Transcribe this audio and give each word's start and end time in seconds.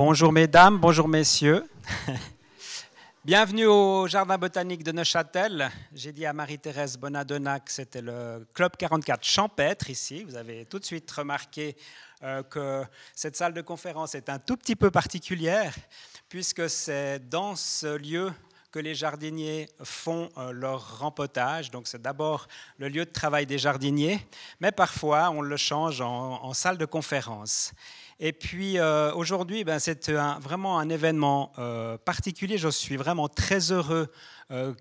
Bonjour 0.00 0.30
mesdames, 0.30 0.78
bonjour 0.78 1.08
messieurs. 1.08 1.68
Bienvenue 3.24 3.66
au 3.66 4.06
Jardin 4.06 4.38
botanique 4.38 4.84
de 4.84 4.92
Neuchâtel. 4.92 5.72
J'ai 5.92 6.12
dit 6.12 6.24
à 6.24 6.32
Marie-Thérèse 6.32 6.96
Bonadonna 6.96 7.58
que 7.58 7.72
c'était 7.72 8.00
le 8.00 8.46
Club 8.54 8.76
44 8.76 9.24
champêtre 9.24 9.90
ici. 9.90 10.22
Vous 10.22 10.36
avez 10.36 10.66
tout 10.66 10.78
de 10.78 10.84
suite 10.84 11.10
remarqué 11.10 11.76
euh, 12.22 12.44
que 12.44 12.84
cette 13.12 13.34
salle 13.34 13.54
de 13.54 13.60
conférence 13.60 14.14
est 14.14 14.28
un 14.28 14.38
tout 14.38 14.56
petit 14.56 14.76
peu 14.76 14.92
particulière 14.92 15.74
puisque 16.28 16.70
c'est 16.70 17.18
dans 17.28 17.56
ce 17.56 17.96
lieu 17.96 18.30
que 18.70 18.78
les 18.78 18.94
jardiniers 18.94 19.68
font 19.82 20.28
euh, 20.36 20.52
leur 20.52 20.98
rempotage. 20.98 21.70
Donc 21.70 21.88
c'est 21.88 22.02
d'abord 22.02 22.48
le 22.78 22.88
lieu 22.88 23.04
de 23.04 23.10
travail 23.10 23.46
des 23.46 23.58
jardiniers, 23.58 24.20
mais 24.60 24.72
parfois 24.72 25.30
on 25.30 25.40
le 25.40 25.56
change 25.56 26.00
en, 26.00 26.52
salle 26.52 26.78
de 26.78 26.84
conférence. 26.84 27.72
Et 28.20 28.32
puis 28.32 28.78
euh, 28.78 29.12
aujourd'hui, 29.14 29.64
ben, 29.64 29.78
c'est 29.78 30.10
vraiment 30.10 30.78
un 30.78 30.88
événement 30.88 31.52
euh, 31.58 31.96
particulier. 31.98 32.58
Je 32.58 32.68
suis 32.68 32.96
vraiment 32.96 33.28
très 33.28 33.72
heureux 33.72 34.10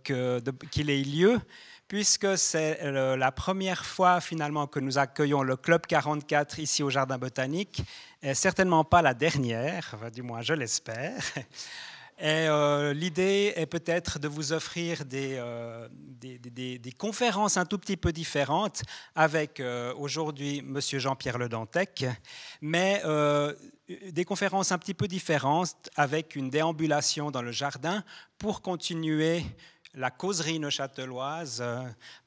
qu'il 0.04 0.90
ait 0.90 1.04
lieu 1.04 1.40
puisque 1.88 2.38
c'est 2.38 2.80
la 2.84 3.32
première 3.32 3.86
fois 3.86 4.20
finalement 4.20 4.68
que 4.68 4.80
nous 4.80 4.98
accueillons 4.98 5.42
le 5.42 5.56
Club 5.56 5.86
44 5.88 6.60
ici 6.60 6.84
au 6.84 6.90
Jardin 6.90 7.18
botanique, 7.18 7.82
et 8.22 8.34
certainement 8.34 8.84
pas 8.84 9.02
la 9.02 9.14
dernière, 9.14 9.96
du 10.14 10.22
moins 10.22 10.42
je 10.42 10.54
l'espère. 10.54 11.22
Et 12.20 12.48
euh, 12.48 12.94
l'idée 12.94 13.54
est 13.56 13.68
peut-être 13.68 14.18
de 14.18 14.28
vous 14.28 14.52
offrir 14.52 15.06
des, 15.06 15.36
euh, 15.38 15.88
des, 15.92 16.92
conférences 16.98 17.58
un 17.58 17.66
tout 17.66 17.78
petit 17.78 17.96
peu 17.96 18.12
différentes 18.12 18.82
avec 19.14 19.60
euh, 19.60 19.94
aujourd'hui 19.96 20.60
M. 20.60 20.80
Jean-Pierre 20.82 21.38
Le 21.38 21.48
Dantec, 21.48 22.06
mais 22.60 23.04
des 24.12 24.26
conférences 24.26 24.72
un 24.72 24.80
petit 24.80 24.96
peu 24.96 25.08
différentes 25.08 25.90
avec 25.96 26.36
une 26.36 26.50
déambulation 26.50 27.30
dans 27.30 27.44
le 27.44 27.52
jardin 27.52 28.04
pour 28.40 28.64
continuer 28.64 29.46
la 29.94 30.10
causerie 30.10 30.60
neuchâteloise, 30.60 31.64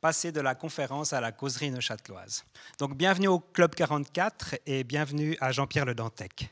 passer 0.01 0.31
de 0.31 0.41
la 0.41 0.55
conférence 0.55 1.13
à 1.13 1.21
la 1.21 1.33
causerie 1.33 1.71
neuchâteloise. 1.71 2.45
Donc 2.79 2.97
bienvenue 2.97 3.29
au 3.29 3.41
Club 3.41 3.75
44 3.75 4.57
et 4.67 4.85
bienvenue 4.85 5.37
à 5.41 5.51
Jean-Pierre 5.51 5.85
Le 5.85 5.95
Dantec. 5.95 6.51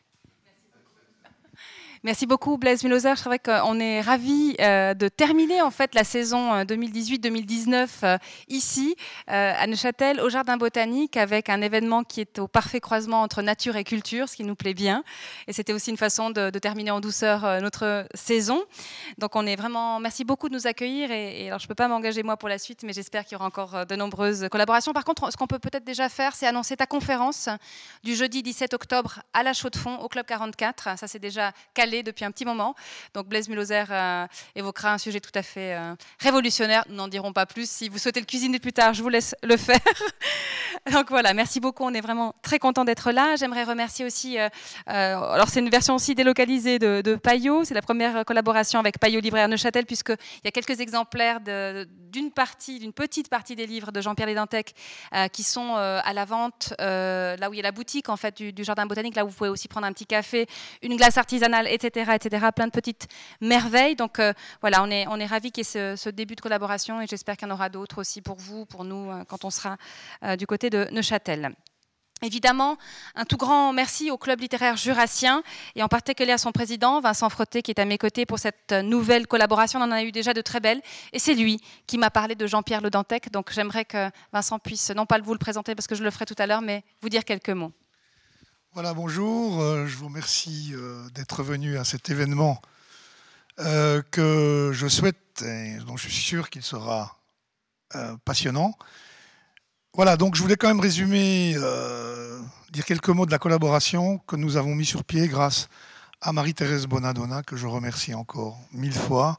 Merci 2.05 2.27
beaucoup 2.27 2.59
Blaise 2.59 2.85
Miloser. 2.85 3.15
C'est 3.17 3.25
vrai 3.25 3.41
qu'on 3.41 3.81
est 3.81 4.01
ravis 4.01 4.55
euh, 4.61 4.95
de 4.95 5.09
terminer 5.09 5.63
en 5.63 5.73
fait 5.73 5.97
la 5.97 6.05
saison 6.05 6.63
2018-2019 6.63 7.75
euh, 7.75 7.87
euh, 8.05 8.19
ici 8.47 8.95
à 9.27 9.67
Neuchâtel 9.67 10.21
au 10.21 10.29
Jardin 10.29 10.57
botanique 10.57 11.17
avec 11.17 11.49
un 11.49 11.61
événement 11.61 12.05
qui 12.05 12.21
est 12.21 12.39
au 12.39 12.47
parfait 12.47 12.79
croisement 12.81 13.23
entre 13.23 13.43
nature 13.43 13.75
et 13.75 13.83
culture, 13.83 14.29
ce 14.29 14.37
qui 14.37 14.45
nous 14.45 14.55
plaît 14.55 14.75
bien. 14.75 15.03
Et 15.49 15.53
c'était 15.53 15.73
aussi 15.73 15.91
une 15.91 15.97
façon 15.97 16.31
de, 16.31 16.51
terminer 16.51 16.93
en 16.93 17.01
douceur 17.01 17.61
notre 17.61 18.07
saison. 18.15 18.63
Donc 19.19 19.35
on 19.35 19.45
est 19.47 19.57
vraiment 19.57 19.99
merci 19.99 20.25
beaucoup 20.25 20.49
de 20.49 20.55
nous 20.55 20.67
accueillir. 20.67 21.11
Et, 21.11 21.49
alors 21.49 21.59
je 21.59 21.67
peux 21.67 21.75
pas 21.75 21.89
m'engager 21.89 22.23
moi 22.23 22.37
pour 22.37 22.49
la 22.49 22.59
suite, 22.59 22.85
mais 22.85 22.93
j'espère 22.93 23.25
qu'il 23.25 23.33
y 23.33 23.37
aura 23.37 23.47
encore 23.47 23.87
de 23.87 23.97
nombreuses 23.97 24.49
collaborations. 24.51 24.93
Par 24.93 25.05
contre, 25.05 25.33
ce 25.33 25.37
qu'on 25.37 25.47
peut 25.47 25.59
peut-être 25.59 25.85
déjà 25.85 26.09
faire, 26.09 26.35
c'est 26.35 26.47
annoncer 26.47 26.77
ta 26.77 26.87
conférence 26.87 27.49
du 28.05 28.15
jeudi 28.15 28.43
17 28.43 28.75
octobre 28.75 29.21
à 29.33 29.43
la 29.43 29.53
Chaux 29.53 29.71
de 29.71 29.77
Fonds 29.77 29.99
au 29.99 30.09
Club 30.09 30.27
44. 30.27 30.99
Ça 30.99 31.07
c'est 31.07 31.19
déjà 31.19 31.53
calé 31.75 31.88
depuis 32.03 32.25
un 32.25 32.31
petit 32.31 32.45
moment. 32.45 32.75
Donc 33.15 33.27
Blaise 33.27 33.49
Muloser 33.49 33.85
euh, 33.91 34.27
évoquera 34.55 34.93
un 34.93 34.99
sujet 34.99 35.21
tout 35.21 35.31
à 35.35 35.43
fait 35.43 35.75
euh, 35.75 35.95
révolutionnaire. 36.21 36.85
Nous 36.89 36.97
n'en 36.97 37.09
dirons 37.09 37.33
pas 37.33 37.47
plus. 37.47 37.69
Si 37.69 37.89
vous 37.89 37.99
souhaitez 37.99 38.21
le 38.21 38.27
cuisiner 38.27 38.59
plus 38.59 38.73
tard, 38.73 38.95
je 38.95 39.03
vous 39.03 39.09
laisse 39.09 39.35
le 39.43 39.57
faire. 39.57 39.79
Donc 40.93 41.09
voilà, 41.09 41.35
merci 41.35 41.61
beaucoup. 41.61 41.85
On 41.85 41.95
est 41.95 42.01
vraiment 42.01 42.35
très 42.43 42.59
content 42.59 42.85
d'être 42.85 43.11
là. 43.11 43.37
J'aimerais 43.37 43.65
remercier 43.65 44.05
aussi. 44.05 44.39
Euh, 44.39 44.49
alors 44.87 45.49
c'est 45.49 45.61
une 45.61 45.71
version 45.71 45.95
aussi 45.95 46.15
délocalisée 46.15 46.79
de, 46.79 47.01
de 47.01 47.17
Payot. 47.17 47.65
C'est 47.65 47.75
la 47.75 47.83
première 47.83 48.25
collaboration 48.25 48.79
avec 48.79 48.99
Payot 48.99 49.21
Libraire 49.21 49.49
Neuchâtel, 49.49 49.87
puisqu'il 49.87 50.17
y 50.45 50.49
a 50.49 50.51
quelques 50.51 50.81
exemplaires 50.81 51.41
d'une 51.41 52.31
partie, 52.31 52.79
d'une 52.79 52.93
petite 52.93 53.29
partie 53.29 53.57
des 53.57 53.67
livres 53.67 53.93
de 53.93 54.01
Jean-Pierre 54.01 54.29
Lédantec 54.29 54.75
qui 55.33 55.43
sont 55.43 55.77
à 55.77 56.13
la 56.13 56.25
vente 56.25 56.75
là 56.79 57.51
où 57.51 57.55
il 57.55 57.57
y 57.57 57.61
a 57.61 57.63
la 57.63 57.73
boutique 57.73 58.09
en 58.09 58.17
fait 58.17 58.37
du, 58.37 58.53
du, 58.53 58.65
jardin 58.65 58.87
botanique. 58.87 59.17
Là 59.17 59.25
où 59.25 59.29
vous 59.29 59.35
pouvez 59.35 59.51
aussi 59.51 59.69
prendre 59.69 59.87
un 59.87 59.93
petit 59.93 60.07
café, 60.07 60.47
une 60.83 60.97
glace 60.97 61.17
artisanale, 61.17 61.67
etc., 61.83 62.13
etc. 62.15 62.47
Plein 62.55 62.67
de 62.67 62.73
petites 62.73 63.09
merveilles. 63.41 63.97
Donc 63.97 64.21
voilà, 64.61 64.83
on 64.83 64.91
est 64.91 65.07
on 65.09 65.19
est 65.19 65.27
ravis 65.27 65.51
qu'il 65.53 65.63
y 65.65 65.67
ait 65.67 65.95
ce, 65.95 65.97
ce, 65.97 66.11
début 66.11 66.35
de 66.35 66.41
collaboration 66.41 67.01
et 67.01 67.07
j'espère 67.07 67.37
qu'il 67.37 67.49
y 67.49 67.51
en 67.51 67.55
aura 67.55 67.69
d'autres 67.69 68.01
aussi 68.01 68.21
pour 68.23 68.37
vous, 68.37 68.67
pour 68.67 68.85
nous, 68.85 69.11
quand 69.29 69.45
on 69.45 69.51
sera 69.51 69.77
du 70.37 70.47
côté 70.47 70.71
de 70.71 70.89
Neuchâtel. 70.93 71.55
Évidemment, 72.21 72.79
un 73.15 73.25
tout 73.25 73.37
grand 73.37 73.73
merci 73.73 74.11
au 74.11 74.19
Club 74.19 74.41
littéraire 74.41 74.77
jurassien 74.77 75.43
et 75.77 75.85
en 75.85 75.89
particulier 75.89 76.33
à 76.33 76.39
son 76.39 76.51
président, 76.51 77.01
Vincent 77.01 77.29
Frotté, 77.29 77.63
qui 77.63 77.71
est 77.71 77.79
à 77.79 77.85
mes 77.85 77.97
côtés 77.97 78.27
pour 78.27 78.41
cette 78.41 78.73
nouvelle 78.73 79.29
collaboration. 79.29 79.79
On 79.79 79.85
en 79.85 79.93
a 79.93 80.03
eu 80.03 80.11
déjà 80.11 80.35
de 80.35 80.41
très 80.41 80.59
belles. 80.59 80.83
Et 81.13 81.21
c'est 81.21 81.35
lui 81.35 81.61
qui 81.87 81.97
m'a 81.97 82.11
parlé 82.11 82.35
de 82.35 82.47
Jean-Pierre 82.47 82.81
Le 82.81 82.91
Dantec. 82.91 83.31
Donc 83.31 83.53
j'aimerais 83.53 83.85
que 83.85 84.11
Vincent 84.33 84.59
puisse, 84.59 84.91
non 84.91 85.07
pas 85.07 85.21
vous 85.21 85.33
le 85.33 85.39
présenter 85.39 85.77
parce 85.77 85.87
que 85.87 85.95
je 85.95 86.03
le 86.03 86.11
ferai 86.11 86.25
tout 86.25 86.35
à 86.39 86.47
l'heure, 86.47 86.61
mais 86.61 86.83
vous 87.03 87.09
dire 87.09 87.25
quelques 87.25 87.51
mots. 87.51 87.73
Voilà, 88.81 88.95
bonjour. 88.95 89.61
Euh, 89.61 89.89
je 89.89 89.97
vous 89.97 90.07
remercie 90.07 90.71
euh, 90.73 91.11
d'être 91.11 91.43
venu 91.43 91.79
à 91.79 91.85
cet 91.85 92.11
événement 92.11 92.63
euh, 93.59 94.03
que 94.13 94.71
je 94.73 94.87
souhaite 94.87 95.43
et 95.43 95.79
dont 95.85 95.97
je 95.97 96.03
suis 96.03 96.13
sûr 96.13 96.49
qu'il 96.49 96.63
sera 96.63 97.19
passionnant. 98.25 98.79
Voilà, 99.95 100.17
donc 100.17 100.37
je 100.37 100.43
voulais 100.43 100.55
quand 100.55 100.69
même 100.69 100.79
résumer, 100.79 101.57
dire 102.71 102.85
quelques 102.85 103.09
mots 103.09 103.27
de 103.27 103.33
la 103.33 103.41
collaboration 103.41 104.19
que 104.29 104.37
nous 104.37 104.57
avons 104.57 104.77
mis 104.77 104.87
sur 104.87 105.03
pied 105.03 105.27
grâce 105.27 105.69
à 106.21 106.33
Marie-Thérèse 106.33 106.87
Bonadonna, 106.87 107.43
que 107.43 107.57
je 107.57 107.67
remercie 107.67 108.15
encore 108.15 108.61
mille 108.71 108.95
fois. 108.95 109.39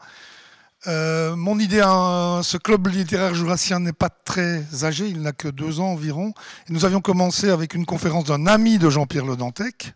Euh, 0.88 1.36
mon 1.36 1.60
idée, 1.60 1.82
ce 1.82 2.58
club 2.58 2.88
littéraire 2.88 3.34
jurassien 3.34 3.82
n'est 3.82 3.92
pas 3.92 4.10
très 4.10 4.64
âgé, 4.84 5.08
il 5.08 5.22
n'a 5.22 5.34
que 5.34 5.50
deux 5.50 5.82
ans 5.82 5.92
environ. 5.92 6.34
nous 6.70 6.86
avions 6.86 7.02
commencé 7.02 7.50
avec 7.50 7.74
une 7.74 7.86
conférence 7.86 8.26
d'un 8.26 8.48
ami 8.48 8.78
de 8.78 8.90
Jean-Pierre 8.90 9.26
Le 9.26 9.36
Dantec, 9.36 9.94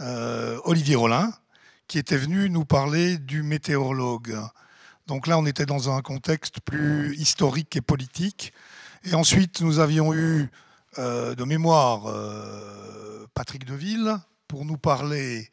euh, 0.00 0.58
Olivier 0.64 0.94
Rollin, 0.94 1.34
qui 1.88 1.98
était 1.98 2.16
venu 2.16 2.48
nous 2.48 2.64
parler 2.64 3.18
du 3.18 3.42
météorologue. 3.42 4.38
Donc 5.08 5.26
là, 5.26 5.38
on 5.38 5.44
était 5.44 5.66
dans 5.66 5.94
un 5.94 6.00
contexte 6.00 6.60
plus 6.60 7.14
historique 7.16 7.76
et 7.76 7.82
politique. 7.82 8.54
Et 9.04 9.14
ensuite, 9.14 9.60
nous 9.60 9.78
avions 9.78 10.14
eu 10.14 10.48
euh, 10.98 11.34
de 11.34 11.44
mémoire 11.44 12.04
Patrick 13.34 13.66
Deville 13.66 14.16
pour 14.48 14.64
nous 14.64 14.78
parler 14.78 15.50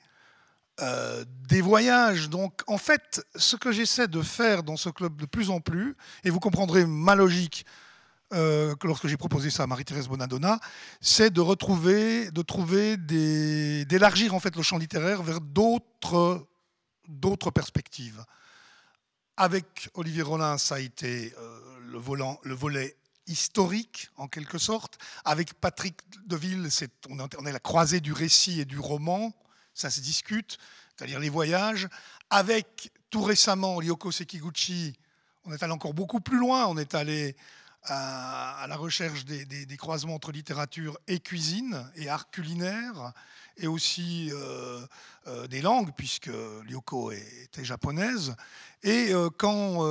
euh, 0.81 1.25
des 1.47 1.61
voyages. 1.61 2.29
Donc, 2.29 2.61
en 2.67 2.77
fait, 2.77 3.25
ce 3.35 3.55
que 3.55 3.71
j'essaie 3.71 4.07
de 4.07 4.21
faire 4.21 4.63
dans 4.63 4.77
ce 4.77 4.89
club 4.89 5.15
de 5.17 5.25
plus 5.25 5.49
en 5.49 5.59
plus, 5.59 5.95
et 6.23 6.29
vous 6.29 6.39
comprendrez 6.39 6.85
ma 6.85 7.15
logique 7.15 7.65
que 8.31 8.85
lorsque 8.85 9.07
j'ai 9.07 9.17
proposé 9.17 9.49
ça 9.49 9.63
à 9.63 9.65
Marie-Thérèse 9.65 10.07
Bonadonna, 10.07 10.59
c'est 11.01 11.33
de 11.33 11.41
retrouver, 11.41 12.29
de 12.29 12.43
trouver 12.43 12.95
d'élargir 12.95 14.35
en 14.35 14.39
fait 14.39 14.55
le 14.55 14.61
champ 14.61 14.77
littéraire 14.77 15.23
vers 15.23 15.41
d'autres, 15.41 16.45
perspectives. 17.51 18.23
Avec 19.35 19.89
Olivier 19.95 20.21
Rollin, 20.21 20.59
ça 20.59 20.75
a 20.75 20.79
été 20.79 21.33
le, 21.87 21.97
volant, 21.97 22.39
le 22.43 22.53
volet 22.53 22.95
historique, 23.29 24.09
en 24.17 24.27
quelque 24.27 24.57
sorte. 24.57 24.97
Avec 25.23 25.53
Patrick 25.53 25.95
Deville, 26.25 26.67
on 27.09 27.45
est 27.45 27.51
la 27.51 27.59
croisée 27.59 28.01
du 28.01 28.11
récit 28.11 28.59
et 28.59 28.65
du 28.65 28.79
roman, 28.79 29.33
ça 29.79 29.89
se 29.89 30.01
discute, 30.01 30.57
c'est-à-dire 30.95 31.19
les 31.19 31.29
voyages. 31.29 31.87
Avec, 32.29 32.91
tout 33.09 33.23
récemment, 33.23 33.77
Ryoko 33.77 34.11
Sekiguchi, 34.11 34.93
on 35.45 35.53
est 35.53 35.63
allé 35.63 35.71
encore 35.71 35.93
beaucoup 35.93 36.19
plus 36.19 36.37
loin, 36.37 36.67
on 36.67 36.77
est 36.77 36.95
allé 36.95 37.35
à, 37.83 38.65
la 38.67 38.75
recherche 38.75 39.23
des, 39.23 39.77
croisements 39.77 40.15
entre 40.15 40.33
littérature 40.33 40.99
et 41.07 41.19
cuisine 41.19 41.89
et 41.95 42.09
art 42.09 42.29
culinaire, 42.29 43.13
et 43.57 43.67
aussi 43.67 44.29
euh, 44.33 44.85
euh, 45.27 45.47
des 45.47 45.61
langues, 45.61 45.91
puisque 45.95 46.29
Lyoko 46.67 47.11
était 47.11 47.63
japonaise. 47.63 48.35
Et 48.83 49.13
euh, 49.13 49.29
quand 49.29 49.81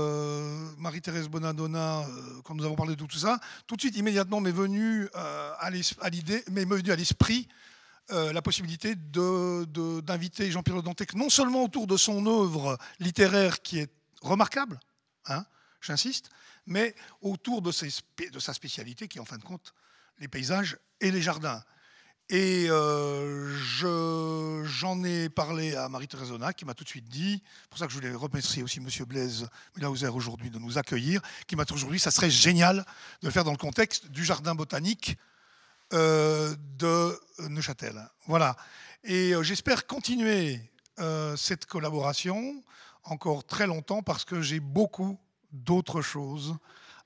Marie-Thérèse 0.77 1.29
Bonadonna, 1.29 2.05
quand 2.45 2.55
nous 2.55 2.65
avons 2.65 2.77
parlé 2.77 2.95
de 2.95 3.05
tout 3.05 3.19
ça, 3.19 3.41
tout 3.67 3.77
de 3.77 3.81
suite, 3.81 3.97
immédiatement, 3.97 4.41
m'est 4.41 4.53
venu 4.53 5.09
à 5.15 5.71
l'idée, 6.11 6.45
m'est 6.51 6.67
venu 6.67 6.93
à 6.93 6.97
l'esprit 6.97 7.49
la 8.11 8.43
possibilité 8.43 8.95
d'inviter 8.95 10.51
Jean-Pierre 10.51 10.83
Dantec, 10.83 11.15
non 11.15 11.29
seulement 11.29 11.65
autour 11.65 11.87
de 11.87 11.97
son 11.97 12.27
œuvre 12.27 12.79
littéraire 13.01 13.61
qui 13.61 13.79
est 13.79 13.91
remarquable, 14.23 14.81
hein, 15.27 15.45
j'insiste, 15.81 16.31
mais 16.67 16.95
autour 17.23 17.63
de, 17.63 17.71
de, 18.31 18.39
sa 18.39 18.55
spécialité 18.55 19.09
qui 19.09 19.19
est 19.19 19.21
en 19.21 19.25
fin 19.25 19.39
de 19.39 19.45
compte 19.45 19.75
les 20.19 20.29
paysages 20.29 20.79
et 21.01 21.11
les 21.11 21.23
jardins. 21.23 21.63
Et 22.31 22.67
euh, 22.69 23.57
j'en 24.65 25.03
ai 25.03 25.31
parlé 25.31 25.75
à 25.75 25.89
Marie-Thérèse 25.89 26.31
qui 26.55 26.67
m'a 26.67 26.75
tout 26.75 26.85
de 26.85 26.89
suite 26.89 27.09
dit, 27.09 27.43
pour 27.71 27.79
ça 27.79 27.87
que 27.87 27.93
je 27.93 27.97
voulais 27.97 28.13
remercier 28.13 28.63
aussi 28.63 28.81
M. 28.81 28.89
Blaise 29.07 29.49
Mulhauser 29.77 30.09
aujourd'hui 30.09 30.51
de 30.51 30.59
nous 30.59 30.77
accueillir, 30.77 31.23
qui 31.47 31.57
m'a 31.57 31.65
dit 31.65 31.73
aujourd'hui 31.73 31.99
ça 31.99 32.11
serait 32.11 32.31
génial 32.31 32.85
de 33.23 33.29
le 33.29 33.31
faire 33.31 33.45
dans 33.45 33.53
le 33.53 33.57
contexte 33.57 34.09
du 34.11 34.27
jardin 34.27 34.55
botanique 34.55 35.17
de 35.91 37.21
Neuchâtel. 37.49 38.09
Voilà. 38.27 38.57
Et 39.05 39.33
j'espère 39.43 39.87
continuer 39.87 40.61
cette 41.37 41.67
collaboration 41.67 42.63
encore 43.05 43.45
très 43.45 43.67
longtemps 43.67 44.03
parce 44.03 44.25
que 44.25 44.43
j'ai 44.43 44.61
beaucoup 44.61 45.19
d'autres 45.53 46.03
choses 46.03 46.57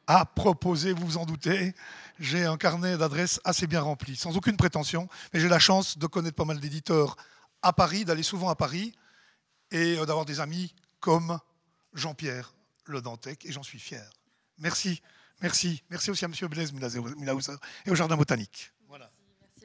à 0.07 0.25
proposer, 0.25 0.93
vous 0.93 1.07
vous 1.07 1.17
en 1.17 1.27
doutez. 1.27 1.75
J'ai 2.19 2.45
un 2.45 2.57
carnet 2.57 2.97
d'adresses 2.97 3.41
assez 3.45 3.67
bien 3.67 3.81
rempli, 3.81 4.17
sans 4.17 4.37
aucune 4.37 4.57
prétention, 4.57 5.09
mais 5.33 5.41
j'ai 5.41 5.49
la 5.49 5.59
chance 5.59 5.99
de 5.99 6.07
connaître 6.07 6.37
pas 6.37 6.45
mal 6.45 6.61
d'éditeurs 6.61 7.17
à 7.63 7.73
Paris, 7.73 8.05
d'aller 8.05 8.23
souvent 8.23 8.49
à 8.49 8.57
Paris 8.57 8.93
et 9.71 9.97
euh, 9.97 10.05
d'avoir 10.05 10.25
des 10.25 10.41
amis 10.41 10.75
comme 11.01 11.39
Jean-Pierre 11.95 12.55
Le 12.85 13.01
Dantec, 13.01 13.47
et 13.47 13.53
j'en 13.53 13.63
suis 13.63 13.79
fier. 13.79 14.09
Merci, 14.59 15.03
merci. 15.43 15.83
Merci 15.91 16.11
aussi 16.11 16.25
à 16.25 16.29
M. 16.29 16.49
Blaise 16.49 16.73
Milhauser 16.73 17.53
et 17.87 17.91
au 17.91 17.95
Jardin 17.95 18.17
botanique. 18.17 18.73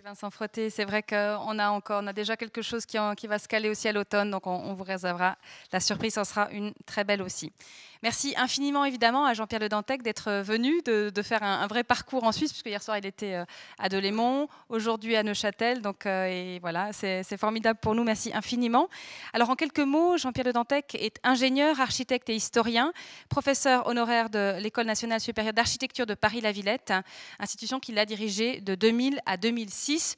Vincent 0.07 0.31
Frotté. 0.31 0.69
C'est 0.69 0.85
vrai 0.85 1.03
qu'on 1.03 1.59
a 1.59 1.69
encore, 1.69 2.01
on 2.01 2.07
a 2.07 2.13
déjà 2.13 2.38
quelque 2.38 2.62
chose 2.62 2.85
qui, 2.85 2.97
qui 3.18 3.27
va 3.27 3.39
se 3.39 3.47
caler 3.50 3.69
aussi 3.69 3.89
à 3.89 3.91
l'automne, 3.91 4.31
donc 4.31 4.47
on, 4.47 4.74
vous 4.74 4.83
réservera 4.83 5.38
la 5.74 5.81
surprise, 5.81 6.13
ça 6.13 6.24
sera 6.24 6.50
une 6.51 6.74
très 6.85 7.03
belle 7.03 7.21
aussi. 7.21 7.51
Merci 8.03 8.33
infiniment 8.38 8.85
évidemment 8.85 9.25
à 9.25 9.33
Jean-Pierre 9.33 9.59
Le 9.59 9.69
Dantec 9.69 10.03
d'être 10.03 10.41
venu, 10.41 10.81
de, 10.83 11.11
faire 11.23 11.41
un, 11.41 11.65
vrai 11.67 11.83
parcours 11.83 12.23
en 12.23 12.31
Suisse, 12.31 12.51
puisque 12.51 12.67
hier 12.67 12.81
soir 12.81 12.97
il 12.97 13.05
était 13.05 13.33
euh, 13.33 13.45
à 13.79 13.89
Delémont, 13.89 14.47
aujourd'hui 14.69 15.15
à 15.15 15.23
Neuchâtel, 15.23 15.81
donc 15.81 16.05
euh, 16.05 16.59
voilà, 16.61 16.94
c'est 16.94 17.38
formidable 17.38 17.79
pour 17.81 17.95
nous. 17.95 18.03
Merci 18.03 18.31
infiniment. 18.33 18.88
Alors 19.33 19.49
en 19.49 19.55
quelques 19.55 19.79
mots, 19.79 20.17
Jean-Pierre 20.17 20.45
Le 20.45 20.53
Dantec 20.53 20.95
est 20.95 21.19
ingénieur, 21.23 21.79
architecte 21.79 22.29
et 22.29 22.35
historien, 22.35 22.94
professeur 23.29 23.88
honoraire 23.88 24.29
de 24.29 24.59
l'École 24.59 24.85
nationale 24.85 25.19
supérieure 25.19 25.53
d'architecture 25.53 26.05
de 26.05 26.13
Paris-la-Villette, 26.13 26.93
institution 27.39 27.79
qu'il 27.79 27.97
a 27.97 28.05
dirigée 28.05 28.61
de 28.61 28.75
2000 28.75 29.19
à 29.25 29.38
2006 29.38 30.15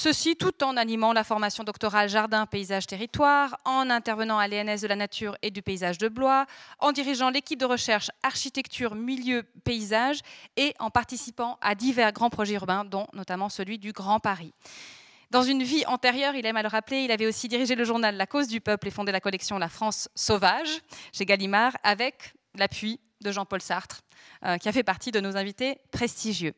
Ceci 0.00 0.36
tout 0.36 0.62
en 0.62 0.76
animant 0.76 1.12
la 1.12 1.24
formation 1.24 1.64
doctorale 1.64 2.08
Jardin, 2.08 2.46
Paysage, 2.46 2.86
Territoire, 2.86 3.58
en 3.64 3.90
intervenant 3.90 4.38
à 4.38 4.46
l'ENS 4.46 4.80
de 4.80 4.86
la 4.86 4.94
Nature 4.94 5.36
et 5.42 5.50
du 5.50 5.60
Paysage 5.60 5.98
de 5.98 6.06
Blois, 6.06 6.46
en 6.78 6.92
dirigeant 6.92 7.30
l'équipe 7.30 7.58
de 7.58 7.64
recherche 7.64 8.08
Architecture, 8.22 8.94
Milieu, 8.94 9.42
Paysage 9.64 10.20
et 10.56 10.72
en 10.78 10.90
participant 10.90 11.58
à 11.60 11.74
divers 11.74 12.12
grands 12.12 12.30
projets 12.30 12.54
urbains, 12.54 12.84
dont 12.84 13.08
notamment 13.12 13.48
celui 13.48 13.80
du 13.80 13.90
Grand 13.90 14.20
Paris. 14.20 14.52
Dans 15.32 15.42
une 15.42 15.64
vie 15.64 15.84
antérieure, 15.86 16.36
il 16.36 16.46
aime 16.46 16.58
à 16.58 16.62
le 16.62 16.68
rappeler, 16.68 16.98
il 16.98 17.10
avait 17.10 17.26
aussi 17.26 17.48
dirigé 17.48 17.74
le 17.74 17.82
journal 17.82 18.16
La 18.16 18.28
Cause 18.28 18.46
du 18.46 18.60
Peuple 18.60 18.86
et 18.86 18.92
fondé 18.92 19.10
la 19.10 19.20
collection 19.20 19.58
La 19.58 19.68
France 19.68 20.08
Sauvage 20.14 20.78
chez 21.12 21.24
Gallimard 21.24 21.76
avec 21.82 22.34
l'appui 22.54 23.00
de 23.20 23.32
Jean-Paul 23.32 23.60
Sartre, 23.60 24.02
euh, 24.44 24.58
qui 24.58 24.68
a 24.68 24.72
fait 24.72 24.84
partie 24.84 25.10
de 25.10 25.18
nos 25.18 25.36
invités 25.36 25.80
prestigieux. 25.90 26.54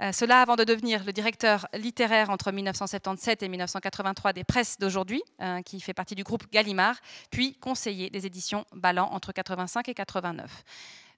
Euh, 0.00 0.12
cela 0.12 0.40
avant 0.40 0.56
de 0.56 0.64
devenir 0.64 1.04
le 1.04 1.12
directeur 1.12 1.66
littéraire 1.74 2.30
entre 2.30 2.52
1977 2.52 3.42
et 3.42 3.48
1983 3.48 4.32
des 4.32 4.44
presses 4.44 4.78
d'aujourd'hui, 4.78 5.22
euh, 5.42 5.60
qui 5.60 5.78
fait 5.80 5.92
partie 5.92 6.14
du 6.14 6.22
groupe 6.22 6.50
Gallimard, 6.50 6.96
puis 7.30 7.54
conseiller 7.54 8.08
des 8.08 8.24
éditions 8.24 8.64
Ballant 8.72 9.10
entre 9.12 9.32
85 9.32 9.88
et 9.90 9.94
89. 9.94 10.64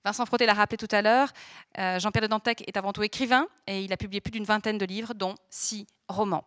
Vincent 0.05 0.26
Frotté 0.26 0.46
l'a 0.46 0.55
rappelé 0.55 0.79
tout 0.79 0.88
à 0.90 1.00
l'heure, 1.00 1.29
euh, 1.79 2.00
Jean-Pierre 2.00 2.23
de 2.23 2.26
Dantec 2.26 2.64
est 2.67 2.76
avant 2.76 2.93
tout 2.93 3.05
écrivain 3.05 3.46
et 3.69 3.84
il 3.84 3.93
a 3.93 3.96
publié 3.96 4.20
plus 4.20 4.32
d'une 4.32 4.44
vingtaine 4.44 4.79
de 4.79 4.85
livres, 4.85 5.14
dont 5.14 5.37
six 5.49 5.87
romans. 6.08 6.44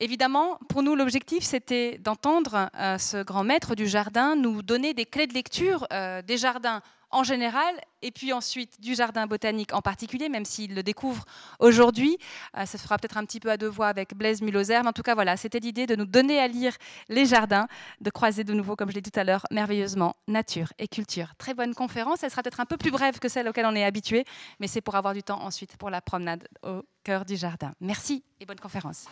Évidemment, 0.00 0.58
pour 0.68 0.82
nous, 0.82 0.94
l'objectif, 0.94 1.44
c'était 1.44 1.98
d'entendre 1.98 2.68
ce 2.98 3.22
grand 3.22 3.44
maître 3.44 3.76
du 3.76 3.86
jardin 3.86 4.34
nous 4.34 4.60
donner 4.60 4.92
des 4.92 5.06
clés 5.06 5.28
de 5.28 5.32
lecture 5.32 5.86
des 6.26 6.36
jardins 6.36 6.82
en 7.14 7.22
général, 7.22 7.80
et 8.02 8.10
puis 8.10 8.32
ensuite 8.32 8.80
du 8.80 8.94
jardin 8.94 9.26
botanique 9.26 9.72
en 9.72 9.80
particulier, 9.80 10.28
même 10.28 10.44
s'il 10.44 10.74
le 10.74 10.82
découvre 10.82 11.24
aujourd'hui. 11.60 12.18
Euh, 12.56 12.66
ça 12.66 12.76
se 12.76 12.82
fera 12.82 12.98
peut-être 12.98 13.16
un 13.16 13.24
petit 13.24 13.38
peu 13.38 13.50
à 13.50 13.56
deux 13.56 13.68
voix 13.68 13.86
avec 13.86 14.14
Blaise 14.14 14.42
Muloser, 14.42 14.80
mais 14.82 14.88
en 14.88 14.92
tout 14.92 15.02
cas, 15.02 15.14
voilà, 15.14 15.36
c'était 15.36 15.60
l'idée 15.60 15.86
de 15.86 15.94
nous 15.94 16.06
donner 16.06 16.40
à 16.40 16.48
lire 16.48 16.76
les 17.08 17.24
jardins, 17.24 17.68
de 18.00 18.10
croiser 18.10 18.42
de 18.42 18.52
nouveau, 18.52 18.74
comme 18.74 18.90
je 18.90 18.96
l'ai 18.96 19.00
dit 19.00 19.12
tout 19.12 19.20
à 19.20 19.24
l'heure, 19.24 19.46
merveilleusement 19.52 20.16
nature 20.26 20.72
et 20.78 20.88
culture. 20.88 21.34
Très 21.38 21.54
bonne 21.54 21.74
conférence, 21.74 22.24
elle 22.24 22.30
sera 22.30 22.42
peut-être 22.42 22.60
un 22.60 22.66
peu 22.66 22.76
plus 22.76 22.90
brève 22.90 23.20
que 23.20 23.28
celle 23.28 23.48
auquel 23.48 23.64
on 23.66 23.76
est 23.76 23.84
habitué, 23.84 24.24
mais 24.58 24.66
c'est 24.66 24.80
pour 24.80 24.96
avoir 24.96 25.14
du 25.14 25.22
temps 25.22 25.40
ensuite 25.40 25.76
pour 25.76 25.90
la 25.90 26.00
promenade 26.00 26.48
au 26.64 26.82
cœur 27.04 27.24
du 27.24 27.36
jardin. 27.36 27.72
Merci 27.80 28.24
et 28.40 28.44
bonne 28.44 28.60
conférence. 28.60 29.06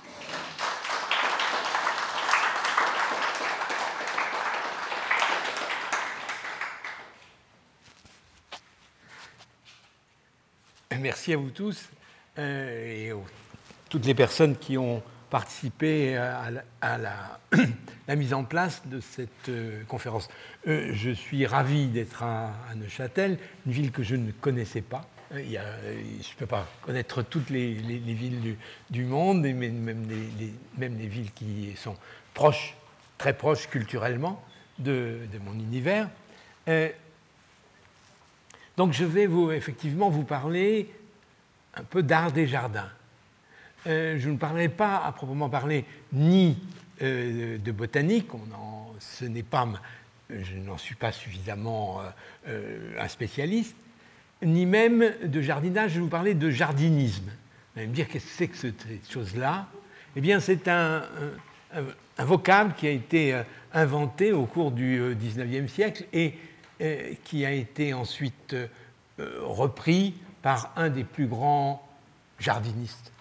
Merci 11.00 11.32
à 11.32 11.36
vous 11.36 11.50
tous 11.50 11.88
euh, 12.38 13.06
et 13.06 13.12
aux, 13.12 13.24
toutes 13.88 14.06
les 14.06 14.14
personnes 14.14 14.56
qui 14.56 14.76
ont 14.76 15.02
participé 15.30 16.16
à, 16.16 16.50
la, 18.08 18.16
mise 18.16 18.34
en 18.34 18.44
place 18.44 18.82
de 18.86 19.00
cette 19.00 19.48
euh, 19.48 19.82
conférence. 19.84 20.28
Euh, 20.66 20.90
je 20.92 21.10
suis 21.10 21.46
ravi 21.46 21.86
d'être 21.86 22.22
à, 22.22 22.52
Neuchâtel, 22.76 23.38
une 23.66 23.72
ville 23.72 23.92
que 23.92 24.02
je 24.02 24.16
ne 24.16 24.30
connaissais 24.32 24.82
pas. 24.82 25.06
Y 25.34 25.56
a, 25.56 25.64
je 25.82 26.28
ne 26.28 26.38
peux 26.38 26.46
pas 26.46 26.66
connaître 26.82 27.22
toutes 27.22 27.48
les, 27.48 27.72
villes 27.72 28.56
du, 28.90 29.04
monde, 29.04 29.42
mais 29.42 29.54
même 29.54 30.06
les, 30.78 31.06
villes 31.06 31.32
qui 31.32 31.72
sont 31.76 31.96
proches, 32.34 32.76
très 33.16 33.32
proches 33.32 33.68
culturellement 33.68 34.42
de 34.78 35.18
mon 35.42 35.54
univers. 35.54 36.08
Donc 38.76 38.92
je 38.92 39.04
vais 39.04 39.26
vous, 39.26 39.50
effectivement 39.50 40.08
vous 40.08 40.24
parler 40.24 40.88
un 41.74 41.84
peu 41.84 42.02
d'art 42.02 42.32
des 42.32 42.46
jardins. 42.46 42.90
Euh, 43.86 44.16
je 44.18 44.30
ne 44.30 44.36
parlerai 44.36 44.68
pas 44.68 45.02
à 45.04 45.12
proprement 45.12 45.48
parler 45.48 45.84
ni 46.12 46.58
euh, 47.02 47.58
de 47.58 47.72
botanique, 47.72 48.28
ce 49.00 49.24
n'est 49.24 49.42
pas, 49.42 49.68
je 50.30 50.56
n'en 50.56 50.78
suis 50.78 50.94
pas 50.94 51.10
suffisamment 51.10 52.00
euh, 52.48 52.94
un 52.98 53.08
spécialiste, 53.08 53.74
ni 54.42 54.66
même 54.66 55.12
de 55.24 55.40
jardinage, 55.40 55.92
je 55.92 55.94
vais 55.96 56.02
vous 56.02 56.08
parler 56.08 56.34
de 56.34 56.50
jardinisme. 56.50 57.26
Vous 57.74 57.80
allez 57.80 57.88
me 57.88 57.94
dire 57.94 58.08
qu'est-ce 58.08 58.26
que 58.26 58.32
c'est 58.32 58.48
que 58.48 58.56
cette 58.56 59.10
chose-là? 59.10 59.66
Eh 60.14 60.20
bien, 60.20 60.40
c'est 60.40 60.68
un, 60.68 61.02
un, 62.18 62.24
vocable 62.24 62.74
qui 62.76 62.86
a 62.86 62.90
été 62.90 63.40
inventé 63.72 64.32
au 64.32 64.44
cours 64.44 64.70
du 64.70 65.00
XIXe 65.16 65.72
siècle 65.72 66.04
et 66.12 66.34
qui 67.24 67.44
a 67.46 67.52
été 67.52 67.94
ensuite 67.94 68.56
repris 69.18 70.14
par 70.42 70.72
un 70.76 70.88
des 70.90 71.04
plus 71.04 71.26
grands 71.26 71.86
jardinistes 72.38 73.12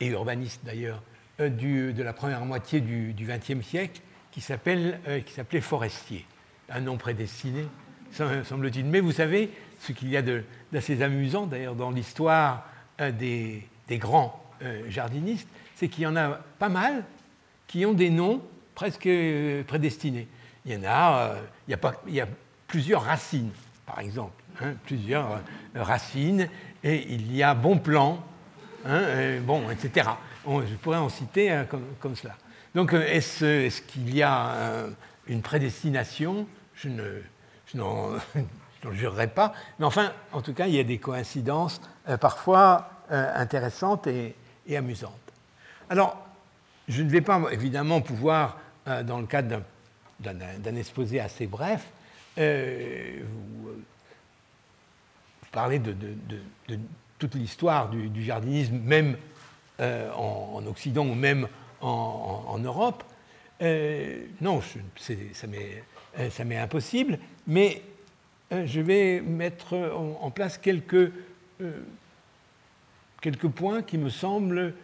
et 0.00 0.08
urbanistes 0.08 0.60
d'ailleurs 0.64 1.02
euh, 1.40 1.92
de 1.92 2.02
la 2.02 2.12
première 2.12 2.44
moitié 2.44 2.80
du 2.80 3.14
XXe 3.14 3.64
siècle, 3.64 4.00
qui 4.30 4.40
euh, 4.50 5.20
s'appelait 5.34 5.60
Forestier. 5.60 6.24
Un 6.68 6.80
nom 6.80 6.96
prédestiné, 6.96 7.66
semble-t-il. 8.12 8.84
Mais 8.86 9.00
vous 9.00 9.12
savez, 9.12 9.50
ce 9.80 9.92
qu'il 9.92 10.08
y 10.08 10.16
a 10.16 10.22
d'assez 10.72 11.02
amusant 11.02 11.46
d'ailleurs 11.46 11.74
dans 11.74 11.90
l'histoire 11.90 12.66
euh, 13.00 13.12
des, 13.12 13.68
grands 13.98 14.42
jardinistes, 14.88 15.48
c'est 15.74 15.88
qu'il 15.88 16.04
y 16.04 16.06
en 16.06 16.16
a 16.16 16.40
pas 16.58 16.70
mal 16.70 17.04
qui 17.66 17.84
ont 17.84 17.92
des 17.92 18.08
noms 18.08 18.42
presque 18.74 19.08
prédestinés. 19.66 20.26
Il 20.64 20.72
y 20.72 20.76
en 20.76 20.84
a, 20.88 21.36
il 21.68 22.20
a 22.20 22.26
plusieurs 22.66 23.02
racines, 23.02 23.50
par 23.86 24.00
exemple. 24.00 24.42
Hein, 24.62 24.72
plusieurs 24.86 25.32
euh, 25.32 25.82
racines, 25.82 26.48
et 26.82 27.12
il 27.12 27.34
y 27.34 27.42
a 27.42 27.52
bon 27.54 27.78
plan, 27.78 28.24
hein, 28.86 29.38
bon, 29.42 29.70
etc. 29.70 30.08
je 30.46 30.74
pourrais 30.76 30.96
en 30.96 31.10
citer 31.10 31.62
comme, 32.00 32.16
cela. 32.16 32.36
Donc, 32.74 32.94
euh, 32.94 33.04
est-ce 33.06 33.82
qu'il 33.82 34.14
y 34.14 34.22
a 34.22 34.86
une 35.26 35.42
prédestination? 35.42 36.46
Je 36.74 36.88
ne 36.88 37.22
n'en 37.74 38.12
jurerai 38.92 39.26
pas, 39.26 39.52
mais 39.78 39.84
enfin, 39.84 40.12
en 40.32 40.40
tout 40.40 40.54
cas, 40.54 40.68
il 40.68 40.74
y 40.74 40.80
a 40.80 40.84
des 40.84 40.98
coïncidences 40.98 41.80
euh, 42.08 42.16
parfois 42.16 42.90
intéressantes 43.10 44.08
et, 44.08 44.34
amusantes. 44.74 45.12
Alors, 45.90 46.16
je 46.88 47.02
ne 47.02 47.10
vais 47.10 47.20
pas 47.20 47.40
évidemment 47.52 48.00
pouvoir, 48.00 48.58
dans 49.04 49.20
le 49.20 49.26
cadre 49.26 49.62
d'un 50.18 50.74
exposé 50.74 51.20
assez 51.20 51.46
bref, 51.46 51.86
vous 52.36 53.46
parler 55.56 55.78
de, 55.78 55.94
toute 57.18 57.34
l'histoire 57.34 57.88
du, 57.88 58.22
jardinisme, 58.22 58.78
même 58.78 59.16
euh, 59.80 60.10
en, 60.12 60.64
Occident 60.66 61.06
ou 61.06 61.14
même 61.14 61.48
en, 61.80 62.58
Europe. 62.58 63.04
Euh, 63.62 64.26
non, 64.40 64.60
ça 64.60 66.44
m'est 66.44 66.58
impossible, 66.58 67.18
mais 67.46 67.82
euh, 68.52 68.66
je 68.66 68.80
vais 68.80 69.22
mettre 69.22 69.74
en, 70.20 70.30
place 70.30 70.58
quelques, 70.58 71.10
quelques 73.22 73.48
points 73.48 73.82
qui 73.82 73.96
me 73.96 74.10
semblent 74.10 74.74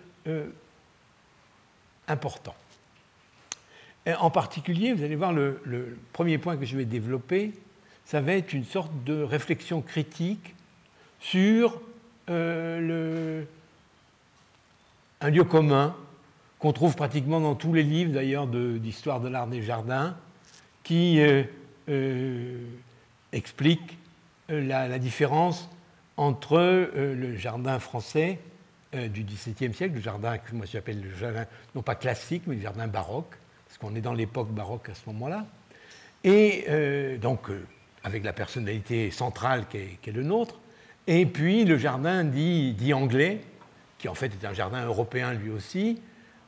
importants. 2.08 2.56
En 4.06 4.30
particulier, 4.30 4.92
vous 4.92 5.04
allez 5.04 5.16
voir 5.16 5.32
le, 5.32 5.96
premier 6.12 6.38
point 6.38 6.56
que 6.56 6.64
je 6.64 6.76
vais 6.76 6.84
développer, 6.84 7.52
ça 8.04 8.20
va 8.20 8.32
être 8.32 8.52
une 8.52 8.64
sorte 8.64 8.92
de 9.04 9.22
réflexion 9.22 9.80
critique 9.80 10.54
sur 11.20 11.80
euh, 12.28 13.44
un 15.20 15.30
lieu 15.30 15.44
commun 15.44 15.94
qu'on 16.62 16.72
trouve 16.72 16.94
pratiquement 16.94 17.40
dans 17.40 17.56
tous 17.56 17.72
les 17.72 17.82
livres 17.82 18.12
d'ailleurs 18.12 18.46
d'histoire 18.46 19.20
de, 19.20 19.28
l'art 19.28 19.48
des 19.48 19.62
jardins, 19.62 20.16
qui 20.84 21.20
euh, 21.20 21.42
euh, 21.88 22.56
explique 23.32 23.98
euh, 24.50 24.64
la, 24.64 24.98
différence 24.98 25.68
entre 26.16 26.58
le 26.94 27.36
jardin 27.36 27.78
français 27.78 28.38
du 28.92 29.24
XVIIe 29.24 29.72
siècle, 29.72 29.94
le 29.94 30.00
jardin 30.00 30.36
que 30.36 30.54
moi 30.54 30.66
j'appelle 30.70 31.00
le 31.00 31.16
jardin 31.16 31.46
non 31.74 31.82
pas 31.82 31.94
classique, 31.94 32.42
mais 32.46 32.56
le 32.56 32.60
jardin 32.60 32.86
baroque, 32.86 33.34
parce 33.72 33.78
qu'on 33.78 33.96
est 33.96 34.02
dans 34.02 34.12
l'époque 34.12 34.50
baroque 34.50 34.90
à 34.90 34.94
ce 34.94 35.00
moment-là, 35.06 35.46
et 36.24 36.66
donc 37.20 37.48
avec 38.04 38.22
la 38.22 38.34
personnalité 38.34 39.10
centrale 39.10 39.66
qui 39.66 39.78
est, 39.78 40.12
le 40.12 40.22
nôtre, 40.22 40.58
et 41.06 41.24
puis 41.24 41.64
le 41.64 41.78
jardin 41.78 42.22
dit, 42.22 42.92
anglais, 42.92 43.40
qui 43.98 44.08
en 44.08 44.14
fait 44.14 44.26
est 44.26 44.46
un 44.46 44.52
jardin 44.52 44.84
européen 44.84 45.32
lui 45.32 45.50
aussi, 45.50 46.00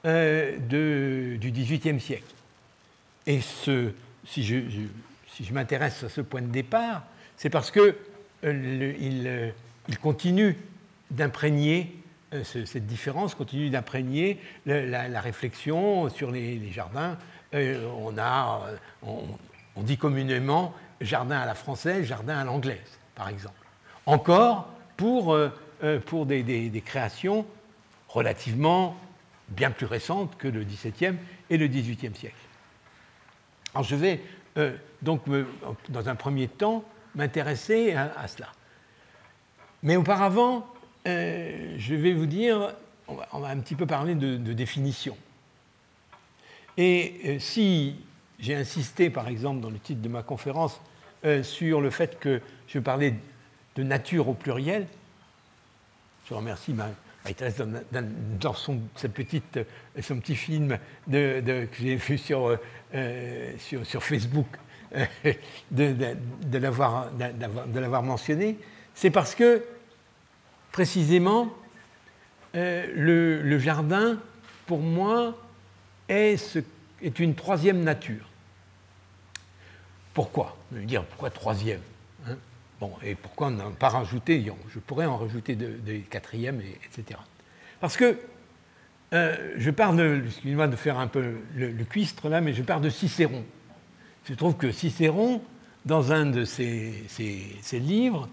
euh, 0.04 0.59
de, 0.59 1.37
du 1.37 1.50
XVIIIe 1.50 1.99
siècle. 1.99 2.35
Et 3.26 3.40
ce, 3.40 3.93
si 4.26 4.45
je, 4.45 5.52
m'intéresse 5.52 6.04
à 6.04 6.11
ce 6.11 6.21
point 6.21 6.43
de 6.43 6.49
départ, 6.49 7.04
c'est 7.38 7.49
parce 7.49 7.73
euh, 7.78 8.93
il, 9.00 9.26
euh, 9.26 9.50
il, 9.88 9.99
continue 9.99 10.57
d'imprégner 11.11 11.97
cette 12.43 12.87
différence 12.87 13.35
continue 13.35 13.71
d'imprégner 13.71 14.41
la, 14.67 15.21
réflexion 15.21 16.09
sur 16.09 16.31
les, 16.31 16.71
jardins. 16.73 17.17
on, 17.53 18.14
a, 18.19 18.62
on, 19.03 19.83
dit 19.83 19.97
communément 19.97 20.75
jardin 21.00 21.38
à 21.38 21.47
la 21.47 21.55
française, 21.55 22.05
jardin 22.05 22.38
à 22.38 22.45
l'anglaise, 22.45 22.99
par 23.14 23.29
exemple. 23.29 23.55
Encore 24.07 24.69
pour, 24.97 25.37
pour 26.07 26.26
des, 26.26 26.83
créations 26.85 27.47
relativement 28.09 28.97
bien 29.49 29.71
plus 29.71 29.87
récentes 29.87 30.37
que 30.37 30.49
le 30.49 30.64
XVIIe 30.64 31.17
et 31.50 31.57
le 31.57 31.69
XVIIIe 31.69 32.14
siècle. 32.14 32.35
Alors 33.75 33.85
je 33.85 33.97
vais 33.97 34.21
euh, 34.57 34.76
donc, 35.03 35.23
dans 35.88 36.09
un 36.09 36.14
premier 36.14 36.49
temps, 36.49 36.85
m'intéresser 37.14 37.95
à, 37.95 38.26
cela. 38.26 38.49
Mais 39.83 39.97
auparavant, 39.97 40.67
euh, 41.06 41.75
je 41.78 41.94
vais 41.94 42.12
vous 42.12 42.26
dire, 42.26 42.75
on 43.08 43.14
va, 43.14 43.49
un 43.49 43.58
petit 43.58 43.75
peu 43.75 43.87
parler 43.87 44.14
de, 44.14 44.52
définition. 44.52 45.16
Et 46.76 47.20
euh, 47.25 47.38
si 47.38 47.96
j'ai 48.38 48.54
insisté, 48.54 49.11
par 49.11 49.28
exemple, 49.28 49.61
dans 49.61 49.70
le 49.70 49.78
titre 49.78 50.02
de 50.02 50.08
ma 50.08 50.23
conférence, 50.23 50.80
sur 51.42 51.80
le 51.80 51.88
fait 51.88 52.18
que 52.18 52.42
je 52.68 52.78
parlais 52.78 53.14
de 53.76 53.82
nature 53.82 54.28
au 54.28 54.34
pluriel, 54.34 54.87
je 56.28 56.34
remercie 56.34 56.75
ma, 56.75 56.90
dans, 58.38 58.52
son, 58.52 58.80
petite, 59.14 59.58
son 60.00 60.20
petit 60.20 60.37
film 60.37 60.78
que 61.11 61.68
j'ai 61.80 61.96
vu 61.96 62.18
sur, 62.18 62.58
euh, 62.94 63.56
Facebook, 64.00 64.46
euh, 64.94 65.04
de 65.70 66.58
l'avoir 66.58 68.02
mentionné, 68.02 68.58
c'est 68.94 69.11
parce 69.11 69.34
que, 69.34 69.62
précisément, 70.75 71.54
euh, 72.57 73.43
le, 73.45 73.59
jardin, 73.61 74.19
pour 74.66 74.81
moi, 74.81 75.38
est, 76.09 76.37
une 77.21 77.37
troisième 77.37 77.85
nature. 77.85 78.28
Pourquoi? 80.14 80.57
Je 80.73 80.81
veux 80.81 80.85
dire, 80.85 81.04
pourquoi 81.04 81.31
troisième 81.31 81.81
Bon, 82.81 82.93
et 83.04 83.14
pourquoi 83.14 83.50
n'en 83.50 83.71
pas 83.71 83.88
rajouter 83.88 84.45
Je 84.69 84.81
pourrais 84.81 85.07
en 85.07 85.16
rajouter 85.16 85.54
des 85.54 86.00
quatrièmes, 86.00 86.61
etc. 86.61 87.21
Parce 87.81 87.97
que 87.97 88.19
euh, 89.12 89.54
je 89.57 89.71
parle 89.71 89.97
de, 89.97 90.25
excusez-moi 90.26 90.66
de 90.66 90.75
faire 90.75 90.99
un 90.99 91.07
peu 91.07 91.37
le, 91.54 91.85
cuistre 91.85 92.28
là, 92.28 92.40
mais 92.40 92.52
je 92.52 92.64
parle 92.64 92.83
de 92.83 92.90
Cicéron. 92.90 93.45
Je 94.28 94.35
trouve 94.35 94.57
que 94.57 94.73
Cicéron, 94.73 95.40
dans 95.85 96.11
un 96.11 96.26
de 96.26 96.45
ses, 96.45 97.04
livres, 97.75 98.28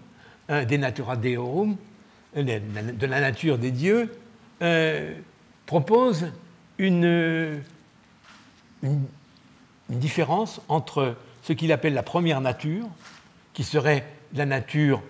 De 0.48 0.76
Natura 0.76 1.16
Deorum, 1.16 1.76
de 2.36 3.06
la 3.06 3.20
nature 3.20 3.58
des 3.58 3.70
dieux, 3.70 4.10
euh, 4.62 5.14
propose 5.66 6.30
une, 6.78 7.60
différence 9.88 10.60
entre 10.68 11.16
ce 11.42 11.52
qu'il 11.52 11.72
appelle 11.72 11.94
la 11.94 12.02
première 12.02 12.40
nature, 12.40 12.86
qui 13.52 13.62
serait 13.62 14.04
la 14.34 14.46
nature 14.46 15.02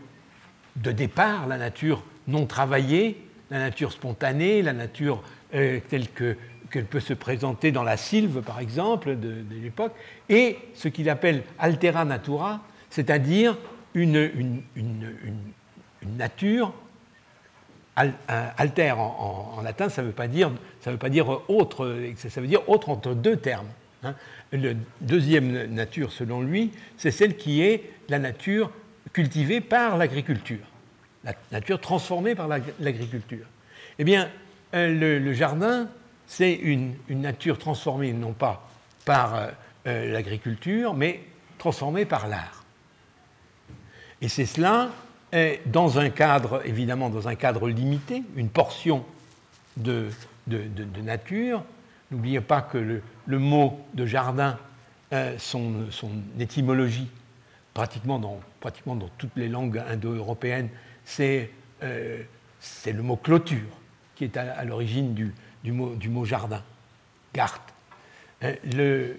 de 0.77 0.91
départ, 0.91 1.47
la 1.47 1.59
nature 1.59 2.03
non 2.27 2.47
travaillée, 2.47 3.25
la 3.51 3.59
nature 3.59 3.93
spontanée, 3.93 4.63
la 4.63 4.73
nature 4.73 5.23
euh, 5.55 5.81
telle 5.89 6.09
qu'elle 6.09 6.87
peut 6.87 7.01
se 7.01 7.15
présenter 7.15 7.71
dans 7.73 7.83
la 7.83 7.97
sylve, 7.97 8.41
par 8.43 8.61
exemple, 8.61 9.17
de, 9.17 9.45
l'époque, 9.63 9.93
et 10.29 10.59
ce 10.75 10.89
qu'il 10.89 11.09
appelle 11.11 11.43
altera 11.59 12.05
natura, 12.05 12.61
c'est-à-dire 12.91 13.57
une, 13.95 14.63
nature 16.17 16.73
alter 17.97 18.93
en, 18.93 19.61
latin, 19.63 19.89
ça 19.89 20.03
ne 20.03 20.09
veut, 20.09 20.13
pas 20.13 20.29
dire, 20.29 20.51
veut 20.85 20.97
pas 20.97 21.11
dire 21.11 21.43
autre, 21.49 21.99
ça 22.17 22.41
veut 22.41 22.47
dire 22.47 22.69
autre 22.69 22.89
entre 22.89 23.15
deux 23.15 23.37
termes. 23.37 23.69
Hein. 24.03 24.15
La 24.53 24.73
deuxième 25.01 25.67
nature, 25.67 26.13
selon 26.13 26.43
lui, 26.43 26.73
c'est 26.97 27.11
celle 27.11 27.37
qui 27.37 27.63
est 27.63 27.91
la 28.09 28.19
nature 28.19 28.71
cultivée 29.13 29.61
par 29.61 29.97
l'agriculture, 29.97 30.65
la 31.25 31.35
nature 31.51 31.81
transformée 31.81 32.35
par 32.35 32.49
l'agriculture. 32.49 33.47
Eh 33.99 34.05
bien, 34.05 34.31
euh, 34.75 35.19
le, 35.21 35.33
jardin, 35.33 35.89
c'est 36.27 36.53
une, 36.55 36.95
nature 37.09 37.59
transformée 37.59 38.13
non 38.13 38.33
pas 38.33 38.69
par 39.05 39.35
euh, 39.35 39.51
euh, 39.87 40.13
l'agriculture, 40.13 40.95
mais 40.95 41.21
transformée 41.59 42.05
par 42.05 42.29
l'art. 42.29 42.65
Et 44.21 44.29
c'est 44.29 44.47
cela, 44.47 44.91
dans 45.67 45.99
un 45.99 46.11
cadre, 46.11 46.63
évidemment, 46.67 47.09
dans 47.11 47.29
un 47.29 47.35
cadre 47.35 47.69
limité, 47.69 48.23
une 48.37 48.49
portion 48.49 49.05
de, 49.77 50.09
nature. 51.03 51.65
N'oubliez 52.11 52.41
pas 52.41 52.61
que 52.61 53.01
le, 53.27 53.39
mot 53.39 53.81
de 53.95 54.05
jardin, 54.05 54.59
son, 55.39 55.91
son 55.91 56.11
étymologie 56.39 57.09
pratiquement 57.75 58.19
dans, 58.19 58.41
pratiquement 58.61 58.97
dans 58.97 59.09
toutes 59.19 59.37
les 59.37 59.49
langues 59.49 59.79
indo-européennes, 59.79 60.69
c'est 61.05 61.51
euh, 61.83 62.23
le 62.87 63.03
mot 63.03 63.17
clôture 63.17 63.69
qui 64.15 64.25
est 64.25 64.37
à, 64.37 64.65
l'origine 64.65 65.15
du, 65.15 65.35
du, 65.65 65.73
mot, 65.73 65.95
du, 65.95 66.09
mot, 66.09 66.25
jardin, 66.25 66.63
gart. 67.35 67.61
Euh, 68.43 68.55
le 68.65 69.17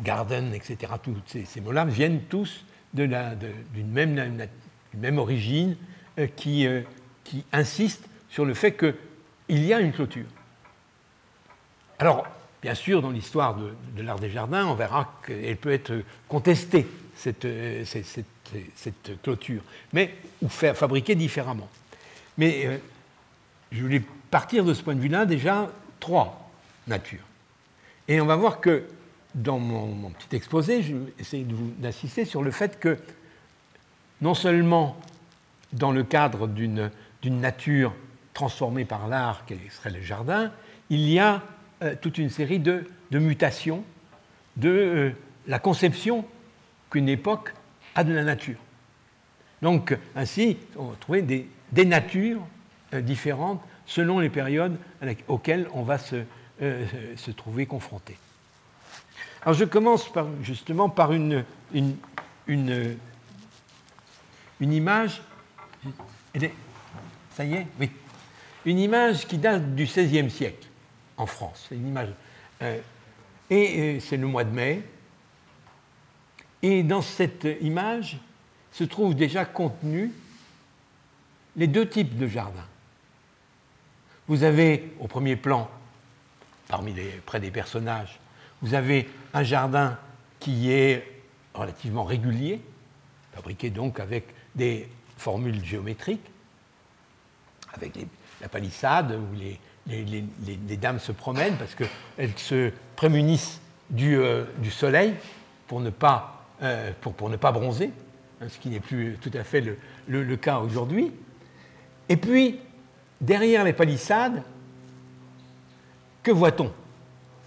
garden, 0.00 0.52
etc., 0.54 0.92
tous 1.02 1.16
ces, 1.26 1.60
mots-là 1.60 1.84
viennent 1.84 2.20
tous 2.28 2.64
d'une 2.92 3.90
même, 3.90 4.46
même, 4.94 5.18
origine 5.18 5.76
euh, 6.18 6.26
qui, 6.36 6.66
qui 7.24 7.44
insiste 7.52 8.04
sur 8.28 8.44
le 8.44 8.54
fait 8.54 8.76
qu'il 8.76 9.64
y 9.64 9.72
a 9.72 9.80
une 9.80 9.92
clôture. 9.92 10.26
Alors, 11.98 12.26
bien 12.62 12.74
sûr, 12.74 13.02
dans 13.02 13.10
l'histoire 13.10 13.56
de, 13.56 14.02
l'art 14.02 14.18
des 14.18 14.30
jardins, 14.30 14.66
on 14.66 14.74
verra 14.74 15.20
qu'elle 15.26 15.56
peut 15.56 15.72
être 15.72 16.02
contestée 16.28 16.86
cette, 17.14 17.44
euh, 17.44 17.84
cette, 17.84 19.22
clôture, 19.22 19.62
mais 19.92 20.14
ou 20.40 20.48
faire, 20.48 20.76
fabriquer 20.76 21.14
différemment. 21.14 21.68
Mais 22.38 22.66
euh, 22.66 22.78
je 23.70 23.82
voulais 23.82 24.02
partir 24.30 24.64
de 24.64 24.74
ce 24.74 24.82
point 24.82 24.94
de 24.94 25.00
vue-là 25.00 25.26
déjà 25.26 25.70
trois 26.00 26.50
natures. 26.86 27.24
Et 28.08 28.20
on 28.20 28.26
va 28.26 28.36
voir 28.36 28.60
que 28.60 28.84
dans 29.34 29.58
mon, 29.58 30.10
petit 30.10 30.36
exposé, 30.36 30.82
je 30.82 30.94
vais 30.94 31.12
essayer 31.18 31.46
d'insister 31.78 32.24
sur 32.24 32.42
le 32.42 32.50
fait 32.50 32.78
que 32.78 32.98
non 34.22 34.34
seulement 34.34 34.96
dans 35.72 35.92
le 35.92 36.04
cadre 36.04 36.46
d'une 36.46 36.90
nature 37.24 37.92
transformée 38.32 38.84
par 38.84 39.08
l'art, 39.08 39.44
qui 39.44 39.56
serait 39.70 39.90
le 39.90 40.00
jardin, 40.00 40.50
il 40.88 41.08
y 41.08 41.18
a 41.18 41.42
euh, 41.82 41.94
toute 42.00 42.18
une 42.18 42.30
série 42.30 42.58
de, 42.58 42.84
mutations 43.10 43.84
de 44.56 45.12
la 45.46 45.58
conception 45.58 46.24
qu'une 46.90 47.08
époque 47.08 47.52
a 47.94 48.04
de 48.04 48.12
la 48.12 48.24
nature. 48.24 48.58
Donc, 49.60 49.96
ainsi, 50.16 50.56
on 50.76 50.86
va 50.86 50.96
trouver 50.96 51.22
des, 51.22 51.84
natures 51.84 52.40
euh, 52.94 53.00
différentes 53.00 53.60
selon 53.86 54.18
les 54.18 54.30
périodes 54.30 54.76
auxquelles 55.28 55.66
on 55.74 55.82
va 55.82 55.98
se, 55.98 56.22
euh, 56.62 56.86
trouver 57.36 57.66
confronté. 57.66 58.16
Alors, 59.42 59.54
je 59.54 59.64
commence 59.64 60.10
justement 60.42 60.88
par 60.88 61.12
une, 61.12 61.44
une 64.62 64.72
image. 64.72 65.20
Ça 67.34 67.44
y 67.44 67.54
est 67.54 67.66
Oui. 67.80 67.90
Une 68.64 68.78
image 68.78 69.26
qui 69.26 69.36
date 69.36 69.74
du 69.74 69.84
XVIe 69.84 70.30
siècle 70.30 70.68
en 71.16 71.26
France. 71.26 71.66
Une 71.72 71.88
image. 71.88 72.10
Euh, 72.62 72.78
et 73.50 73.98
c'est 73.98 74.16
le 74.16 74.28
mois 74.28 74.44
de 74.44 74.50
mai. 74.50 74.82
Et 76.62 76.84
dans 76.84 77.02
cette 77.02 77.46
image 77.60 78.18
se 78.70 78.84
trouvent 78.84 79.16
déjà 79.16 79.44
contenus 79.44 80.12
les 81.56 81.66
deux 81.66 81.88
types 81.88 82.16
de 82.16 82.28
jardins. 82.28 82.68
Vous 84.28 84.44
avez 84.44 84.92
au 85.00 85.08
premier 85.08 85.34
plan, 85.34 85.68
parmi 86.68 86.94
près 87.26 87.40
des 87.40 87.50
personnages, 87.50 88.20
vous 88.62 88.74
avez 88.74 89.10
un 89.34 89.42
jardin 89.42 89.98
qui 90.38 90.70
est 90.70 91.20
relativement 91.52 92.04
régulier, 92.04 92.62
fabriqué 93.34 93.70
donc 93.70 93.98
avec 93.98 94.28
des 94.54 94.88
formules 95.16 95.64
géométriques, 95.64 96.30
avec 97.74 97.92
la 98.40 98.48
palissade 98.48 99.18
où 99.18 99.36
les, 99.36 100.76
dames 100.76 100.98
se 100.98 101.12
promènent 101.12 101.56
parce 101.56 101.74
qu'elles 101.74 102.36
se 102.36 102.70
prémunissent 102.96 103.60
du, 103.90 104.16
euh, 104.16 104.44
du, 104.58 104.70
soleil 104.70 105.14
pour 105.66 105.80
ne 105.80 105.90
pas, 105.90 106.44
euh, 106.62 106.92
bronzer, 107.02 107.90
hein, 108.40 108.46
ce 108.48 108.58
qui 108.58 108.68
n'est 108.68 108.80
plus 108.80 109.18
tout 109.20 109.30
à 109.34 109.44
fait 109.44 109.60
le, 109.60 109.78
le, 110.06 110.36
cas 110.36 110.58
aujourd'hui. 110.58 111.12
Et 112.08 112.16
puis, 112.16 112.60
derrière 113.20 113.64
les 113.64 113.72
palissades, 113.72 114.42
que 116.22 116.30
voit-on? 116.30 116.72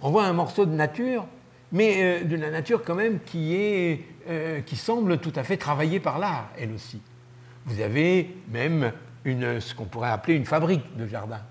On 0.02 0.12
voit 0.12 0.26
un 0.26 0.34
morceau 0.34 0.66
de 0.66 0.72
nature, 0.72 1.26
mais 1.72 2.22
euh, 2.22 2.24
de 2.24 2.36
la 2.36 2.51
nature 2.51 2.84
quand 2.84 2.95
même 2.95 3.19
qui, 3.25 3.55
est, 3.55 4.05
qui 4.65 4.75
semble 4.75 5.19
tout 5.19 5.34
à 5.36 5.43
fait 5.43 5.57
travaillée 5.57 6.00
par 6.00 6.19
l'art, 6.19 6.50
elle 6.57 6.72
aussi. 6.72 7.01
Vous 7.65 7.81
avez 7.81 8.36
même 8.50 8.91
une, 9.24 9.60
ce 9.60 9.74
qu'on 9.75 9.86
pourrait 9.86 10.10
appeler 10.10 10.36
une 10.36 10.45
fabrique 10.45 10.95
de 10.98 11.07
jardin. 11.07 11.41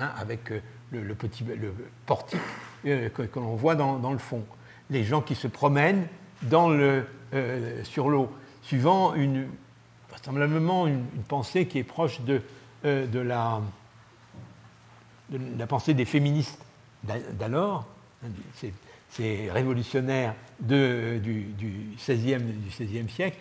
Hein, 0.00 0.12
avec 0.16 0.50
euh, 0.50 0.60
le, 0.92 1.14
petit 1.14 1.44
le 1.44 1.74
portique 2.06 2.40
euh, 2.86 3.10
que, 3.10 3.38
l'on 3.38 3.54
voit 3.54 3.74
dans, 3.74 4.12
le 4.12 4.18
fond. 4.18 4.42
Les 4.88 5.04
gens 5.04 5.20
qui 5.20 5.34
se 5.34 5.46
promènent 5.46 6.06
dans 6.42 6.70
le, 6.70 7.06
euh, 7.34 7.84
sur 7.84 8.08
l'eau, 8.08 8.32
suivant 8.62 9.14
une, 9.14 9.46
vraisemblablement 10.08 10.86
une, 10.86 11.04
pensée 11.28 11.66
qui 11.66 11.78
est 11.78 11.84
proche 11.84 12.22
de, 12.22 12.40
de, 12.84 13.18
la, 13.18 13.60
de, 15.28 15.38
la, 15.58 15.66
pensée 15.66 15.92
des 15.92 16.06
féministes 16.06 16.64
d'alors, 17.04 17.86
hein, 18.24 18.28
ces, 19.10 19.50
révolutionnaires 19.50 20.34
du, 20.58 21.20
du, 21.20 21.96
16e, 21.98 22.38
du 22.40 22.70
16e 22.70 23.08
siècle, 23.08 23.38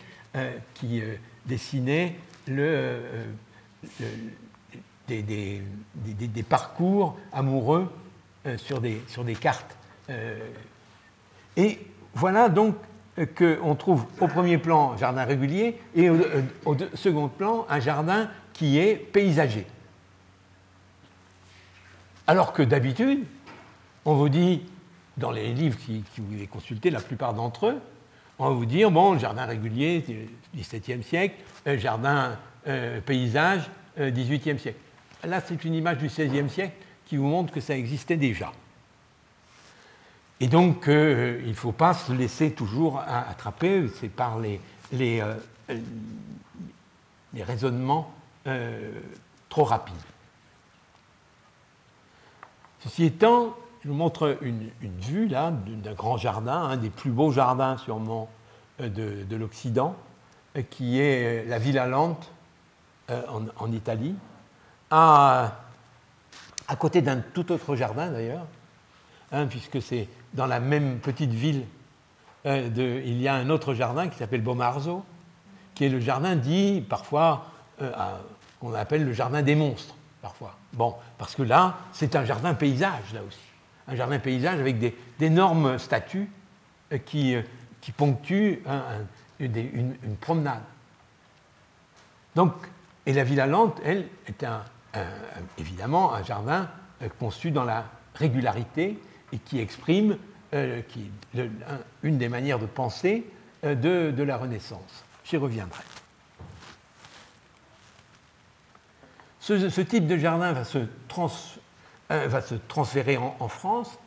qui 0.76 1.02
dessinaient 1.46 2.16
des, 5.08 6.44
parcours 6.48 7.18
amoureux 7.32 7.92
euh, 8.46 8.58
sur, 8.58 8.80
des, 8.80 9.36
cartes. 9.36 9.76
Euh. 10.10 10.40
et 11.58 11.80
voilà 12.14 12.50
donc 12.50 12.76
qu'on 13.38 13.76
trouve 13.76 14.06
au 14.20 14.28
premier 14.28 14.58
plan 14.58 14.94
un 14.94 14.98
jardin 14.98 15.26
régulier 15.26 15.78
et 15.94 16.10
au, 16.10 16.18
second 16.94 17.28
plan 17.28 17.66
un 17.70 17.80
jardin 17.80 18.30
qui 18.54 18.80
est 18.80 18.96
paysager. 18.96 19.68
Alors 22.28 22.54
que 22.54 22.62
d'habitude, 22.62 23.26
on 24.06 24.14
vous 24.16 24.30
dit, 24.30 24.64
dans 25.20 25.32
les 25.32 25.54
livres 25.54 25.78
qui, 25.78 26.04
vous 26.18 26.34
avez 26.34 26.48
consultés, 26.48 26.90
la 26.90 27.02
plupart 27.02 27.34
d'entre 27.34 27.68
eux, 27.68 27.80
on 28.40 28.48
va 28.48 28.54
vous 28.56 28.66
dire, 28.66 28.90
bon, 28.90 29.18
jardin 29.20 29.46
régulier, 29.46 30.00
du 30.00 30.30
XVIIe 30.56 31.04
siècle, 31.04 31.36
le 31.66 31.78
jardin 31.78 32.38
euh, 32.68 33.02
paysage, 33.02 33.70
18e 33.98 34.58
siècle. 34.58 34.80
Là, 35.26 35.42
c'est 35.46 35.66
une 35.66 35.74
image 35.74 35.98
du 35.98 36.08
XVIe 36.08 36.50
siècle 36.50 36.76
qui 37.06 37.18
vous 37.18 37.28
montre 37.28 37.52
que 37.52 37.60
ça 37.60 37.76
existait 37.76 38.16
déjà. 38.16 38.52
Et 40.40 40.48
donc, 40.48 40.88
euh, 40.88 41.40
il 41.44 41.50
ne 41.50 41.54
faut 41.54 41.74
pas 41.74 41.94
se 41.94 42.14
laisser 42.14 42.52
toujours 42.52 43.00
attraper, 43.00 43.88
c'est 44.00 44.10
par 44.10 44.40
les, 44.40 44.62
euh, 44.94 45.36
raisonnements 47.36 48.14
euh, 48.48 48.92
trop 49.50 49.66
rapides. 49.66 49.96
Ceci 52.82 53.06
étant, 53.06 53.58
je 53.84 53.90
vous 53.90 53.96
montre 53.96 54.38
une, 54.42 54.70
vue 54.82 55.28
là 55.28 55.52
d'un 55.52 55.94
grand 55.94 56.18
jardin, 56.18 56.64
un 56.64 56.78
des 56.78 56.90
plus 56.90 57.12
beaux 57.12 57.32
jardins 57.32 57.78
sûrement 57.78 58.30
de, 58.80 59.24
de 59.24 59.36
l'Occident, 59.36 59.96
qui 60.70 61.00
est 61.00 61.46
la 61.48 61.60
Villa 61.60 61.88
Lente 61.88 62.32
en, 63.10 63.72
Italie, 63.72 64.16
à, 64.92 65.54
à 66.68 66.76
côté 66.76 67.02
d'un 67.02 67.18
tout 67.18 67.52
autre 67.52 67.76
jardin 67.76 68.10
d'ailleurs, 68.10 68.46
hein, 69.32 69.48
puisque 69.48 69.82
c'est 69.82 70.08
dans 70.34 70.46
la 70.46 70.60
même 70.60 71.00
petite 71.00 71.32
ville, 71.32 71.66
euh, 72.46 73.02
il 73.06 73.22
y 73.22 73.28
a 73.28 73.36
un 73.36 73.50
autre 73.50 73.74
jardin 73.74 74.08
qui 74.08 74.18
s'appelle 74.18 74.42
Bomarzo, 74.42 75.04
qui 75.76 75.86
est 75.86 75.90
le 75.90 76.00
jardin 76.00 76.36
dit 76.36 76.84
parfois, 76.88 77.48
euh, 77.82 77.92
qu'on 78.60 78.74
appelle 78.74 79.06
le 79.06 79.14
jardin 79.14 79.42
des 79.42 79.56
monstres, 79.56 79.96
parfois. 80.22 80.56
Bon, 80.74 80.96
parce 81.18 81.36
que 81.36 81.44
là, 81.44 81.78
c'est 81.92 82.16
un 82.16 82.26
jardin 82.26 82.54
paysage, 82.54 83.14
là 83.14 83.22
aussi. 83.28 83.40
Un 83.90 83.96
jardin 83.96 84.20
paysage 84.20 84.60
avec 84.60 84.78
d'énormes 85.18 85.78
statues 85.80 86.30
euh, 86.94 86.98
qui, 86.98 87.36
qui 87.82 87.92
ponctuent 87.92 88.64
une, 89.40 89.96
promenade. 90.22 90.64
Donc, 92.36 92.54
et 93.06 93.14
la 93.14 93.24
Villa 93.24 93.48
Lente, 93.48 93.82
elle, 93.84 94.06
est 94.28 94.46
évidemment 95.58 96.14
un 96.14 96.24
jardin 96.24 96.70
euh, 97.02 97.08
conçu 97.20 97.52
dans 97.52 97.64
la 97.64 97.86
régularité 98.16 99.00
et 99.32 99.38
qui 99.38 99.60
exprime 99.60 100.18
euh, 100.54 100.82
une 102.04 102.18
des 102.18 102.28
manières 102.28 102.60
de 102.60 102.66
penser 102.66 103.26
euh, 103.64 103.76
de, 104.12 104.24
la 104.24 104.38
Renaissance. 104.38 105.04
J'y 105.24 105.38
reviendrai. 105.38 105.84
Ce, 109.40 109.82
type 109.82 110.06
de 110.06 110.18
jardin 110.18 110.52
va 110.54 110.64
se, 110.64 110.80
va 112.10 112.42
se 112.42 112.56
transférer 112.56 113.18
en, 113.18 113.48
France. 113.48 114.00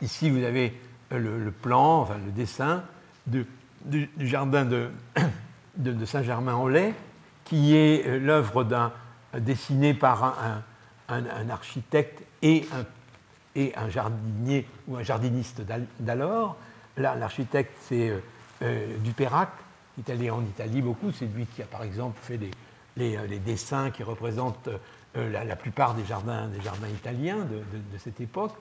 Ici, 0.00 0.30
vous 0.30 0.42
avez 0.44 0.78
le, 1.10 1.50
plan, 1.50 2.00
enfin 2.00 2.16
le 2.24 2.32
dessin 2.32 2.82
du, 3.26 3.46
jardin 4.18 4.64
de, 5.76 6.04
Saint-Germain-en-Laye, 6.04 6.94
qui 7.44 7.76
est 7.76 8.18
l'œuvre 8.18 8.64
d'un 8.64 8.92
dessiné 9.38 9.94
par 9.94 10.62
un, 11.08 11.48
architecte 11.50 12.22
et 12.42 12.66
un, 13.76 13.88
jardinier 13.88 14.66
ou 14.88 14.96
un 14.96 15.02
jardiniste 15.02 15.62
d'alors. 15.98 16.56
L'architecte, 16.96 17.72
c'est 17.82 18.10
euh, 18.10 18.18
euh, 18.62 18.96
Dupérac, 18.98 19.50
qui 19.94 20.02
est 20.02 20.12
allé 20.12 20.30
en 20.30 20.42
Italie 20.42 20.82
beaucoup. 20.82 21.12
C'est 21.12 21.26
lui 21.26 21.46
qui 21.46 21.62
a, 21.62 21.66
par 21.66 21.82
exemple, 21.82 22.18
fait 22.20 22.38
les, 22.96 23.16
euh, 23.16 23.38
dessins 23.44 23.90
qui 23.90 24.02
représentent 24.02 24.68
la, 25.14 25.56
plupart 25.56 25.94
des 25.94 26.04
jardins, 26.04 26.48
italiens 26.92 27.38
de, 27.38 27.98
cette 27.98 28.20
époque. 28.20 28.54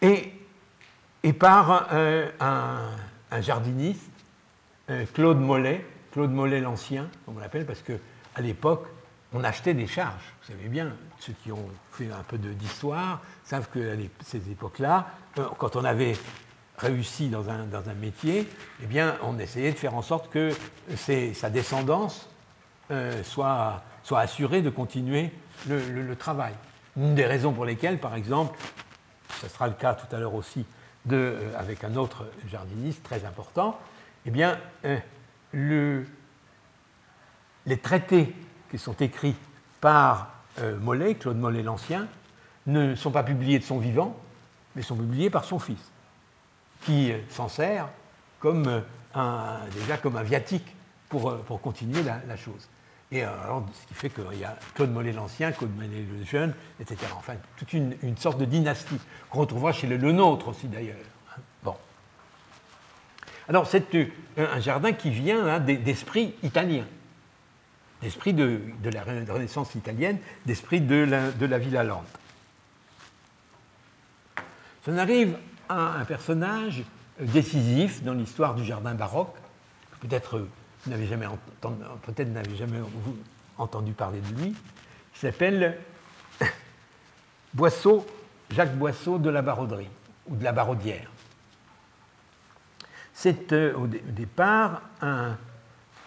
Et, 0.00 0.32
par 1.38 1.92
un, 1.92 3.40
jardiniste, 3.40 4.10
Claude 5.12 5.38
Mollet, 5.38 5.84
Claude 6.12 6.30
Mollet 6.30 6.60
l'Ancien, 6.60 7.08
comme 7.24 7.36
on 7.36 7.40
l'appelle, 7.40 7.66
parce 7.66 7.82
qu'à 7.82 8.40
l'époque, 8.40 8.86
on 9.32 9.44
achetait 9.44 9.74
des 9.74 9.86
charges. 9.86 10.32
Vous 10.42 10.52
savez 10.52 10.68
bien, 10.68 10.92
ceux 11.20 11.34
qui 11.42 11.52
ont 11.52 11.68
fait 11.92 12.10
un 12.10 12.22
peu 12.22 12.38
d'histoire 12.38 13.20
savent 13.44 13.68
que 13.68 13.96
ces 14.24 14.50
époques-là, 14.50 15.08
euh, 15.38 15.46
quand 15.58 15.76
on 15.76 15.84
avait 15.84 16.16
réussi 16.78 17.28
dans 17.28 17.50
un, 17.50 17.66
métier, 18.00 18.48
eh 18.82 18.86
bien, 18.86 19.16
on 19.22 19.38
essayait 19.38 19.72
de 19.72 19.78
faire 19.78 19.94
en 19.94 20.02
sorte 20.02 20.30
que 20.30 20.52
sa 20.94 21.50
descendance 21.50 22.28
euh, 22.92 23.22
soit, 23.24 23.82
soit, 24.08 24.20
assurée 24.20 24.62
de 24.62 24.70
continuer 24.70 25.30
le, 25.68 26.14
travail. 26.14 26.54
Une 26.96 27.14
des 27.14 27.26
raisons 27.26 27.52
pour 27.52 27.64
lesquelles, 27.64 27.98
par 27.98 28.14
exemple, 28.14 28.58
ce 29.40 29.48
sera 29.48 29.68
le 29.68 29.74
cas 29.74 29.94
tout 29.94 30.14
à 30.14 30.18
l'heure 30.18 30.34
aussi 30.34 30.64
euh, 31.12 31.52
avec 31.58 31.84
un 31.84 31.94
autre 31.96 32.26
jardiniste 32.50 33.02
très 33.02 33.24
important, 33.24 33.78
eh 34.24 34.30
bien, 34.30 34.58
le, 35.52 36.06
les 37.66 37.76
traités 37.76 38.34
qui 38.70 38.78
sont 38.78 38.94
écrits 38.94 39.36
par 39.80 40.32
euh, 40.60 40.78
Mollet, 40.78 41.14
Claude 41.14 41.36
Mollet 41.36 41.62
l'Ancien, 41.62 42.08
ne 42.66 42.94
sont 42.94 43.10
pas 43.10 43.22
publiés 43.22 43.58
de 43.58 43.64
son 43.64 43.78
vivant, 43.78 44.16
mais 44.74 44.82
sont 44.82 44.96
publiés 44.96 45.30
par 45.30 45.44
son 45.44 45.58
fils, 45.58 45.92
qui 46.82 47.12
euh, 47.12 47.18
s'en 47.30 47.48
sert 47.48 47.88
comme 48.40 48.66
euh, 48.66 48.80
un, 49.14 49.60
déjà 49.74 49.96
comme 49.96 50.16
un 50.16 50.22
viatique 50.22 50.74
pour 51.08 51.62
continuer 51.62 52.02
la, 52.02 52.36
chose. 52.36 52.68
Et 53.10 53.22
alors, 53.22 53.66
ce 53.72 53.86
qui 53.86 53.94
fait 53.94 54.10
qu'il 54.10 54.38
y 54.38 54.44
a 54.44 54.58
Claude 54.74 54.92
Mollet 54.92 55.12
l'Ancien, 55.12 55.52
Claude 55.52 55.74
Mollet 55.74 56.04
le 56.18 56.24
Jeune, 56.24 56.54
etc. 56.78 57.00
Enfin, 57.16 57.34
toute 57.56 57.72
une, 57.72 58.16
sorte 58.18 58.38
de 58.38 58.44
dynastie 58.44 58.98
qu'on 59.30 59.40
retrouvera 59.40 59.72
chez 59.72 59.86
le, 59.86 59.96
le 59.96 60.12
nôtre 60.12 60.48
aussi 60.48 60.66
d'ailleurs. 60.66 60.96
Hein. 61.30 61.40
Bon. 61.62 61.74
Alors, 63.48 63.66
c'est 63.66 63.86
un 64.36 64.60
jardin 64.60 64.92
qui 64.92 65.10
vient 65.10 65.46
hein, 65.46 65.60
d'esprit 65.60 66.34
italien 66.42 66.84
d'esprit 68.02 68.32
de, 68.32 68.60
la 68.84 69.02
Renaissance 69.02 69.74
italienne, 69.74 70.18
d'esprit 70.46 70.80
de 70.80 70.96
la, 71.40 71.58
Villa 71.58 71.84
Lente. 71.84 72.06
Ça 74.84 74.92
arrive 74.96 75.36
à 75.68 75.98
un 75.98 76.04
personnage 76.04 76.84
décisif 77.20 78.02
dans 78.02 78.14
l'histoire 78.14 78.54
du 78.54 78.64
jardin 78.64 78.94
baroque. 78.94 79.34
Peut-être 80.00 80.46
n'avez 80.88 81.06
jamais, 81.06 81.26
entendu, 81.26 81.82
peut 82.02 82.54
jamais 82.56 82.80
entendu 83.56 83.92
parler 83.92 84.20
de 84.20 84.40
lui. 84.40 84.54
Il 85.14 85.18
s'appelle 85.18 85.78
Boisseau, 87.54 88.06
Jacques 88.50 88.76
Boisseau 88.76 89.18
de 89.18 89.30
la 89.30 89.42
Baroderie, 89.42 89.90
ou 90.28 90.36
de 90.36 90.44
la 90.44 90.52
Baraudière. 90.52 91.10
C'est 93.12 93.52
au, 93.74 93.88
départ 93.88 94.82
un, 95.02 95.36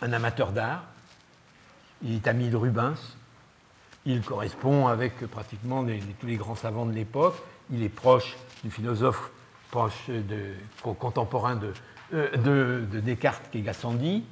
amateur 0.01 0.53
d'art. 0.53 0.85
Il 2.03 2.15
est 2.15 2.27
ami 2.27 2.49
de 2.49 2.55
Rubens. 2.55 3.17
Il 4.05 4.21
correspond 4.21 4.87
avec 4.87 5.17
pratiquement 5.27 5.85
tous 6.19 6.25
les 6.25 6.37
grands 6.37 6.55
savants 6.55 6.85
de 6.85 6.93
l'époque. 6.93 7.35
Il 7.69 7.83
est 7.83 7.89
proche 7.89 8.37
du 8.63 8.71
philosophe 8.71 9.29
proche 9.71 10.09
de, 10.09 10.53
contemporain 10.99 11.55
de, 11.55 11.73
euh, 12.13 12.85
de, 12.85 12.99
Descartes 12.99 13.49
qui 13.51 13.59
est 13.59 13.61
Gassendi. 13.61 14.23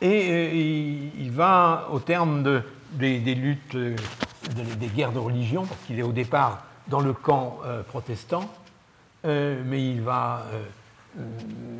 Et 0.00 0.30
euh, 0.30 1.10
il, 1.18 1.30
va, 1.30 1.88
au 1.90 1.98
terme 1.98 2.62
des, 2.92 3.18
luttes, 3.34 3.74
euh, 3.74 3.96
des 4.54 4.86
guerres 4.88 5.12
de 5.12 5.18
religion, 5.18 5.64
parce 5.64 5.80
qu'il 5.82 5.98
est 5.98 6.02
au 6.02 6.12
départ 6.12 6.64
dans 6.88 7.00
le 7.00 7.12
camp 7.12 7.60
protestant, 7.88 8.52
mais 9.24 9.88
il 9.90 10.02
va 10.02 10.44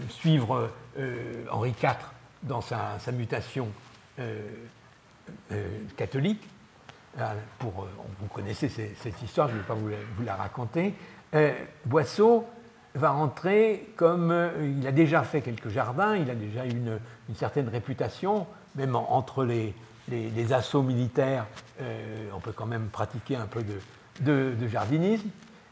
suivre 0.08 0.70
Henri 1.50 1.74
IV 1.82 1.96
dans 2.42 2.62
sa, 2.62 2.96
mutation 3.12 3.68
catholique. 5.94 6.42
Pour, 7.58 7.86
vous 8.18 8.26
connaissez 8.32 8.70
cette 8.70 9.22
histoire, 9.22 9.48
je 9.48 9.52
ne 9.52 9.58
vais 9.58 9.66
pas 9.66 9.74
vous 9.74 10.24
la, 10.24 10.36
raconter. 10.36 10.94
Boisseau 11.84 12.46
va 12.94 13.12
entrer 13.12 13.92
comme 13.96 14.30
euh, 14.30 14.72
il 14.78 14.86
a 14.86 14.92
déjà 14.92 15.22
fait 15.22 15.40
quelques 15.40 15.68
jardins, 15.68 16.16
il 16.16 16.30
a 16.30 16.34
déjà 16.34 16.64
une, 16.64 16.98
une 17.28 17.34
certaine 17.34 17.68
réputation, 17.68 18.46
même 18.76 18.94
entre 18.96 19.44
les, 19.44 19.74
assauts 20.52 20.82
militaires, 20.82 21.46
euh, 21.80 22.28
on 22.34 22.40
peut 22.40 22.52
quand 22.52 22.66
même 22.66 22.88
pratiquer 22.88 23.36
un 23.36 23.46
peu 23.46 23.64
de, 24.20 24.68
jardinisme. 24.68 25.28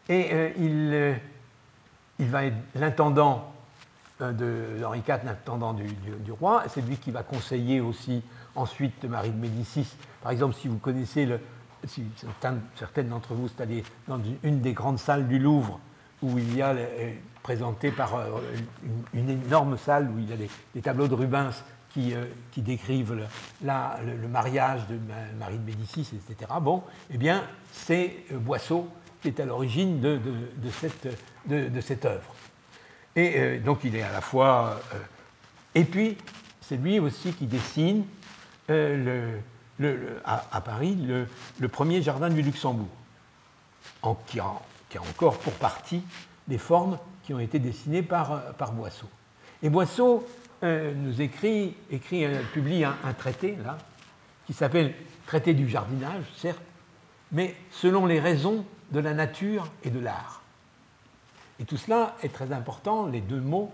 Et 0.08 0.30
euh, 0.32 1.16
il, 2.18 2.26
va 2.28 2.46
être 2.46 2.56
l'intendant 2.74 3.52
de 4.20 4.82
Henri 4.84 5.00
IV, 5.00 5.20
l'intendant 5.24 5.74
du, 5.74 6.32
roi. 6.32 6.64
C'est 6.68 6.80
lui 6.80 6.96
qui 6.96 7.10
va 7.10 7.22
conseiller 7.22 7.80
aussi 7.80 8.22
ensuite 8.54 9.04
Marie 9.04 9.30
de 9.30 9.36
Médicis. 9.36 9.88
Par 10.22 10.32
exemple, 10.32 10.54
si 10.54 10.68
vous 10.68 10.78
connaissez, 10.78 11.28
si 11.86 12.04
certaines 12.76 13.08
d'entre 13.08 13.34
vous 13.34 13.48
allés 13.58 13.84
dans 14.08 14.20
une 14.42 14.60
des 14.60 14.72
grandes 14.72 14.98
salles 14.98 15.28
du 15.28 15.38
Louvre, 15.38 15.80
où 16.22 16.38
il 16.38 16.56
y 16.56 16.62
a 16.62 16.70
euh, 16.70 17.12
présenté 17.42 17.90
par 17.90 18.14
euh, 18.14 18.40
une, 19.12 19.30
énorme 19.30 19.76
salle 19.76 20.08
où 20.10 20.18
il 20.18 20.30
y 20.30 20.32
a 20.32 20.36
des, 20.36 20.80
tableaux 20.80 21.08
de 21.08 21.14
Rubens 21.14 21.52
qui, 21.90 22.14
euh, 22.14 22.24
qui 22.52 22.62
décrivent 22.62 23.12
le, 23.12 23.24
le, 23.62 24.28
mariage 24.28 24.86
de 24.88 24.98
Marie 25.38 25.58
de 25.58 25.64
Médicis, 25.64 26.08
etc. 26.14 26.50
Bon, 26.60 26.82
eh 27.10 27.18
bien, 27.18 27.44
c'est 27.72 28.24
Boisseau 28.30 28.88
qui 29.20 29.28
est 29.28 29.40
à 29.40 29.44
l'origine 29.44 30.00
de, 30.00 30.18
de, 30.56 30.70
cette, 30.70 31.08
de, 31.46 31.80
cette 31.80 32.04
œuvre. 32.04 32.34
Et 33.14 33.58
donc, 33.58 33.84
il 33.84 33.94
est 33.94 34.02
à 34.02 34.10
la 34.10 34.20
fois. 34.20 34.80
et 35.76 35.84
puis, 35.84 36.18
c'est 36.60 36.76
lui 36.76 36.98
aussi 36.98 37.32
qui 37.32 37.46
dessine 37.46 38.04
le, 38.68 39.38
à, 40.24 40.60
Paris 40.60 40.96
le, 41.60 41.68
premier 41.68 42.02
jardin 42.02 42.30
du 42.30 42.42
Luxembourg, 42.42 42.88
en, 44.02 44.14
qui, 44.14 44.40
qui 44.92 44.98
a 44.98 45.02
encore 45.02 45.38
pour 45.38 45.54
partie 45.54 46.02
des 46.46 46.58
formes 46.58 46.98
qui 47.24 47.32
ont 47.32 47.40
été 47.40 47.58
dessinées 47.58 48.02
par, 48.02 48.32
euh, 48.32 48.66
Boisseau. 48.74 49.08
Et 49.62 49.70
Boisseau 49.70 50.28
euh, 50.62 50.92
nous 50.94 51.22
écrit, 51.22 51.74
écrit 51.90 52.26
euh, 52.26 52.42
publie 52.52 52.84
un, 52.84 53.14
traité, 53.14 53.56
là, 53.64 53.78
qui 54.46 54.52
s'appelle 54.52 54.94
Traité 55.26 55.54
du 55.54 55.66
jardinage, 55.66 56.24
certes, 56.36 56.60
mais 57.30 57.56
selon 57.70 58.04
les 58.04 58.20
raisons 58.20 58.66
de 58.90 59.00
la 59.00 59.14
nature 59.14 59.70
et 59.82 59.88
de 59.88 59.98
l'art. 59.98 60.42
Et 61.58 61.64
tout 61.64 61.78
cela 61.78 62.16
est 62.22 62.32
très 62.32 62.52
important, 62.52 63.06
les 63.06 63.22
deux 63.22 63.40
mots, 63.40 63.72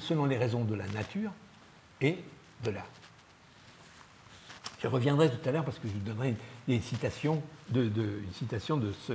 selon 0.00 0.24
les 0.24 0.38
raisons 0.38 0.64
de 0.64 0.74
la 0.74 0.88
nature 0.88 1.30
et 2.00 2.18
de 2.64 2.70
l'art. 2.70 2.88
Je 4.80 4.88
reviendrai 4.88 5.30
tout 5.30 5.48
à 5.48 5.52
l'heure 5.52 5.64
parce 5.64 5.78
que 5.78 5.86
je 5.86 5.92
vous 5.92 6.00
donnerai 6.00 6.32
de, 6.32 6.72
une 6.72 6.82
citation 6.82 7.42
de 7.70 8.92
ce, 9.06 9.12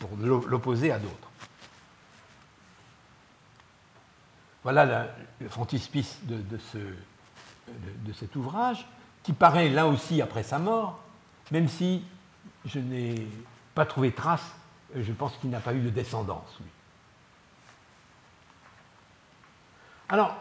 pour 0.00 0.10
l'opposer 0.16 0.90
à 0.90 0.98
d'autres. 0.98 1.28
Voilà 4.64 5.08
le 5.40 5.48
frontispice 5.48 6.18
de, 6.24 6.58
ce, 6.72 6.78
de, 6.78 8.12
cet 8.12 8.34
ouvrage, 8.34 8.86
qui 9.22 9.32
paraît 9.32 9.68
là 9.68 9.86
aussi 9.86 10.20
après 10.20 10.42
sa 10.42 10.58
mort, 10.58 11.00
même 11.50 11.68
si 11.68 12.02
je 12.64 12.78
n'ai 12.78 13.26
pas 13.74 13.86
trouvé 13.86 14.12
trace, 14.12 14.54
je 14.94 15.12
pense 15.12 15.36
qu'il 15.36 15.50
n'a 15.50 15.60
pas 15.60 15.74
eu 15.74 15.80
de 15.80 15.90
descendance, 15.90 16.58
Alors, 20.12 20.34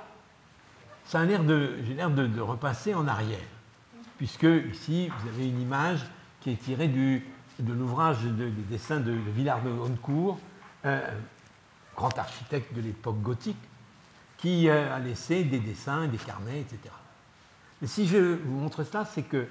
ça 1.06 1.20
a 1.20 1.26
l'air 1.26 1.44
de, 1.44 1.78
j'ai 1.86 1.94
l'air 1.94 2.10
de, 2.10 2.42
repasser 2.42 2.96
en 2.96 3.08
arrière, 3.08 3.38
puisque 4.18 4.48
ici, 4.72 5.10
vous 5.10 5.28
avez 5.28 5.48
une 5.48 5.62
image 5.62 6.04
qui 6.42 6.50
est 6.50 6.56
tirée 6.56 6.88
du, 6.88 7.24
de 7.60 7.74
l'ouvrage 7.74 8.24
des 8.24 8.50
dessins 8.50 9.00
de, 9.00 9.12
Villard 9.12 9.62
de 9.62 9.70
Honnecourt, 9.70 10.40
grand 11.96 12.18
architecte 12.18 12.74
de 12.74 12.82
l'époque 12.82 13.22
gothique, 13.22 13.58
qui 14.40 14.70
euh, 14.70 14.96
a 14.96 15.00
laissé 15.00 15.44
des 15.44 15.60
dessins, 15.60 16.08
des 16.08 16.18
carnets, 16.18 16.62
etc. 16.62 16.80
Mais 17.82 17.88
si 17.88 18.08
je 18.08 18.36
vous 18.36 18.58
montre 18.58 18.84
cela, 18.84 19.06
c'est 19.06 19.24
que 19.24 19.48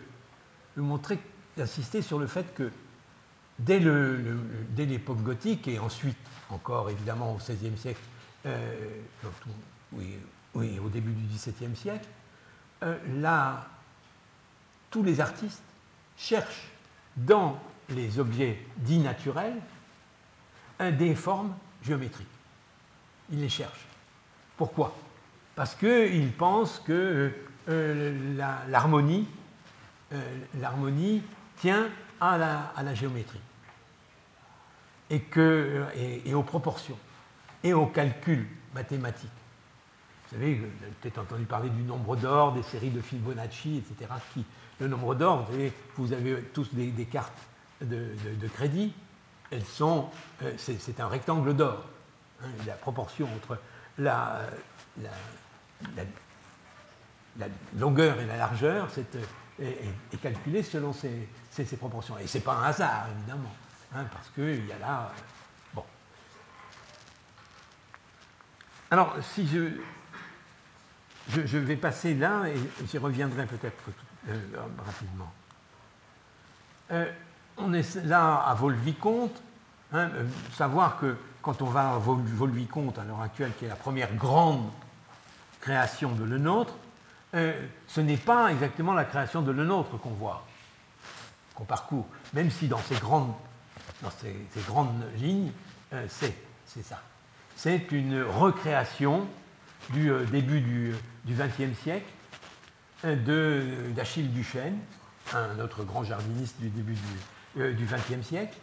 je 0.76 0.80
montrer, 0.80 1.18
insister 1.58 2.02
sur 2.02 2.18
le 2.18 2.26
fait 2.26 2.54
que 2.54 2.70
dès, 3.58 3.80
l'époque 4.76 5.22
gothique, 5.22 5.68
et 5.68 5.78
ensuite 5.78 6.16
encore 6.50 6.88
évidemment 6.88 7.34
au 7.34 7.36
XVIe 7.36 7.76
siècle, 7.76 8.00
euh, 8.46 8.74
oui, 9.92 10.14
oui, 10.54 10.78
au 10.78 10.88
début 10.88 11.12
du 11.12 11.26
XVIIe 11.26 11.76
siècle, 11.76 12.08
euh, 12.84 12.96
là, 13.20 13.66
tous 14.90 15.02
les 15.02 15.20
artistes 15.20 15.62
cherchent 16.16 16.70
dans 17.16 17.60
les 17.90 18.18
objets 18.18 18.58
dits 18.76 18.98
naturels 18.98 19.56
des 20.80 21.14
formes 21.14 21.54
géométriques. 21.82 22.26
Ils 23.30 23.40
les 23.40 23.48
cherchent. 23.48 23.86
Pourquoi? 24.56 24.94
Parce 25.54 25.74
qu'ils 25.74 26.32
pensent 26.32 26.80
que 26.84 27.32
euh, 27.68 28.36
l'harmonie 28.68 29.26
euh, 30.12 31.20
tient 31.56 31.88
à 32.20 32.38
la, 32.38 32.94
géométrie 32.94 33.40
et, 35.10 36.34
aux 36.34 36.42
proportions 36.42 36.98
et 37.62 37.72
aux 37.72 37.86
calculs 37.86 38.46
mathématiques. 38.74 39.30
Vous 40.24 40.36
savez, 40.36 40.54
vous 40.54 40.64
avez 40.64 40.92
peut-être 41.00 41.18
entendu 41.18 41.44
parler 41.44 41.70
du 41.70 41.82
nombre 41.82 42.16
d'or, 42.16 42.52
des 42.52 42.62
séries 42.62 42.90
de 42.90 43.00
Fibonacci, 43.00 43.78
etc. 43.78 44.12
Le 44.80 44.88
nombre 44.88 45.14
d'or, 45.14 45.48
vous, 45.50 45.70
vous, 45.96 46.12
avez 46.12 46.42
tous 46.54 46.72
des, 46.72 47.04
cartes 47.04 47.47
de, 47.80 48.48
crédit, 48.54 48.92
elles 49.50 49.64
sont, 49.64 50.10
euh, 50.42 50.52
c'est 50.56 51.00
un 51.00 51.08
rectangle 51.08 51.54
d'or. 51.54 51.84
Hein, 52.42 52.48
la 52.66 52.74
proportion 52.74 53.28
entre 53.34 53.58
la, 53.98 54.40
longueur 57.76 58.20
et 58.20 58.26
la 58.26 58.36
largeur 58.36 58.88
est, 59.60 60.20
calculée 60.20 60.62
selon 60.62 60.92
ces, 60.92 61.76
proportions. 61.78 62.18
Et 62.18 62.26
ce 62.26 62.38
n'est 62.38 62.44
pas 62.44 62.54
un 62.54 62.64
hasard, 62.64 63.06
évidemment, 63.16 63.54
hein, 63.94 64.04
parce 64.12 64.28
qu'il 64.30 64.66
y 64.66 64.72
a 64.72 64.78
là. 64.78 65.02
Euh, 65.02 65.20
bon. 65.74 65.84
Alors, 68.90 69.16
si 69.22 69.46
je, 69.46 69.80
je, 71.28 71.58
vais 71.58 71.76
passer 71.76 72.14
là, 72.14 72.48
et 72.48 72.56
j'y 72.86 72.98
reviendrai 72.98 73.46
peut-être 73.46 73.90
euh, 74.28 74.36
rapidement. 74.84 75.32
Euh, 76.90 77.10
on 77.58 77.72
est 77.72 77.96
là 78.04 78.36
à 78.36 78.54
Volvicomte, 78.54 79.42
hein, 79.92 80.10
savoir 80.54 80.98
que 80.98 81.16
quand 81.42 81.62
on 81.62 81.66
va 81.66 81.94
à 81.94 81.98
Volvicomte 81.98 82.98
à 82.98 83.04
l'heure 83.04 83.22
actuelle, 83.22 83.52
qui 83.58 83.64
est 83.64 83.68
la 83.68 83.76
première 83.76 84.14
grande 84.14 84.68
création 85.60 86.12
de 86.12 86.24
Le 86.24 86.38
Nôtre, 86.38 86.74
euh, 87.34 87.52
ce 87.86 88.00
n'est 88.00 88.16
pas 88.16 88.50
exactement 88.50 88.94
la 88.94 89.04
création 89.04 89.42
de 89.42 89.52
Le 89.52 89.64
Nôtre 89.64 89.98
qu'on 89.98 90.10
voit, 90.10 90.46
qu'on 91.54 91.64
parcourt, 91.64 92.06
même 92.32 92.50
si 92.50 92.68
dans 92.68 92.78
ces 92.78 92.96
grandes, 92.96 93.32
lignes, 95.16 95.52
euh, 95.92 96.06
c'est 96.08 96.82
ça. 96.82 97.00
C'est 97.56 97.90
une 97.92 98.22
recréation 98.22 99.26
du 99.90 100.10
euh, 100.10 100.24
début 100.26 100.60
du 100.60 100.94
XXe 101.26 101.78
siècle 101.82 102.06
d'Achille 103.04 104.32
Duchesne, 104.32 104.78
un 105.32 105.60
autre 105.60 105.84
grand 105.84 106.02
jardiniste 106.04 106.58
du 106.60 106.68
début 106.68 106.94
du 106.94 107.00
XXe 107.56 108.26
siècle, 108.26 108.56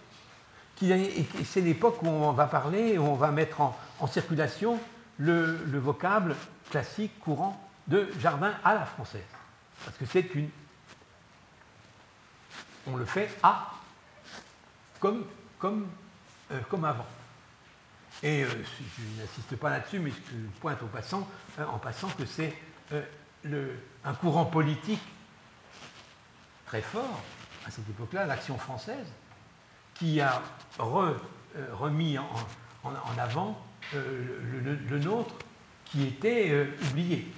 c'est 0.78 1.62
l'époque 1.62 2.02
où 2.04 2.08
on 2.08 2.32
va 2.32 2.48
parler, 2.48 2.98
où 2.98 3.04
on 3.04 3.16
va 3.16 3.32
mettre 3.32 3.62
en, 3.62 4.08
circulation 4.08 4.80
le, 5.18 5.58
vocable 5.80 6.36
classique 6.70 7.20
courant 7.20 7.62
de 7.88 8.10
jardin 8.20 8.54
à 8.64 8.74
la 8.74 8.86
française. 8.86 9.24
Parce 9.84 9.98
que 9.98 10.06
c'est 10.06 10.34
une. 10.36 10.50
On 12.88 12.98
le 12.98 13.06
fait 13.06 13.30
à, 13.42 13.72
comme 15.00 15.26
comme, 15.58 15.88
comme 16.70 16.86
avant. 16.86 17.06
Et 18.24 18.44
je 18.44 19.22
n'insiste 19.22 19.56
pas 19.58 19.70
là-dessus, 19.70 20.00
mais 20.00 20.12
je 20.12 20.60
pointe 20.60 20.82
au 20.84 20.88
passant, 20.88 21.28
en 21.60 21.78
passant 21.78 22.10
que 22.10 22.26
c'est 22.26 22.54
un 22.94 24.14
courant 24.14 24.46
politique 24.46 25.02
très 26.66 26.82
fort 26.82 27.22
à 27.66 27.72
cette 27.72 27.90
époque-là, 27.90 28.26
l'action 28.26 28.58
française, 28.58 29.08
qui 29.94 30.22
a 30.22 30.42
remis 30.78 32.18
en, 32.18 32.30
avant 33.18 33.58
le, 33.94 35.00
nôtre 35.00 35.36
qui 35.86 36.08
était 36.08 36.68
oublié 36.90 37.32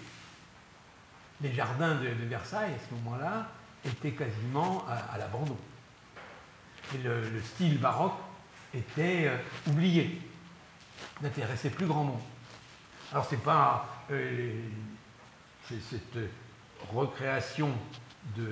les 1.41 1.53
jardins 1.53 1.95
de, 1.95 2.07
Versailles, 2.25 2.73
à 2.73 2.89
ce 2.89 2.93
moment-là, 2.95 3.47
étaient 3.85 4.11
quasiment 4.11 4.85
à, 4.87 5.17
l'abandon. 5.17 5.57
Et 6.95 6.97
le, 6.99 7.41
style 7.41 7.79
baroque 7.79 8.17
était 8.73 9.27
euh, 9.27 9.37
oublié, 9.67 10.21
n'intéressait 11.21 11.69
plus 11.69 11.85
grand 11.85 12.03
monde. 12.03 12.21
Alors, 13.11 13.25
ce 13.25 13.35
n'est 13.35 13.41
pas 13.41 14.03
euh, 14.11 14.61
cette 15.67 16.17
recréation 16.91 17.71
de, 18.35 18.51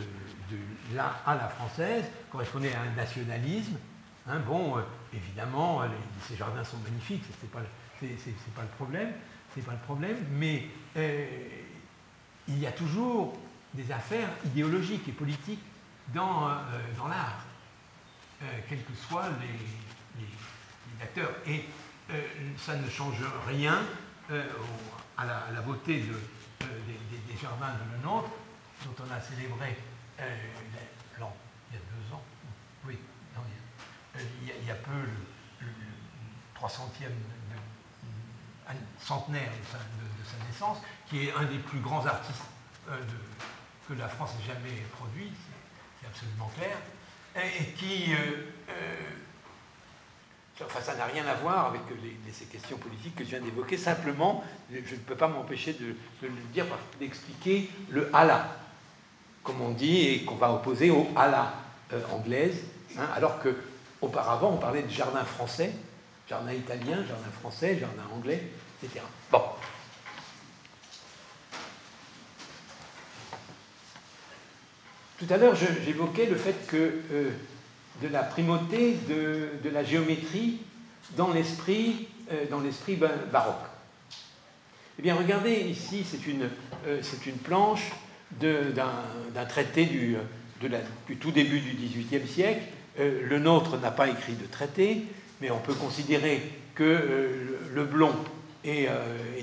à 1.26 1.36
la 1.36 1.50
française 1.50 2.06
correspondait 2.32 2.74
à 2.74 2.82
un 2.82 2.96
nationalisme. 2.96 3.78
Hein, 4.28 4.40
bon, 4.40 4.78
euh, 4.78 4.82
évidemment, 5.14 5.82
ces 6.28 6.36
jardins 6.36 6.64
sont 6.64 6.78
magnifiques, 6.78 7.24
ce 7.24 7.46
n'est 7.46 7.52
pas, 7.52 7.60
le 8.62 8.68
problème, 8.78 9.12
c'est 9.54 9.66
pas 9.66 9.74
le 9.74 9.78
problème, 9.80 10.18
mais 10.32 10.68
il 12.48 12.60
y 12.60 12.66
a 12.68 12.72
toujours 12.72 13.38
des 13.74 13.92
affaires 13.92 14.30
idéologiques 14.46 15.08
et 15.08 15.12
politiques 15.12 15.62
dans, 16.14 16.48
euh, 16.48 17.08
l'art, 17.10 17.44
euh, 18.42 18.46
quels 18.70 18.84
que 18.84 18.94
soient 18.94 19.30
les, 19.42 20.26
acteurs. 21.04 21.32
Et 21.46 21.66
euh, 22.12 22.22
ça 22.58 22.76
ne 22.78 22.90
change 22.90 23.18
rien 23.48 23.82
à 25.18 25.26
la, 25.26 25.62
beauté 25.62 26.00
de, 26.00 26.14
des, 26.62 27.38
jardins 27.42 27.74
de 27.74 27.98
le 27.98 28.04
dont 28.84 29.06
on 29.08 29.12
a 29.14 29.20
célébré 29.22 29.78
il 30.18 30.24
y 31.74 31.78
a 31.78 31.82
deux 31.92 32.14
ans, 32.14 32.24
oui, 32.86 32.98
il, 34.42 34.68
y 34.68 34.72
a, 34.72 34.76
peu 34.76 34.92
le, 34.92 35.68
300e 36.60 37.12
centenaire 39.00 39.52
de 39.52 40.26
sa 40.26 40.46
naissance, 40.46 40.78
qui 41.10 41.28
est 41.28 41.34
un 41.34 41.44
des 41.44 41.60
plus 41.60 41.80
grands 41.80 42.06
artistes 42.06 42.44
euh, 42.90 42.98
que 43.88 43.94
la 43.94 44.08
France 44.08 44.32
ait 44.40 44.48
jamais 44.48 44.82
produit, 44.98 45.32
c'est 46.00 46.08
absolument 46.08 46.52
clair, 46.56 46.78
et, 47.36 47.74
qui. 47.74 48.14
Euh, 48.14 48.52
euh, 48.70 48.96
enfin, 50.64 50.82
ça 50.82 50.96
n'a 50.96 51.06
rien 51.06 51.26
à 51.28 51.36
voir 51.36 51.68
avec 51.68 51.82
ces 52.32 52.46
questions 52.46 52.78
politiques 52.78 53.16
que 53.16 53.24
je 53.24 53.30
viens 53.32 53.42
d'évoquer. 53.42 53.78
Simplement, 53.78 54.44
je 54.72 54.78
ne 54.78 55.00
peux 55.00 55.16
pas 55.16 55.28
m'empêcher 55.28 55.74
de, 55.74 55.96
le 56.22 56.30
dire, 56.54 56.66
d'expliquer 57.00 57.70
le 57.90 58.10
Allah, 58.16 58.58
comme 59.46 59.62
on 59.62 59.70
dit, 59.70 60.08
et 60.08 60.26
qu'on 60.26 60.36
va 60.36 60.52
opposer 60.52 60.90
au 60.90 61.08
Allah 61.16 61.54
anglaise, 62.12 62.58
hein, 62.98 63.08
alors 63.16 63.40
que 63.40 63.56
auparavant 64.02 64.52
on 64.52 64.58
parlait 64.58 64.82
de 64.82 64.90
jardin 64.90 65.24
français, 65.24 65.72
jardin 66.28 66.52
italien, 66.52 66.98
jardin 67.08 67.32
français, 67.40 67.78
jardin 67.80 68.04
anglais, 68.14 68.44
etc. 68.84 69.02
Bon, 69.32 69.42
Tout 75.18 75.34
à 75.34 75.38
l'heure, 75.38 75.56
j'évoquais 75.56 76.26
le 76.26 76.36
fait 76.36 76.68
que 76.68 76.76
euh, 77.12 77.30
de 78.02 78.08
la 78.10 78.22
primauté 78.22 78.98
de, 79.08 79.70
la 79.70 79.84
géométrie 79.84 80.60
dans 81.16 81.32
l'esprit 81.32 82.10
euh, 82.32 83.16
baroque. 83.32 83.56
Eh 85.00 85.02
bien, 85.02 85.16
regardez 85.16 85.54
ici, 85.54 86.06
c'est 86.10 86.28
une, 86.28 86.50
euh, 86.86 87.02
une, 87.26 87.38
planche 87.38 87.92
d'un 88.40 89.46
traité 89.46 89.86
du, 89.86 90.18
du, 90.62 91.18
tout 91.18 91.32
début 91.32 91.60
du 91.60 91.72
XVIIIe 91.72 92.28
siècle. 92.28 92.64
le 93.00 93.40
nôtre 93.40 93.78
n'a 93.78 93.92
pas 93.92 94.08
écrit 94.08 94.34
de 94.34 94.46
traité, 94.46 95.06
mais 95.42 95.52
on 95.52 95.60
peut 95.60 95.74
considérer 95.74 96.42
que 96.76 97.58
le 97.74 97.84
Blond 97.86 98.16
et, 98.64 98.88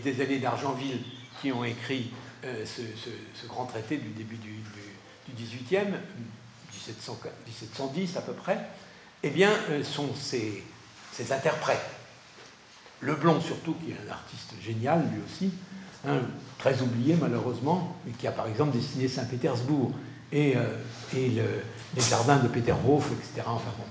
des 0.03 0.21
allées 0.21 0.39
d'Argenville 0.39 1.01
qui 1.41 1.53
ont 1.53 1.65
écrit 1.65 2.11
ce, 2.43 3.47
grand 3.47 3.67
traité 3.67 3.97
du 3.97 4.09
début 4.09 4.37
du, 4.37 4.57
du 5.29 5.45
18e, 5.45 5.95
1710 7.47 8.17
à 8.17 8.23
peu 8.23 8.33
près, 8.33 8.59
eh 9.23 9.31
bien, 9.31 9.51
euh, 9.71 9.85
sont 9.85 10.15
ces, 10.15 10.63
interprètes. 11.31 11.91
Leblon 13.01 13.41
surtout, 13.41 13.75
qui 13.75 13.91
est 13.91 13.97
un 14.09 14.11
artiste 14.13 14.53
génial 14.61 15.03
lui 15.13 15.21
aussi, 15.27 15.53
hein, 16.07 16.21
très 16.63 16.81
oublié 16.81 17.17
malheureusement, 17.21 17.97
mais 18.07 18.13
qui 18.13 18.29
a 18.29 18.31
par 18.31 18.47
exemple 18.47 18.71
dessiné 18.71 19.09
Saint-Pétersbourg 19.09 19.91
et, 20.31 20.55
euh, 20.57 20.79
les 21.13 22.03
jardins 22.09 22.37
de 22.37 22.47
Peterhof, 22.47 23.11
etc. 23.11 23.43
Enfin 23.49 23.73
bon, 23.77 23.85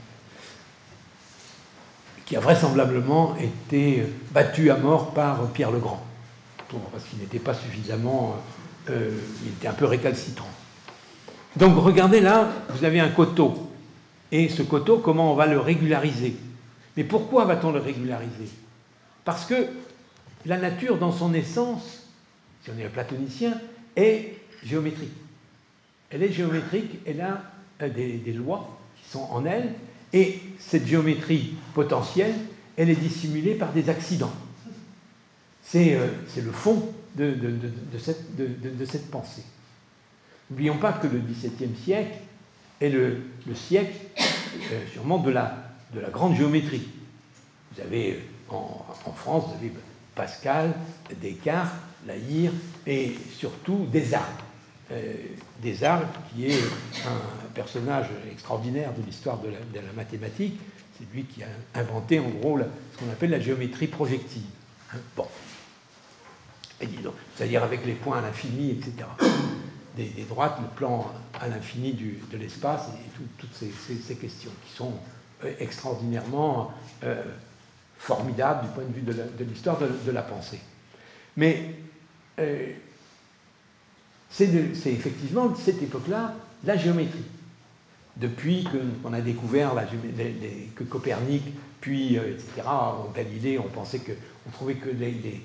qui 2.25 2.37
a 2.37 2.39
vraisemblablement 2.39 3.35
été 3.35 4.05
battu 4.31 4.71
à 4.71 4.77
mort 4.77 5.11
par 5.11 5.47
Pierre 5.47 5.71
le 5.71 5.79
Grand, 5.79 6.01
parce 6.93 7.03
qu'il 7.03 7.19
n'était 7.19 7.39
pas 7.39 7.53
suffisamment, 7.53 8.37
euh, 8.89 9.19
il 9.43 9.49
était 9.49 9.67
un 9.67 9.73
peu 9.73 9.85
récalcitrant. 9.85 10.49
Donc 11.57 11.77
regardez 11.77 12.21
là, 12.21 12.47
vous 12.69 12.85
avez 12.85 13.01
un 13.01 13.09
coteau. 13.09 13.69
Et 14.31 14.47
ce 14.47 14.61
coteau, 14.61 14.99
comment 14.99 15.33
on 15.33 15.35
va 15.35 15.45
le 15.45 15.59
régulariser? 15.59 16.37
Mais 16.95 17.03
pourquoi 17.03 17.43
va-t-on 17.43 17.73
le 17.73 17.79
régulariser? 17.79 18.49
Parce 19.25 19.43
que 19.43 19.67
la 20.45 20.55
nature, 20.55 20.97
dans 20.97 21.11
son 21.11 21.33
essence, 21.33 22.00
si 22.63 22.69
on 22.69 22.77
est 22.77 22.87
platonicien, 22.89 23.59
est 23.95 24.35
géométrique. 24.63 25.13
Elle 26.09 26.23
est 26.23 26.31
géométrique, 26.31 26.99
elle 27.05 27.21
a 27.21 27.43
euh, 27.81 27.89
des, 27.89 28.33
lois 28.33 28.79
qui 28.97 29.09
sont 29.09 29.27
en 29.31 29.45
elle, 29.45 29.73
et 30.13 30.39
cette 30.59 30.85
géométrie 30.85 31.55
potentielle, 31.73 32.35
elle 32.77 32.89
est 32.89 32.95
dissimulée 32.95 33.55
par 33.55 33.71
des 33.71 33.89
accidents. 33.89 34.33
C'est 35.63 35.95
euh, 35.95 36.07
le 36.35 36.51
fond 36.51 36.93
de 37.15 37.35
cette 38.85 39.09
pensée. 39.09 39.43
N'oublions 40.51 40.77
pas 40.77 40.91
que 40.91 41.07
le 41.07 41.19
XVIIe 41.19 41.75
siècle 41.81 42.17
est 42.81 42.89
le, 42.89 43.21
siècle 43.55 43.95
euh, 44.19 44.81
sûrement 44.91 45.19
de 45.19 45.31
la, 45.31 45.71
de 45.93 46.01
la 46.01 46.09
grande 46.09 46.35
géométrie. 46.35 46.89
Vous 47.73 47.81
avez 47.81 48.13
euh, 48.13 48.55
en, 48.55 49.13
France, 49.13 49.45
vous 49.47 49.53
avez 49.53 49.71
Pascal, 50.13 50.73
Descartes, 51.21 51.73
Laïr 52.07 52.51
et 52.85 53.15
surtout 53.37 53.87
Desargues. 53.91 54.25
Euh, 54.91 55.13
Desargues, 55.61 56.07
qui 56.33 56.47
est 56.47 56.63
un 57.07 57.49
personnage 57.53 58.07
extraordinaire 58.31 58.93
de 58.93 59.03
l'histoire 59.05 59.39
de, 59.39 59.49
la, 59.49 59.93
mathématique, 59.95 60.59
c'est 60.97 61.15
lui 61.15 61.23
qui 61.23 61.43
a 61.43 61.79
inventé 61.79 62.19
en 62.19 62.29
gros 62.29 62.59
ce 62.59 62.99
qu'on 62.99 63.11
appelle 63.11 63.29
la 63.31 63.39
géométrie 63.39 63.87
projective. 63.87 64.43
Hein, 64.93 64.97
bon. 65.15 65.27
C'est-à-dire 67.35 67.63
avec 67.63 67.85
les 67.85 67.93
points 67.93 68.17
à 68.17 68.21
l'infini, 68.21 68.71
etc 68.71 69.05
des, 69.95 70.25
droites, 70.27 70.57
le 70.61 70.67
plan 70.67 71.11
à 71.39 71.47
l'infini 71.47 71.93
de 71.93 72.37
l'espace 72.37 72.87
et 72.89 73.21
toutes 73.37 73.53
ces, 73.53 74.15
questions 74.15 74.51
qui 74.65 74.75
sont 74.75 74.93
euh, 75.43 75.53
extraordinairement 75.59 76.71
euh, 77.03 77.23
formidables 77.97 78.67
du 78.67 78.73
point 78.73 78.83
de 78.83 78.93
vue 78.93 79.01
de 79.01 79.43
l'histoire 79.43 79.77
de, 79.79 80.11
la 80.11 80.21
pensée. 80.21 80.59
Mais 81.37 81.75
euh, 82.41 82.67
c'est 84.29 84.93
effectivement 84.93 85.53
cette 85.55 85.81
époque-là 85.81 86.33
la 86.63 86.77
géométrie. 86.77 87.25
Depuis 88.17 88.65
qu'on 88.65 89.13
a 89.13 89.21
découvert 89.21 89.73
la, 89.73 89.85
que 90.75 90.83
Copernic, 90.83 91.43
puis 91.79 92.15
etc., 92.17 92.61
Galilée, 93.15 93.57
on 93.57 93.67
pensait 93.67 93.99
que, 93.99 94.11
on 94.47 94.51
trouvait 94.51 94.75
que 94.75 94.89
les, 94.89 95.41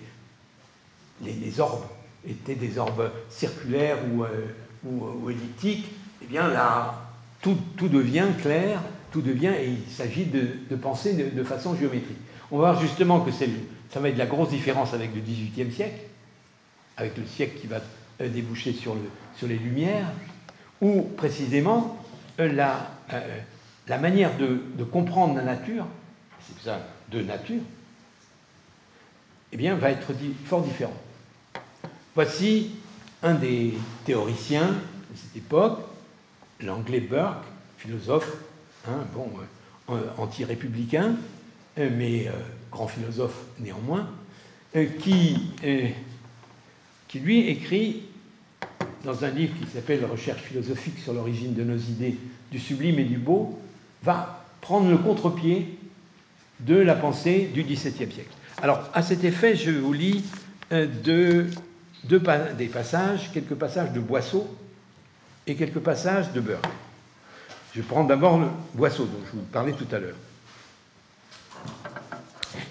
les 1.22 1.61
orbes 1.61 1.87
étaient 2.28 2.54
des 2.54 2.78
orbes 2.78 3.11
circulaires 3.30 3.98
ou, 4.12 4.24
euh, 4.24 4.46
ou, 4.85 5.30
elliptiques, 5.30 5.87
eh 6.22 6.26
bien 6.26 6.48
là, 6.48 7.02
tout, 7.40 7.56
tout, 7.76 7.88
devient 7.88 8.28
clair, 8.40 8.80
tout 9.12 9.22
devient, 9.22 9.52
et 9.59 9.68
il 9.68 9.92
s'agit 9.92 10.26
de, 10.26 10.76
penser 10.76 11.14
de, 11.14 11.44
façon 11.44 11.76
géométrique. 11.76 12.18
On 12.50 12.59
va 12.59 12.72
voir 12.72 12.80
justement 12.80 13.20
que 13.20 13.30
ça 13.30 14.00
va 14.00 14.09
être 14.09 14.18
la 14.18 14.26
grosse 14.26 14.50
différence 14.50 14.94
avec 14.94 15.14
le 15.14 15.20
XVIIIe 15.20 15.72
siècle, 15.72 16.00
avec 16.96 17.16
le 17.16 17.26
siècle 17.26 17.59
qui 17.61 17.66
va 17.66 17.80
euh, 18.20 18.28
déboucher 18.28 18.72
sur, 18.72 18.94
le, 18.94 19.11
sur 19.37 19.48
les 19.48 19.59
Lumières, 19.59 20.11
où 20.80 21.02
précisément 21.02 21.98
euh, 22.40 22.52
la, 22.52 22.90
la 23.88 23.98
manière 23.98 24.37
de, 24.37 24.85
comprendre 24.85 25.35
la 25.37 25.42
nature, 25.42 25.87
c'est 26.40 26.64
ça, 26.64 26.80
de 27.11 27.20
nature, 27.22 27.62
eh 29.52 29.56
bien, 29.56 29.74
va 29.76 29.90
être 29.90 30.12
fort 30.44 30.62
différente. 30.62 30.96
Voici 32.14 32.72
un 33.22 33.35
des 33.35 33.74
théoriciens 34.04 34.68
de 34.68 35.16
cette 35.16 35.37
époque, 35.37 35.80
l'anglais 36.61 37.00
Burke, 37.00 37.44
philosophe, 37.78 38.37
hein, 38.88 39.04
bon, 39.14 39.30
euh, 39.90 40.00
anti-républicain, 40.18 41.16
mais 41.76 42.30
grand 42.72 42.88
philosophe 42.88 43.37
néanmoins, 43.61 44.09
qui, 45.00 45.52
qui 47.16 47.22
lui 47.22 47.48
écrit 47.48 48.02
dans 49.05 49.24
un 49.24 49.31
livre 49.31 49.55
qui 49.59 49.66
s'appelle 49.70 50.05
Recherche 50.05 50.42
philosophique 50.42 50.98
sur 50.98 51.14
l'origine 51.14 51.55
de 51.55 51.62
nos 51.62 51.76
idées 51.76 52.18
du 52.52 52.59
sublime 52.59 52.98
et 52.98 53.05
du 53.05 53.16
beau, 53.16 53.59
va 54.02 54.44
prendre 54.61 54.90
le 54.90 54.98
contre-pied 54.98 55.79
de 56.61 56.74
la 56.74 56.94
pensée 56.94 57.50
du 57.55 57.62
XVIIe 57.62 58.12
siècle. 58.12 58.35
Alors, 58.61 58.90
à 58.92 59.02
cet 59.02 59.24
effet, 59.24 59.57
je 59.57 59.70
vous 59.70 59.92
lis 59.92 60.24
euh, 60.72 60.87
des 62.05 62.66
passages, 62.66 63.33
quelques 63.33 63.55
passages 63.55 63.92
de 63.92 64.00
Boisseau 64.00 64.46
et 65.46 65.55
quelques 65.55 65.81
passages 65.81 66.33
de 66.33 66.40
Burke. 66.40 66.66
Je 67.74 67.81
prends 67.83 68.05
d'abord 68.05 68.38
le 68.38 68.48
Boisseau, 68.74 69.05
dont 69.05 69.24
je 69.26 69.38
vous 69.38 69.44
parlais 69.52 69.72
tout 69.72 69.88
à 69.90 69.98
l'heure. 69.98 70.16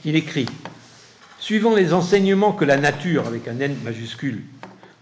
Il 0.03 0.15
écrit 0.15 0.47
Suivant 1.45 1.75
les 1.75 1.93
enseignements 1.93 2.53
que 2.53 2.65
la 2.65 2.77
nature, 2.77 3.27
avec 3.27 3.47
un 3.47 3.59
N 3.59 3.77
majuscule, 3.83 4.41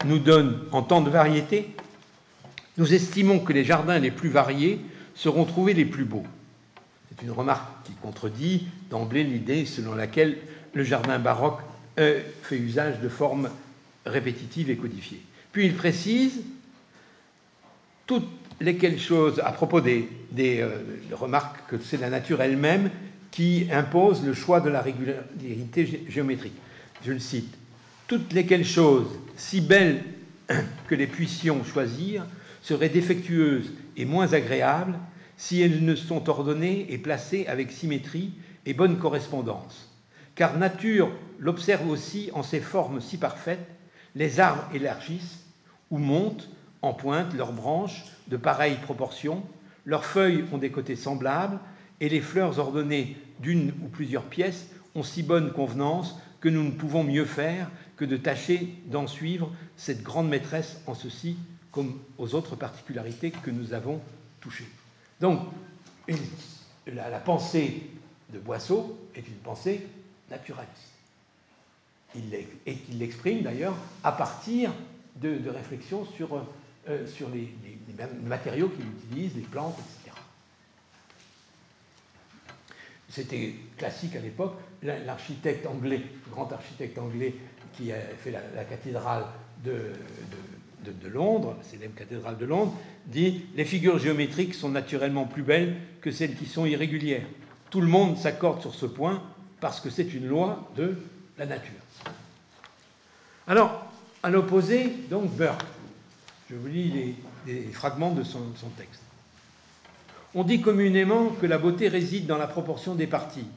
nous 0.04 0.20
donne 0.20 0.60
en 0.74 0.82
temps 0.82 1.00
de 1.00 1.10
variété, 1.10 1.74
nous 2.78 2.94
estimons 2.94 3.40
que 3.40 3.54
les 3.54 3.64
jardins 3.64 3.98
les 3.98 4.12
plus 4.12 4.28
variés 4.28 4.82
seront 5.16 5.46
trouvés 5.46 5.74
les 5.74 5.86
plus 5.86 6.04
beaux. 6.04 6.26
C'est 7.08 7.24
une 7.24 7.32
remarque 7.32 7.86
qui 7.86 7.94
contredit 7.94 8.68
d'emblée 8.90 9.24
l'idée 9.24 9.66
selon 9.66 9.96
laquelle 9.96 10.38
le 10.74 10.84
jardin 10.84 11.18
baroque 11.18 11.62
euh, 11.98 12.20
fait 12.42 12.58
usage 12.58 13.00
de 13.00 13.08
formes 13.08 13.50
répétitives 14.06 14.70
et 14.70 14.76
codifiées. 14.76 15.22
Puis 15.54 15.66
il 15.66 15.76
précise 15.76 16.42
toutes 18.06 18.28
lesquelles 18.60 19.00
choses, 19.00 19.40
à 19.46 19.54
propos 19.54 19.80
des, 19.80 20.10
euh, 20.42 20.68
remarques 21.14 21.70
que 21.70 21.78
c'est 21.78 22.02
la 22.02 22.10
nature 22.10 22.42
elle-même 22.42 22.90
qui 23.34 23.68
impose 23.72 24.24
le 24.24 24.36
choix 24.36 24.62
de 24.62 24.70
la 24.70 24.82
régularité 24.82 26.06
géométrique. 26.08 26.54
Je 27.04 27.12
le 27.12 27.20
cite. 27.20 27.58
Toutes 28.06 28.32
lesquelles 28.32 28.64
choses, 28.64 29.08
si 29.36 29.60
belles 29.60 30.04
que 30.88 30.94
les 30.94 31.08
puissions 31.08 31.64
choisir, 31.64 32.28
seraient 32.62 32.90
défectueuses 32.90 33.74
et 33.98 34.06
moins 34.06 34.34
agréables 34.34 35.00
si 35.36 35.62
elles 35.62 35.84
ne 35.84 35.96
sont 35.96 36.30
ordonnées 36.30 36.86
et 36.94 37.00
placées 37.00 37.48
avec 37.48 37.72
symétrie 37.72 38.34
et 38.68 38.76
bonne 38.76 39.00
correspondance. 39.00 39.90
Car 40.36 40.56
nature 40.60 41.12
l'observe 41.40 41.90
aussi 41.90 42.30
en 42.34 42.44
ses 42.44 42.60
formes 42.60 43.02
si 43.02 43.18
parfaites, 43.18 43.68
les 44.14 44.40
arbres 44.40 44.70
élargissent 44.76 45.44
ou 45.90 45.98
montent 45.98 46.52
en 46.84 46.94
pointe 46.94 47.34
leurs 47.34 47.52
branches 47.52 48.04
de 48.28 48.38
pareilles 48.38 48.80
proportions, 48.84 49.42
leurs 49.86 50.06
feuilles 50.06 50.46
ont 50.52 50.60
des 50.60 50.70
côtés 50.70 50.96
semblables, 50.96 51.60
et 52.00 52.10
les 52.10 52.22
fleurs 52.22 52.60
ordonnées 52.60 53.18
d'une 53.40 53.74
ou 53.84 53.88
plusieurs 53.88 54.24
pièces 54.24 54.68
ont 54.96 55.04
si 55.04 55.24
bonne 55.24 55.52
convenance 55.52 56.16
que 56.40 56.50
nous 56.50 56.64
ne 56.64 56.72
pouvons 56.72 57.04
mieux 57.04 57.26
faire 57.26 57.70
que 57.96 58.06
de 58.06 58.18
tâcher 58.18 58.76
d'en 58.88 59.08
suivre 59.08 59.52
cette 59.78 60.04
grande 60.04 60.30
maîtresse 60.30 60.82
en 60.88 60.96
ceci 60.96 61.38
comme 61.72 62.00
aux 62.18 62.36
autres 62.36 62.56
particularités 62.56 63.32
que 63.32 63.50
nous 63.50 63.74
avons 63.74 64.00
touchées. 64.40 64.68
Donc, 65.20 65.40
la, 66.88 67.20
pensée 67.20 67.90
de 68.32 68.40
Boisseau 68.40 68.98
est 69.16 69.28
une 69.28 69.36
pensée 69.36 69.88
naturaliste. 70.30 70.92
Il, 72.16 72.34
et 72.66 72.76
qu'il 72.76 73.00
l'exprime 73.00 73.42
d'ailleurs 73.42 73.76
à 74.04 74.12
partir 74.12 74.72
de, 75.16 75.50
réflexions 75.50 76.06
sur, 76.06 76.46
euh, 76.90 77.08
sur 77.08 77.30
les, 77.30 77.50
matériaux 78.24 78.70
qu'il 78.70 78.86
utilise, 78.86 79.36
les 79.36 79.42
plantes, 79.42 79.78
etc. 79.80 79.93
C'était 83.14 83.54
classique 83.78 84.16
à 84.16 84.20
l'époque. 84.20 84.56
L'architecte 84.82 85.68
anglais, 85.68 86.02
grand 86.32 86.52
architecte 86.52 86.98
anglais 86.98 87.36
qui 87.78 87.92
a 87.92 88.00
fait 88.18 88.32
la, 88.32 88.64
cathédrale 88.64 89.26
de, 89.64 89.92
de, 90.84 91.08
Londres, 91.08 91.56
la 91.56 91.64
célèbre 91.64 91.94
cathédrale 91.94 92.38
de 92.40 92.46
Londres, 92.46 92.74
dit 93.06 93.46
Les 93.56 93.66
figures 93.66 94.00
géométriques 94.00 94.56
sont 94.56 94.70
naturellement 94.70 95.26
plus 95.26 95.44
belles 95.44 95.76
que 96.02 96.10
celles 96.10 96.36
qui 96.36 96.48
sont 96.48 96.66
irrégulières. 96.66 97.28
Tout 97.70 97.82
le 97.82 97.88
monde 97.88 98.18
s'accorde 98.18 98.62
sur 98.62 98.74
ce 98.74 98.88
point 98.88 99.22
parce 99.62 99.80
que 99.80 99.92
c'est 99.92 100.12
une 100.16 100.28
loi 100.28 100.72
de 100.76 100.98
la 101.38 101.46
nature. 101.46 101.72
Alors, 103.46 103.86
à 104.24 104.32
l'opposé, 104.32 104.92
donc, 105.12 105.30
Burke. 105.36 105.62
Je 106.50 106.56
vous 106.56 106.68
lis 106.68 107.16
les, 107.46 107.62
fragments 107.74 108.12
de 108.12 108.24
son 108.24 108.42
texte. 108.76 109.04
On 110.36 110.44
dit 110.44 110.62
communément 110.62 111.30
que 111.30 111.46
la 111.46 111.58
beauté 111.58 111.88
réside 111.88 112.26
dans 112.26 112.38
la 112.38 112.48
proportion 112.48 112.96
des 112.96 113.08
parties. 113.08 113.48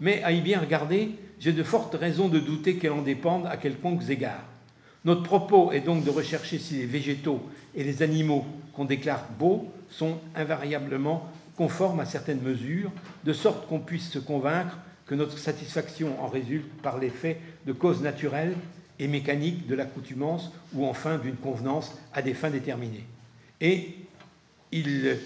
Mais 0.00 0.22
à 0.22 0.32
y 0.32 0.40
bien 0.40 0.60
regarder, 0.60 1.10
j'ai 1.40 1.52
de 1.52 1.62
fortes 1.62 1.94
raisons 1.94 2.28
de 2.28 2.38
douter 2.38 2.76
qu'elle 2.76 2.92
en 2.92 3.02
dépende 3.02 3.46
à 3.46 3.56
quelconques 3.56 4.08
égards. 4.08 4.44
Notre 5.04 5.24
propos 5.24 5.72
est 5.72 5.80
donc 5.80 6.04
de 6.04 6.10
rechercher 6.10 6.58
si 6.58 6.74
les 6.74 6.86
végétaux 6.86 7.40
et 7.74 7.82
les 7.82 8.02
animaux 8.02 8.46
qu'on 8.72 8.84
déclare 8.84 9.26
beaux 9.38 9.68
sont 9.90 10.18
invariablement 10.36 11.28
conformes 11.56 12.00
à 12.00 12.04
certaines 12.04 12.40
mesures, 12.40 12.92
de 13.24 13.32
sorte 13.32 13.66
qu'on 13.66 13.80
puisse 13.80 14.10
se 14.10 14.18
convaincre 14.18 14.78
que 15.06 15.14
notre 15.14 15.38
satisfaction 15.38 16.22
en 16.22 16.28
résulte 16.28 16.70
par 16.82 16.98
l'effet 16.98 17.40
de 17.66 17.72
causes 17.72 18.00
naturelles 18.00 18.54
et 18.98 19.08
mécaniques 19.08 19.66
de 19.66 19.74
l'accoutumance 19.74 20.52
ou 20.72 20.86
enfin 20.86 21.18
d'une 21.18 21.36
convenance 21.36 21.98
à 22.14 22.22
des 22.22 22.34
fins 22.34 22.50
déterminées. 22.50 23.04
Et 23.60 23.96
il, 24.70 25.16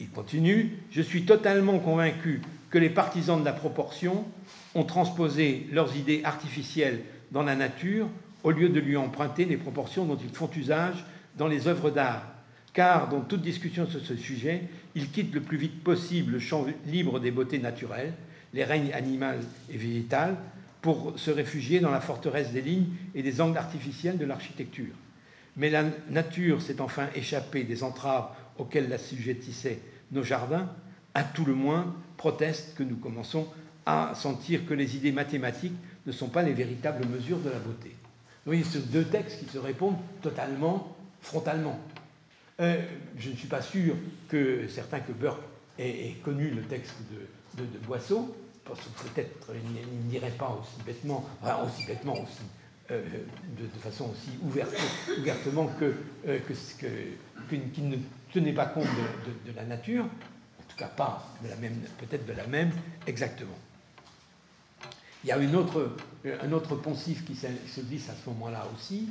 il 0.00 0.08
continue, 0.08 0.70
je 0.90 1.02
suis 1.02 1.24
totalement 1.24 1.78
convaincu 1.78 2.40
que 2.70 2.78
les 2.78 2.90
partisans 2.90 3.38
de 3.38 3.44
la 3.44 3.52
proportion 3.52 4.24
ont 4.74 4.84
transposé 4.84 5.66
leurs 5.72 5.96
idées 5.96 6.22
artificielles 6.24 7.00
dans 7.32 7.42
la 7.42 7.54
nature 7.54 8.08
au 8.42 8.50
lieu 8.50 8.70
de 8.70 8.80
lui 8.80 8.96
emprunter 8.96 9.44
les 9.44 9.58
proportions 9.58 10.06
dont 10.06 10.16
ils 10.16 10.34
font 10.34 10.50
usage 10.56 11.04
dans 11.36 11.48
les 11.48 11.68
œuvres 11.68 11.90
d'art. 11.90 12.22
Car 12.72 13.08
dans 13.08 13.20
toute 13.20 13.42
discussion 13.42 13.86
sur 13.86 14.00
ce 14.00 14.16
sujet, 14.16 14.62
ils 14.94 15.10
quittent 15.10 15.34
le 15.34 15.40
plus 15.40 15.58
vite 15.58 15.82
possible 15.82 16.32
le 16.32 16.38
champ 16.38 16.64
libre 16.86 17.20
des 17.20 17.30
beautés 17.30 17.58
naturelles, 17.58 18.14
les 18.54 18.64
règnes 18.64 18.92
animales 18.92 19.40
et 19.68 19.76
végétales, 19.76 20.36
pour 20.80 21.18
se 21.18 21.30
réfugier 21.30 21.80
dans 21.80 21.90
la 21.90 22.00
forteresse 22.00 22.52
des 22.52 22.62
lignes 22.62 22.86
et 23.14 23.22
des 23.22 23.40
angles 23.40 23.58
artificiels 23.58 24.16
de 24.16 24.24
l'architecture. 24.24 24.94
Mais 25.56 25.68
la 25.68 25.84
nature 26.08 26.62
s'est 26.62 26.80
enfin 26.80 27.08
échappée 27.14 27.64
des 27.64 27.82
entraves 27.82 28.30
auxquelles 28.60 28.88
l'assujettissaient 28.88 29.80
nos 30.12 30.22
jardins, 30.22 30.68
à 31.14 31.24
tout 31.24 31.44
le 31.44 31.54
moins 31.54 31.94
protestent 32.16 32.74
que 32.74 32.82
nous 32.82 32.96
commençons 32.96 33.46
à 33.86 34.12
sentir 34.14 34.66
que 34.66 34.74
les 34.74 34.96
idées 34.96 35.12
mathématiques 35.12 35.74
ne 36.06 36.12
sont 36.12 36.28
pas 36.28 36.42
les 36.42 36.52
véritables 36.52 37.06
mesures 37.06 37.38
de 37.38 37.50
la 37.50 37.58
beauté. 37.58 37.88
Vous 38.44 38.52
voyez, 38.52 38.64
ce 38.64 38.78
deux 38.78 39.04
textes 39.04 39.40
qui 39.40 39.50
se 39.50 39.58
répondent 39.58 39.98
totalement, 40.22 40.96
frontalement. 41.20 41.78
Euh, 42.60 42.82
je 43.18 43.30
ne 43.30 43.36
suis 43.36 43.48
pas 43.48 43.62
sûr 43.62 43.96
que 44.28 44.68
certains 44.68 45.00
que 45.00 45.12
Burke 45.12 45.42
ait, 45.78 46.16
connu 46.22 46.50
le 46.50 46.62
texte 46.62 46.94
de, 47.56 47.64
Boisseau, 47.86 48.36
parce 48.64 48.80
que 48.80 49.08
peut-être 49.08 49.48
il 49.54 50.08
n'irait 50.08 50.30
pas 50.30 50.58
aussi 50.60 50.82
bêtement, 50.84 51.28
enfin, 51.42 51.58
aussi 51.66 51.84
bêtement 51.86 52.12
aussi, 52.12 52.44
euh, 52.90 53.02
de, 53.58 53.80
façon 53.80 54.10
aussi 54.10 54.30
ouverte, 54.42 54.72
ouvertement 55.18 55.66
que, 55.80 55.94
euh, 56.28 56.38
qu'il 57.48 57.88
ne 57.88 57.96
tenait 58.32 58.52
pas 58.52 58.66
compte 58.66 58.88
de, 59.46 59.52
la 59.52 59.64
nature, 59.64 60.04
en 60.04 60.62
tout 60.68 60.76
cas 60.76 60.88
pas 60.88 61.26
de 61.42 61.48
la 61.48 61.56
même, 61.56 61.80
peut-être 61.98 62.26
de 62.26 62.32
la 62.32 62.46
même 62.46 62.72
exactement. 63.06 63.58
Il 65.24 65.28
y 65.28 65.32
a 65.32 65.38
une 65.38 65.54
autre, 65.54 65.96
un 66.24 66.52
autre 66.52 66.76
poncif 66.76 67.24
qui 67.24 67.34
se 67.34 67.80
glisse 67.80 68.08
à 68.08 68.14
ce 68.14 68.28
moment-là 68.30 68.66
aussi, 68.74 69.08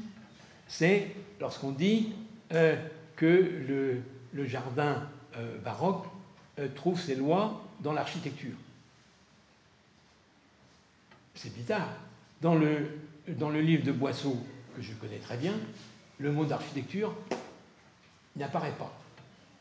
c'est 0.70 1.16
lorsqu'on 1.40 1.72
dit 1.72 2.14
euh, 2.54 2.76
que 3.16 4.02
le, 4.34 4.48
jardin 4.48 5.08
euh, 5.36 5.58
baroque 5.60 6.06
euh, 6.60 6.68
trouve 6.76 7.00
ses 7.00 7.16
lois 7.16 7.66
dans 7.82 7.92
l'architecture. 7.92 8.56
C'est 11.34 11.54
bizarre. 11.54 11.90
Dans 12.42 12.56
le, 12.56 12.88
dans 13.28 13.50
le 13.50 13.62
livre 13.62 13.84
de 13.84 13.92
Boisseau, 13.92 14.38
que 14.76 14.82
je 14.82 14.94
connais 14.94 15.18
très 15.18 15.38
bien, 15.38 15.54
le 16.20 16.32
mot 16.32 16.46
d'architecture 16.46 17.14
n'apparaît 18.36 18.76
pas. 18.78 18.99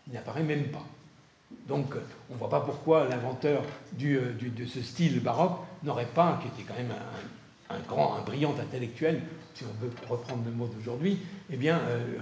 Il 0.08 0.14
n'apparaît 0.14 0.42
même 0.42 0.68
pas. 0.68 0.84
Donc, 1.66 1.94
on 2.30 2.34
ne 2.34 2.38
voit 2.38 2.50
pas 2.50 2.60
pourquoi 2.60 3.08
l'inventeur 3.08 3.62
euh, 4.02 4.32
de 4.32 4.66
ce 4.66 4.82
style 4.82 5.20
baroque 5.20 5.58
n'aurait 5.82 6.06
pas, 6.06 6.40
qui 6.42 6.48
était 6.48 6.66
quand 6.66 6.78
même 6.78 6.92
un, 7.70 7.78
grand, 7.80 8.16
un 8.16 8.22
brillant 8.22 8.54
intellectuel, 8.58 9.22
si 9.54 9.64
on 9.64 9.84
veut 9.84 9.90
reprendre 10.08 10.42
le 10.44 10.52
mot 10.52 10.66
d'aujourd'hui, 10.66 11.18
eh 11.50 11.56
bien, 11.56 11.78
euh, 11.78 12.18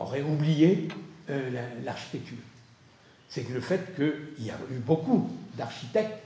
aurait 0.00 0.22
oublié 0.22 0.88
euh, 1.30 1.50
l'architecture. 1.84 2.38
C'est 3.28 3.48
le 3.48 3.60
fait 3.60 3.94
qu'il 3.94 4.44
y 4.44 4.50
a 4.50 4.58
eu 4.72 4.78
beaucoup 4.78 5.30
d'architectes 5.54 6.22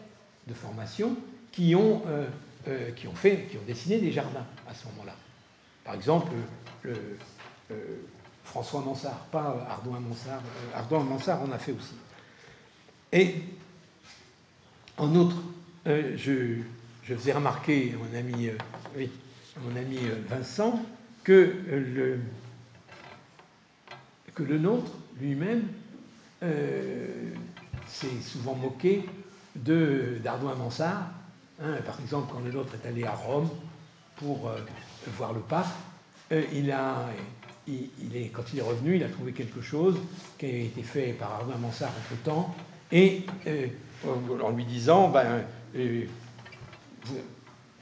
de 0.46 0.54
formation 0.54 1.16
qui 1.52 1.74
ont, 1.74 2.02
qui 2.96 3.06
ont 3.06 3.14
fait, 3.14 3.46
qui 3.50 3.58
ont 3.58 3.64
dessiné 3.66 3.98
des 3.98 4.10
jardins 4.10 4.44
à 4.66 4.74
ce 4.74 4.86
moment-là. 4.86 5.14
Par 5.84 5.94
exemple, 5.94 6.32
le, 6.82 6.94
François 8.44 8.80
Mansart, 8.80 9.18
pas 9.30 9.66
Ardouin 9.68 10.00
Mansart. 10.00 10.42
Ardouin 10.74 11.02
Mansart 11.02 11.42
en 11.42 11.50
a 11.50 11.58
fait 11.58 11.72
aussi. 11.72 11.94
Et 13.12 13.36
en 14.96 15.14
outre, 15.14 15.36
je, 15.86 16.58
je, 17.02 17.14
faisais 17.14 17.32
remarquer 17.32 17.94
à 17.94 17.96
mon 17.96 18.18
ami, 18.18 18.50
mon 19.60 19.76
ami 19.76 19.98
Vincent 20.28 20.80
que 21.22 21.54
le, 21.68 22.20
que 24.34 24.42
le 24.42 24.58
nôtre 24.58 24.92
lui-même 25.20 25.68
s'est 27.86 28.20
souvent 28.22 28.54
moqué 28.54 29.08
d'Ardouin 29.56 30.54
Mansart. 30.54 31.10
Hein, 31.62 31.76
par 31.86 32.00
exemple, 32.00 32.32
quand 32.32 32.40
le 32.40 32.50
nôtre 32.50 32.74
est 32.74 32.88
allé 32.88 33.04
à 33.04 33.12
Rome 33.12 33.48
pour 34.16 34.50
voir 35.06 35.32
le 35.32 35.40
pape, 35.40 35.68
il 36.30 36.70
a, 36.72 37.06
il, 37.66 38.16
est, 38.16 38.28
quand 38.28 38.42
il 38.52 38.58
est 38.58 38.62
revenu, 38.62 38.96
il 38.96 39.04
a 39.04 39.08
trouvé 39.08 39.32
quelque 39.32 39.60
chose 39.60 39.96
qui 40.38 40.46
avait 40.46 40.64
été 40.66 40.82
fait 40.82 41.12
par 41.12 41.32
Arnaud 41.32 41.58
Mansart 41.58 41.90
entre 41.90 42.22
temps, 42.22 42.54
et 42.92 43.24
euh, 43.46 43.66
en 44.42 44.50
lui 44.50 44.64
disant 44.64 45.08
ben, 45.08 45.42
euh, 45.76 46.04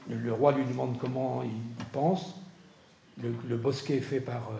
le 0.09 0.33
roi 0.33 0.53
lui 0.53 0.65
demande 0.65 0.97
comment 0.99 1.43
il, 1.43 1.85
pense, 1.91 2.35
le, 3.21 3.57
bosquet 3.57 3.99
fait 3.99 4.19
par, 4.19 4.51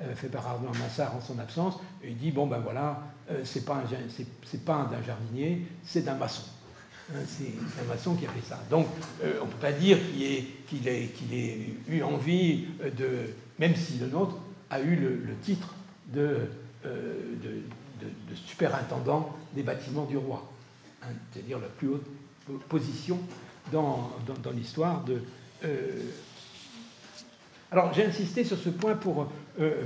euh, 0.00 0.14
fait 0.14 0.28
par 0.28 0.46
Arnaud 0.46 0.72
Mansart 0.78 1.16
en 1.16 1.20
son 1.20 1.38
absence, 1.38 1.78
et 2.02 2.10
il 2.10 2.16
dit 2.16 2.32
bon 2.32 2.46
ben 2.46 2.58
voilà, 2.58 3.02
c'est 3.44 3.64
pas, 3.64 3.82
d'un 3.82 5.02
jardinier, 5.02 5.66
c'est 5.84 6.04
d'un 6.04 6.16
maçon. 6.16 6.42
Hein, 7.10 7.20
c'est 7.26 7.52
un 7.80 7.88
maçon 7.88 8.14
qui 8.14 8.26
a 8.26 8.28
fait 8.28 8.46
ça. 8.46 8.60
Donc, 8.70 8.86
on 9.22 9.46
ne 9.46 9.50
peut 9.50 9.58
pas 9.60 9.72
dire 9.72 9.98
qu'il 10.12 10.22
ait, 10.88 11.06
qu'il 11.06 11.34
ait 11.34 11.74
eu 11.88 12.02
envie 12.02 12.66
de, 12.96 13.30
même 13.58 13.74
si 13.74 13.98
le 13.98 14.08
nôtre 14.08 14.36
a 14.72 14.80
eu 14.80 14.96
le, 14.96 15.34
titre 15.42 15.74
euh, 16.16 16.46
de, 16.84 17.62
superintendant 18.34 19.36
des 19.54 19.62
bâtiments 19.62 20.06
du 20.06 20.16
roi, 20.16 20.50
hein, 21.02 21.08
c'est-à-dire 21.30 21.58
la 21.60 21.68
plus 21.68 21.88
haute 21.88 22.62
position 22.68 23.18
dans, 23.70 24.10
l'histoire 24.54 25.04
de. 25.04 25.22
Euh, 25.64 26.02
alors 27.70 27.92
j'ai 27.92 28.04
insisté 28.04 28.44
sur 28.44 28.58
ce 28.58 28.70
point 28.70 28.94
pour 28.94 29.28
euh, 29.60 29.84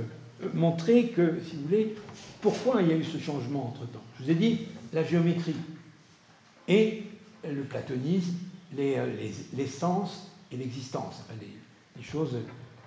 montrer 0.53 1.09
que, 1.09 1.39
si 1.45 1.57
vous 1.57 1.63
voulez, 1.63 1.95
pourquoi 2.41 2.81
il 2.81 2.87
y 2.87 2.91
a 2.93 2.95
eu 2.95 3.03
ce 3.03 3.17
changement 3.17 3.67
entre-temps. 3.67 4.03
Je 4.17 4.23
vous 4.23 4.31
ai 4.31 4.35
dit 4.35 4.67
la 4.93 5.03
géométrie 5.03 5.55
et 6.69 7.03
le 7.43 7.63
platonisme, 7.63 8.35
l'essence 9.53 10.31
les, 10.49 10.55
et 10.55 10.59
l'existence, 10.63 11.23
enfin, 11.25 11.37
les, 11.41 12.03
choses 12.03 12.37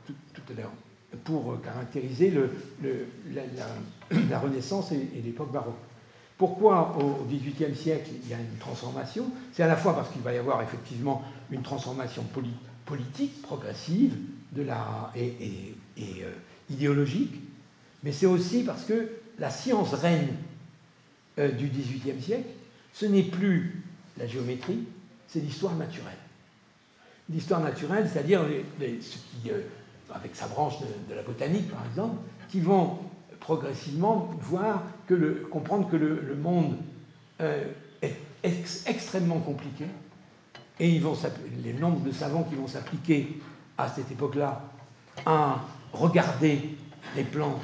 tout 0.07 0.43
à 0.51 0.55
l'heure 0.55 0.71
pour 1.25 1.61
caractériser 1.63 2.33
la, 4.31 4.39
Renaissance 4.39 4.93
et, 4.93 5.23
l'époque 5.25 5.53
baroque. 5.53 5.75
Pourquoi 6.39 6.97
au 6.99 7.25
XVIIIe 7.25 7.77
siècle 7.77 8.11
il 8.25 8.31
y 8.31 8.35
a 8.35 8.39
une 8.39 8.59
transformation? 8.59 9.27
C'est 9.53 9.63
à 9.63 9.67
la 9.67 9.77
fois 9.77 9.95
parce 9.95 10.11
qu'il 10.11 10.23
va 10.23 10.33
y 10.33 10.39
avoir 10.39 10.63
effectivement 10.63 11.23
une 11.51 11.63
transformation 11.63 12.25
politique 12.87 13.43
progressive 13.43 14.15
de 14.53 14.63
la, 14.63 15.13
et, 15.17 15.75
euh, 15.99 16.33
idéologique, 16.71 17.35
mais 18.03 18.13
c'est 18.13 18.27
aussi 18.27 18.63
parce 18.63 18.85
que 18.85 19.11
la 19.39 19.51
science 19.51 19.93
règne 19.95 20.29
euh, 21.39 21.51
du 21.51 21.69
XVIIIe 21.69 22.23
siècle, 22.23 22.49
ce 22.93 23.07
n'est 23.07 23.23
plus 23.23 23.83
la 24.19 24.27
géométrie, 24.27 24.85
c'est 25.29 25.41
l'histoire 25.41 25.77
naturelle. 25.77 26.13
L'histoire 27.29 27.61
naturelle, 27.61 28.09
c'est-à-dire 28.13 28.45
ce 28.81 29.17
qui 29.17 29.51
euh, 29.51 29.61
avec 30.15 30.37
sa 30.37 30.47
branche 30.47 30.75
de, 30.81 31.15
la 31.15 31.23
botanique 31.23 31.71
par 31.71 31.85
exemple, 31.87 32.17
qui 32.49 32.61
vont 32.61 32.99
progressivement 33.39 34.31
voir 34.41 34.83
que 35.07 35.15
le, 35.15 35.49
comprendre 35.51 35.89
que 35.89 35.97
le, 35.97 36.37
monde 36.37 36.77
euh, 37.41 37.65
est 38.03 38.17
extrêmement 38.87 39.39
compliqué 39.39 39.87
et 40.81 40.89
ils 40.89 41.03
vont 41.03 41.17
les 41.63 41.75
nombres 41.75 42.01
de 42.01 42.11
savants 42.11 42.43
qui 42.45 42.55
vont 42.55 42.67
s'appliquer 42.67 43.41
à 43.77 43.89
cette 43.89 44.11
époque-là 44.11 44.63
à 45.27 45.61
regarder 45.93 46.77
les 47.15 47.25
plantes, 47.25 47.61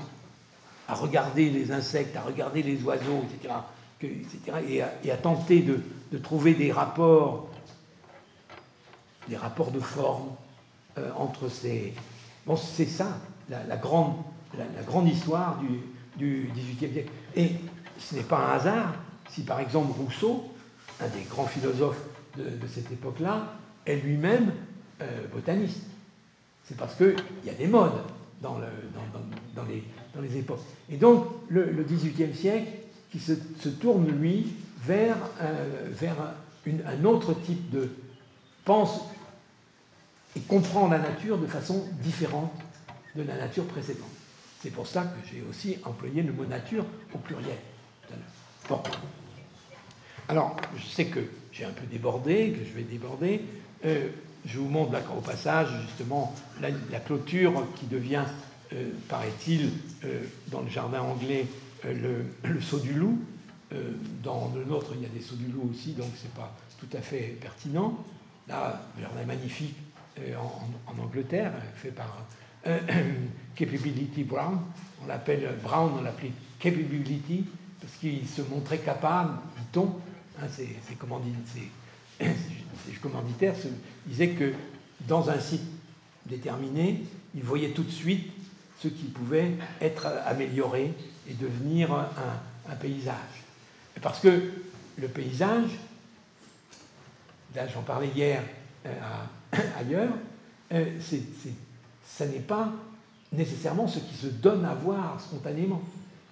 à 0.87 0.95
regarder 0.95 1.49
les 1.49 1.73
insectes, 1.73 2.15
à 2.17 2.23
regarder 2.23 2.63
les 2.63 2.83
oiseaux, 2.83 3.25
etc., 3.25 3.55
etc. 4.03 4.93
Et, 5.03 5.11
à, 5.11 5.17
tenter 5.17 5.63
de, 5.63 6.19
trouver 6.19 6.55
des 6.55 6.71
rapports, 6.71 7.49
des 9.29 9.37
rapports 9.37 9.71
de 9.71 9.81
forme 9.81 10.29
euh, 10.99 11.11
entre 11.17 11.49
ces, 11.49 11.95
Bon, 12.47 12.55
c'est 12.55 12.87
ça, 12.87 13.19
la, 13.49 13.77
grande, 13.77 14.15
la, 14.57 14.83
grande, 14.85 15.09
histoire 15.09 15.61
du, 16.17 16.49
XVIIIe 16.55 16.93
siècle. 16.93 17.11
Et 17.35 17.53
ce 17.99 18.15
n'est 18.15 18.23
pas 18.23 18.39
un 18.39 18.57
hasard 18.57 18.95
si, 19.29 19.43
par 19.43 19.59
exemple, 19.59 19.93
Rousseau, 19.99 20.45
un 21.01 21.09
des 21.09 21.25
grands 21.29 21.47
philosophes 21.47 22.01
de, 22.39 22.67
cette 22.69 22.93
époque-là, 22.93 23.55
est 23.85 23.97
lui-même 23.97 24.53
euh, 25.03 25.27
botaniste. 25.33 25.83
C'est 26.65 26.77
parce 26.77 26.95
qu'il 26.95 27.17
y 27.45 27.51
a 27.51 27.55
des 27.55 27.67
modes 27.67 28.01
dans, 28.41 28.59
le, 28.59 28.67
dans, 29.55 29.65
les, 29.65 29.83
dans, 30.15 30.21
les, 30.21 30.37
époques. 30.37 30.63
Et 30.89 30.97
donc, 30.97 31.27
le, 31.49 31.83
XVIIIe 31.83 32.35
siècle 32.35 32.71
qui 33.11 33.19
se, 33.19 33.69
tourne, 33.69 34.07
lui, 34.07 34.55
vers, 34.85 35.17
euh, 35.41 35.89
vers 35.91 36.17
un 36.67 37.05
autre 37.05 37.35
type 37.35 37.71
de 37.71 37.89
pense 38.65 39.09
et 40.37 40.41
comprend 40.41 40.89
la 40.89 40.99
nature 40.99 41.39
de 41.39 41.47
façon 41.47 41.85
différente 42.03 42.53
de 43.17 43.23
la 43.23 43.37
nature 43.37 43.65
précédente. 43.65 44.05
C'est 44.63 44.71
pour 44.71 44.87
ça 44.87 45.05
que 45.05 45.29
j'ai 45.31 45.43
aussi 45.49 45.79
employé 45.85 46.23
le 46.23 46.33
mot 46.33 46.45
nature 46.45 46.85
au 47.15 47.19
pluriel. 47.19 47.57
Bon. 48.69 48.83
Alors, 50.29 50.57
je 50.77 50.85
sais 50.85 51.07
que 51.07 51.21
j'ai 51.53 51.65
un 51.65 51.71
peu 51.71 51.87
débordé, 51.87 52.53
que 52.53 52.65
je 52.65 52.75
vais 52.75 52.83
déborder. 52.83 53.43
Euh, 53.85 54.09
je 54.45 54.59
vous 54.59 54.69
montre 54.69 54.93
là, 54.93 55.01
au 55.17 55.21
passage 55.21 55.69
justement 55.87 56.35
la, 56.61 57.01
clôture 57.01 57.65
qui 57.77 57.87
devient, 57.87 58.25
euh, 58.73 58.91
paraît-il, 59.09 59.71
euh, 60.05 60.23
dans 60.49 60.61
le 60.61 60.69
jardin 60.69 61.01
anglais, 61.01 61.47
le, 61.85 62.27
saut 62.61 62.81
du 62.81 62.93
loup. 62.93 63.19
dans 64.23 64.53
le 64.55 64.65
nôtre, 64.65 64.93
il 64.97 65.03
y 65.03 65.07
a 65.07 65.09
des 65.09 65.21
sauts 65.21 65.37
du 65.37 65.47
loup 65.47 65.71
aussi, 65.73 65.93
donc 65.93 66.09
c'est 66.17 66.33
pas 66.33 66.57
tout 66.79 66.89
à 66.97 67.01
fait 67.01 67.37
pertinent. 67.41 68.05
Là, 68.49 68.83
jardin 69.01 69.25
magnifique 69.25 69.77
euh, 70.19 70.35
en, 70.37 71.03
Angleterre, 71.03 71.53
fait 71.75 71.91
par 71.91 72.25
euh, 72.67 72.79
Capability 73.55 74.25
Brown. 74.25 74.59
On 75.03 75.07
l'appelle 75.07 75.55
Brown, 75.63 75.93
on 75.99 76.03
l'appelait 76.03 76.33
Capability, 76.59 77.45
parce 77.81 77.95
qu'il 77.95 78.27
se 78.27 78.43
montrait 78.43 78.79
capable, 78.79 79.39
dit-on, 79.59 79.95
hein, 80.41 80.47
commanditaires 83.01 83.55
disaient 84.07 84.31
que 84.31 84.53
dans 85.07 85.29
un 85.31 85.39
site 85.39 85.63
déterminé, 86.25 87.05
il 87.35 87.43
voyait 87.43 87.71
tout 87.71 87.85
de 87.85 87.91
suite 87.91 88.33
ce 88.81 88.89
qui 88.89 89.05
pouvait 89.05 89.53
être 89.81 90.07
amélioré 90.27 90.93
et 91.29 91.35
devenir 91.35 91.93
un, 91.93 92.75
paysage. 92.81 93.45
Parce 94.03 94.21
que 94.21 94.53
le 94.99 95.09
paysage, 95.09 95.71
là 97.55 97.69
j'en 97.69 97.83
parlais 97.83 98.09
hier 98.09 98.43
euh, 98.85 98.93
à, 99.01 99.29
ailleurs, 99.79 100.13
euh, 100.73 100.99
ça 102.05 102.27
n'est 102.27 102.41
pas 102.41 102.73
nécessairement 103.33 103.87
ce 103.87 103.99
qui 103.99 104.15
se 104.15 104.27
donne 104.27 104.65
à 104.65 104.75
voir 104.75 105.21
spontanément. 105.21 105.83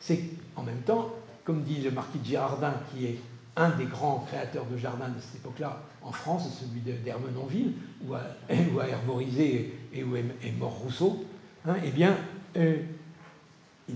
C'est 0.00 0.20
en 0.56 0.62
même 0.62 0.80
temps, 0.80 1.14
comme 1.44 1.62
dit 1.62 1.80
le 1.80 1.90
marquis 1.90 2.18
de 2.18 2.24
Girardin, 2.24 2.74
qui 2.90 3.06
est 3.06 3.18
un 3.56 3.70
des 3.70 3.84
grands 3.84 4.24
créateurs 4.26 4.66
de 4.66 4.76
jardins 4.76 5.08
de 5.08 5.20
cette 5.20 5.36
époque-là 5.36 5.80
en 6.02 6.12
France, 6.12 6.48
celui 6.60 6.80
d'Hermenonville, 6.80 7.72
où, 8.06 8.14
a, 8.14 8.88
herborisé 8.88 9.78
et 9.92 10.04
où 10.04 10.16
est, 10.16 10.24
mort 10.58 10.72
Rousseau, 10.72 11.24
hein, 11.66 11.76
eh 11.84 11.90
bien, 11.90 12.16
euh, 12.56 12.76
il, 13.88 13.94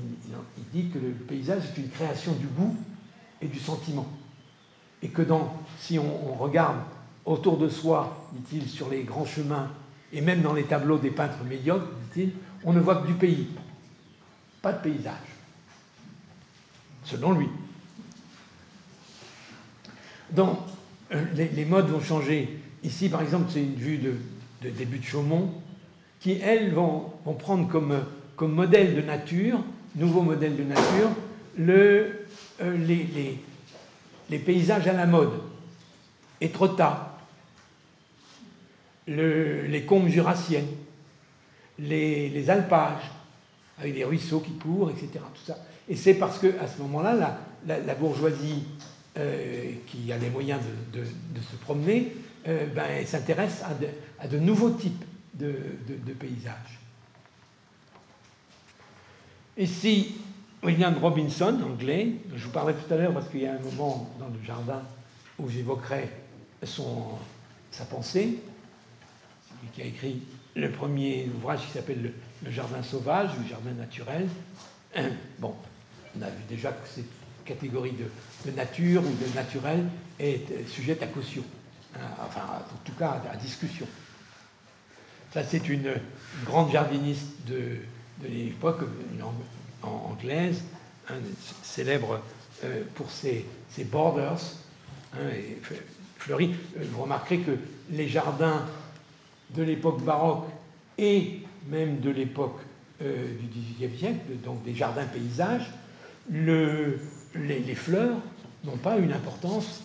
dit 0.72 0.90
que 0.90 0.98
le 0.98 1.10
paysage 1.12 1.62
est 1.64 1.80
une 1.80 1.88
création 1.88 2.32
du 2.32 2.46
goût 2.46 2.76
et 3.40 3.46
du 3.46 3.58
sentiment. 3.58 4.06
Et 5.02 5.08
que 5.08 5.22
dans, 5.22 5.54
si 5.78 5.98
on 5.98 6.34
regarde 6.34 6.78
autour 7.28 7.58
de 7.58 7.68
soi, 7.68 8.26
dit-il, 8.32 8.68
sur 8.68 8.88
les 8.88 9.02
grands 9.02 9.26
chemins, 9.26 9.70
et 10.12 10.20
même 10.20 10.40
dans 10.40 10.54
les 10.54 10.64
tableaux 10.64 10.98
des 10.98 11.10
peintres 11.10 11.44
médiocres, 11.44 11.86
dit-il, 12.14 12.32
on 12.64 12.72
ne 12.72 12.80
voit 12.80 12.96
que 12.96 13.06
du 13.06 13.12
pays, 13.12 13.48
pas 14.62 14.72
de 14.72 14.82
paysage, 14.82 15.14
selon 17.04 17.32
lui. 17.32 17.48
Donc, 20.30 20.58
euh, 21.12 21.24
les, 21.34 21.64
modes 21.64 21.88
vont 21.88 22.00
changer. 22.00 22.60
Ici, 22.82 23.08
par 23.08 23.22
exemple, 23.22 23.50
c'est 23.50 23.62
une 23.62 23.74
vue 23.74 23.98
de, 23.98 24.70
début 24.70 24.98
de 24.98 25.04
Chaumont, 25.04 25.52
qui, 26.20 26.32
elles, 26.32 26.72
vont, 26.72 27.12
prendre 27.38 27.68
comme, 27.68 28.54
modèle 28.54 28.96
de 28.96 29.02
nature, 29.02 29.58
nouveau 29.96 30.22
modèle 30.22 30.56
de 30.56 30.64
nature, 30.64 31.10
euh, 31.60 32.08
les, 32.60 34.38
paysages 34.38 34.88
à 34.88 34.92
la 34.94 35.06
mode. 35.06 35.32
Les 39.08 39.84
combes 39.86 40.08
jurassiennes, 40.08 40.68
les, 41.78 42.50
alpages, 42.50 43.10
avec 43.78 43.94
des 43.94 44.04
ruisseaux 44.04 44.40
qui 44.40 44.52
courent, 44.52 44.90
etc. 44.90 45.10
Tout 45.34 45.44
ça. 45.46 45.58
Et 45.88 45.96
c'est 45.96 46.14
parce 46.14 46.38
qu'à 46.38 46.66
ce 46.66 46.80
moment-là, 46.82 47.40
la, 47.66 47.94
bourgeoisie 47.94 48.64
qui 49.86 50.12
a 50.12 50.18
les 50.18 50.30
moyens 50.30 50.60
de, 50.92 51.04
se 51.40 51.56
promener, 51.56 52.12
ben, 52.44 53.06
s'intéresse 53.06 53.62
à, 54.20 54.26
de, 54.26 54.38
nouveaux 54.38 54.70
types 54.70 55.04
de, 55.34 56.12
paysages. 56.18 56.78
Et 59.56 59.66
si 59.66 60.16
William 60.62 60.96
Robinson, 60.98 61.58
anglais, 61.64 62.12
je 62.34 62.44
vous 62.44 62.50
parlais 62.50 62.74
tout 62.74 62.92
à 62.92 62.96
l'heure 62.96 63.12
parce 63.12 63.28
qu'il 63.28 63.42
y 63.42 63.46
a 63.46 63.54
un 63.54 63.58
moment 63.58 64.08
dans 64.18 64.28
le 64.28 64.44
jardin 64.44 64.82
où 65.38 65.48
j'évoquerai 65.48 66.08
sa 66.62 67.84
pensée, 67.84 68.38
qui 69.72 69.82
a 69.82 69.84
écrit 69.84 70.22
le 70.54 70.70
premier 70.70 71.28
ouvrage 71.36 71.60
qui 71.66 71.72
s'appelle 71.72 72.12
le, 72.44 72.50
Jardin 72.50 72.82
sauvage 72.82 73.30
ou 73.38 73.48
Jardin 73.48 73.72
naturel. 73.72 74.28
Bon, 75.38 75.54
on 76.16 76.22
a 76.22 76.30
vu 76.30 76.42
déjà 76.48 76.72
que 76.72 76.88
cette 76.88 77.04
catégorie 77.44 77.92
de, 77.92 78.50
nature 78.52 79.02
ou 79.02 79.10
de 79.10 79.34
naturel 79.34 79.84
est 80.18 80.66
sujette 80.68 81.02
à 81.02 81.06
caution, 81.06 81.44
hein, 81.94 82.00
enfin 82.26 82.40
en 82.40 82.84
tout 82.84 82.96
cas 82.98 83.22
à, 83.30 83.36
discussion. 83.36 83.86
Ça, 85.32 85.44
c'est 85.44 85.68
une, 85.68 85.94
grande 86.44 86.72
jardiniste 86.72 87.26
de, 87.46 87.76
l'époque, 88.28 88.80
anglaise, 89.82 90.62
hein, 91.08 91.14
célèbre 91.62 92.20
euh, 92.64 92.82
pour 92.94 93.10
ses, 93.10 93.44
borders, 93.84 94.40
hein. 95.14 95.18
Euh, 95.18 95.54
vous 96.28 97.02
remarquerez 97.02 97.38
que 97.38 97.52
les 97.90 98.08
jardins 98.08 98.66
de 99.54 99.62
l'époque 99.62 100.02
baroque 100.02 100.46
et 100.96 101.40
même 101.68 102.00
de 102.00 102.10
l'époque 102.10 102.58
euh, 103.02 103.28
du 103.38 103.46
XVIIIe 103.46 103.98
siècle, 103.98 104.20
donc 104.44 104.62
des 104.64 104.74
jardins 104.74 105.04
paysages, 105.04 105.70
le, 106.30 106.98
les, 107.34 107.74
fleurs 107.74 108.16
n'ont 108.64 108.76
pas 108.76 108.98
une 108.98 109.12
importance, 109.12 109.82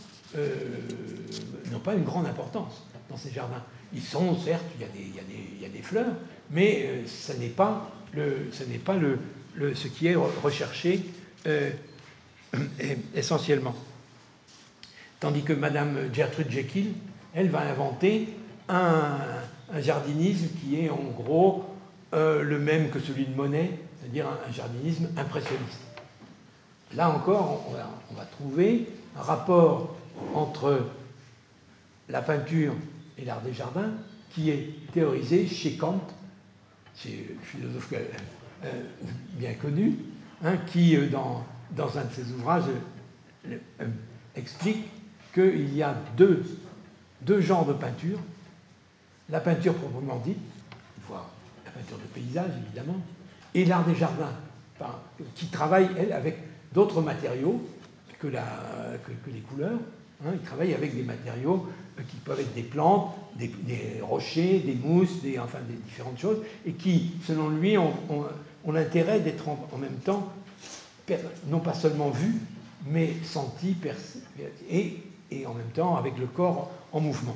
n'ont 1.71 1.79
pas 1.79 1.93
une 1.93 2.03
grande 2.03 2.25
importance 2.25 2.83
dans 3.09 3.15
ces 3.15 3.31
jardins. 3.31 3.63
Ils 3.93 4.01
sont, 4.01 4.37
certes, 4.37 4.65
il 4.77 4.81
y 4.81 5.65
a 5.65 5.69
des, 5.69 5.81
fleurs, 5.81 6.13
mais 6.51 7.03
ce 7.05 7.31
n'est 7.33 7.47
pas, 7.47 7.89
le, 8.13 8.49
ce 8.51 8.63
n'est 8.63 8.79
pas 8.79 8.97
ce 9.73 9.87
qui 9.87 10.07
est 10.07 10.15
recherché 10.15 11.01
euh, 11.47 11.71
essentiellement. 13.15 13.75
Tandis 15.19 15.43
que 15.43 15.53
Madame 15.53 16.13
Gertrude 16.13 16.49
Jekyll, 16.49 16.93
elle 17.33 17.49
va 17.49 17.61
inventer 17.61 18.29
un, 18.69 19.17
jardinisme 19.81 20.47
qui 20.59 20.79
est 20.79 20.89
en 20.89 21.03
gros 21.15 21.65
euh, 22.13 22.43
le 22.43 22.59
même 22.59 22.89
que 22.89 22.99
celui 22.99 23.25
de 23.25 23.35
Monet, 23.35 23.71
c'est-à-dire 23.99 24.27
un, 24.27 24.51
jardinisme 24.51 25.09
impressionniste. 25.17 25.81
Là 26.95 27.09
encore, 27.09 27.65
on 27.69 28.13
va, 28.13 28.25
trouver 28.25 28.87
un 29.17 29.21
rapport 29.21 29.95
entre 30.35 30.85
la 32.09 32.21
peinture 32.21 32.73
et 33.17 33.25
l'art 33.25 33.41
des 33.41 33.53
jardins 33.53 33.91
qui 34.29 34.51
est 34.51 34.91
théorisé 34.93 35.47
chez 35.47 35.75
Kant, 35.75 36.01
c'est 36.93 37.09
le 37.09 37.35
philosophe 37.41 37.93
euh, 37.93 38.69
bien 39.33 39.53
connu, 39.53 39.97
hein, 40.43 40.57
qui, 40.67 40.95
euh, 40.95 41.07
dans, 41.09 41.43
dans, 41.71 41.97
un 41.97 42.05
de 42.05 42.13
ses 42.13 42.31
ouvrages, 42.31 42.63
euh, 43.47 43.57
explique 44.35 44.85
qu'il 45.33 45.75
y 45.75 45.81
a 45.81 45.95
deux 46.15 47.41
genres 47.41 47.65
de 47.65 47.73
peinture. 47.73 48.19
La 49.29 49.39
peinture 49.39 49.73
proprement 49.75 50.19
dite, 50.19 50.37
voire 51.07 51.29
la 51.65 51.71
peinture 51.71 51.97
de 51.97 52.03
paysage 52.13 52.51
évidemment, 52.65 52.99
et 53.53 53.65
l'art 53.65 53.85
des 53.85 53.95
jardins, 53.95 54.33
qui 55.35 55.47
travaille, 55.47 55.89
avec 56.11 56.37
d'autres 56.73 57.01
matériaux 57.01 57.61
que, 58.19 58.27
les 58.27 59.39
couleurs. 59.41 59.79
Hein. 60.25 60.31
il 60.33 60.39
travaille 60.39 60.73
avec 60.73 60.95
des 60.95 61.03
matériaux 61.03 61.67
qui 62.09 62.17
peuvent 62.17 62.39
être 62.39 62.53
des 62.53 62.63
plantes, 62.63 63.15
des, 63.35 63.51
rochers, 64.01 64.59
des 64.59 64.75
mousses, 64.75 65.21
des, 65.21 65.39
enfin 65.39 65.59
des 65.67 65.75
différentes 65.75 66.17
choses, 66.19 66.37
et 66.65 66.73
qui, 66.73 67.13
selon 67.25 67.49
lui, 67.49 67.77
ont, 67.77 67.93
l'intérêt 68.71 69.19
d'être 69.19 69.47
en, 69.49 69.77
même 69.77 69.97
temps, 70.03 70.31
non 71.47 71.59
pas 71.59 71.73
seulement 71.73 72.09
vu, 72.09 72.35
mais 72.87 73.13
senti, 73.23 73.75
et, 74.69 75.03
et 75.31 75.45
en 75.45 75.53
même 75.53 75.69
temps 75.73 75.95
avec 75.97 76.17
le 76.17 76.27
corps 76.27 76.71
en 76.91 76.99
mouvement. 76.99 77.35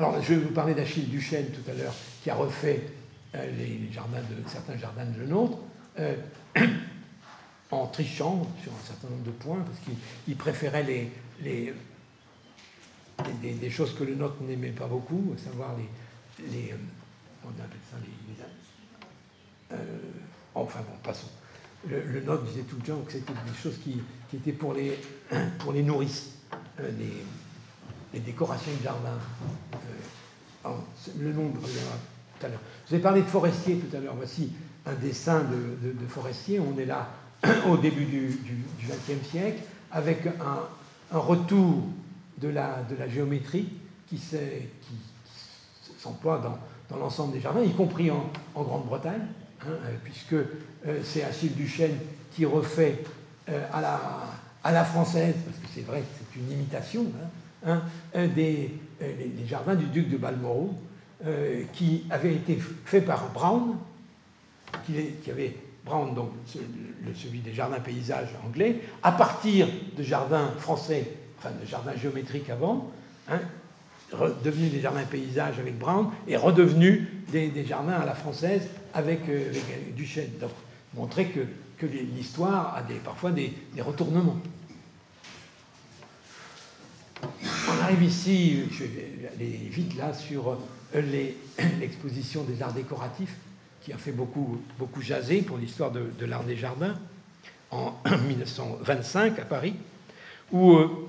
Alors, 0.00 0.22
je 0.22 0.32
vais 0.32 0.40
vous 0.40 0.54
parler 0.54 0.72
d'Achille 0.72 1.10
Duchesne 1.10 1.48
tout 1.50 1.70
à 1.70 1.74
l'heure, 1.74 1.92
qui 2.22 2.30
a 2.30 2.34
refait 2.34 2.84
euh, 3.34 3.50
les 3.58 3.92
jardins 3.92 4.22
de, 4.22 4.48
certains 4.48 4.78
jardins 4.78 5.04
de 5.04 5.26
nôtre, 5.26 5.58
euh, 5.98 6.16
en 7.70 7.86
trichant 7.86 8.48
sur 8.62 8.72
un 8.72 8.82
certain 8.82 9.08
nombre 9.10 9.24
de 9.24 9.30
points, 9.30 9.60
parce 9.60 9.78
qu'il 9.80 10.36
préférait 10.36 10.84
les, 10.84 11.12
les, 11.42 11.74
des, 13.42 13.68
choses 13.68 13.94
que 13.94 14.04
le 14.04 14.14
nôtre 14.14 14.36
n'aimait 14.40 14.70
pas 14.70 14.86
beaucoup, 14.86 15.34
à 15.36 15.38
savoir 15.38 15.76
les, 15.76 16.50
les, 16.50 16.72
euh, 16.72 16.76
on 17.44 17.50
appelle 17.50 17.80
ça 17.90 17.98
les. 18.00 19.76
Euh, 19.76 19.98
enfin 20.54 20.78
bon, 20.78 20.96
passons. 21.02 21.28
Le, 21.86 22.22
note 22.22 22.46
disait 22.46 22.62
tout 22.62 22.76
le 22.76 22.82
temps 22.82 23.02
que 23.02 23.12
c'était 23.12 23.34
des 23.34 23.62
choses 23.62 23.76
qui, 23.84 24.00
qui, 24.30 24.36
étaient 24.36 24.52
pour 24.52 24.72
les, 24.72 24.98
pour 25.58 25.74
les 25.74 25.82
nourrices, 25.82 26.38
les, 26.78 27.22
les, 28.12 28.20
décorations 28.20 28.72
de 28.78 28.82
jardin. 28.82 29.18
Euh, 29.74 30.68
le 31.18 31.32
nom 31.32 31.46
reviendra 31.46 31.96
tout 32.38 32.46
à 32.46 32.48
l'heure. 32.48 32.60
Je 32.84 32.90
vous 32.90 32.96
ai 32.96 33.02
parlé 33.02 33.22
de 33.22 33.26
forestier 33.26 33.76
tout 33.76 33.96
à 33.96 34.00
l'heure. 34.00 34.14
Voici 34.16 34.52
un 34.86 34.94
dessin 34.94 35.40
de, 35.40 36.06
forestier. 36.08 36.60
On 36.60 36.78
est 36.78 36.86
là 36.86 37.08
au 37.68 37.76
début 37.76 38.04
du 38.04 38.38
XXe 38.86 39.26
siècle 39.28 39.62
avec 39.90 40.26
un, 40.26 41.16
retour 41.16 41.82
de 42.38 42.48
la, 42.48 42.84
géométrie 43.08 43.68
qui 44.06 44.20
s'emploie 45.98 46.40
dans 46.88 46.96
l'ensemble 46.96 47.32
des 47.32 47.40
jardins, 47.40 47.62
y 47.62 47.72
compris 47.72 48.10
en, 48.10 48.30
Grande-Bretagne, 48.54 49.26
hein, 49.62 49.66
euh, 49.68 49.96
puisque 50.04 50.34
euh, 50.34 50.46
c'est 51.04 51.22
Achille 51.22 51.54
Duchesne 51.54 51.98
qui 52.32 52.44
refait 52.44 53.02
à, 53.72 53.80
la, 53.80 54.00
à 54.62 54.72
la 54.72 54.84
française, 54.84 55.34
parce 55.44 55.58
que 55.58 55.66
c'est 55.74 55.84
vrai 55.84 56.00
que 56.00 56.06
c'est 56.18 56.38
une 56.38 56.52
imitation, 56.52 57.06
hein, 57.20 57.26
hein 57.66 57.82
des, 58.14 58.74
les, 59.00 59.46
jardins 59.46 59.74
du 59.74 59.86
duc 59.86 60.08
de 60.08 60.16
Balmoral, 60.16 60.68
qui 61.72 62.04
avait 62.10 62.34
été 62.34 62.58
fait 62.84 63.02
par 63.02 63.30
Brown, 63.32 63.76
qui, 64.86 65.30
avait 65.30 65.56
Brown, 65.84 66.14
donc 66.14 66.30
celui 67.14 67.40
des 67.40 67.52
jardins 67.52 67.80
paysages 67.80 68.30
anglais, 68.46 68.80
à 69.02 69.12
partir 69.12 69.68
de 69.96 70.02
jardins 70.02 70.50
français, 70.58 71.06
enfin 71.38 71.50
de 71.60 71.66
jardins 71.66 71.96
géométriques 71.96 72.50
avant, 72.50 72.90
hein, 73.28 73.40
des 74.42 74.80
jardins 74.80 75.04
paysages 75.04 75.58
avec 75.58 75.78
Brown 75.78 76.10
et 76.26 76.36
redevenus 76.36 77.06
des, 77.30 77.64
jardins 77.64 77.92
à 77.92 78.04
la 78.04 78.14
française 78.14 78.68
avec, 78.94 79.28
euh, 79.28 79.52
Duchesne. 79.96 80.38
Donc, 80.40 80.50
montrer 80.94 81.26
que, 81.26 81.40
que 81.78 81.86
l'histoire 81.86 82.76
a 82.76 82.82
des, 82.82 82.94
parfois 82.94 83.30
des, 83.30 83.52
retournements. 83.78 84.36
On 87.22 87.82
arrive 87.82 88.02
ici, 88.02 88.64
je 88.70 88.84
vais 88.84 89.30
aller 89.34 89.68
vite 89.70 89.96
là, 89.96 90.12
sur 90.12 90.58
euh, 90.94 91.22
l'exposition 91.80 92.44
des 92.44 92.62
arts 92.62 92.72
décoratifs 92.72 93.36
qui 93.80 93.92
a 93.92 93.96
fait 93.96 94.12
beaucoup, 94.12 94.60
beaucoup 94.78 95.00
jaser 95.00 95.42
pour 95.42 95.56
l'histoire 95.56 95.90
de, 95.90 96.26
l'art 96.26 96.44
des 96.44 96.56
jardins 96.56 96.98
en 97.70 97.94
1925 98.28 99.38
à 99.38 99.44
Paris, 99.44 99.74
où 100.52 100.72
euh, 100.72 101.08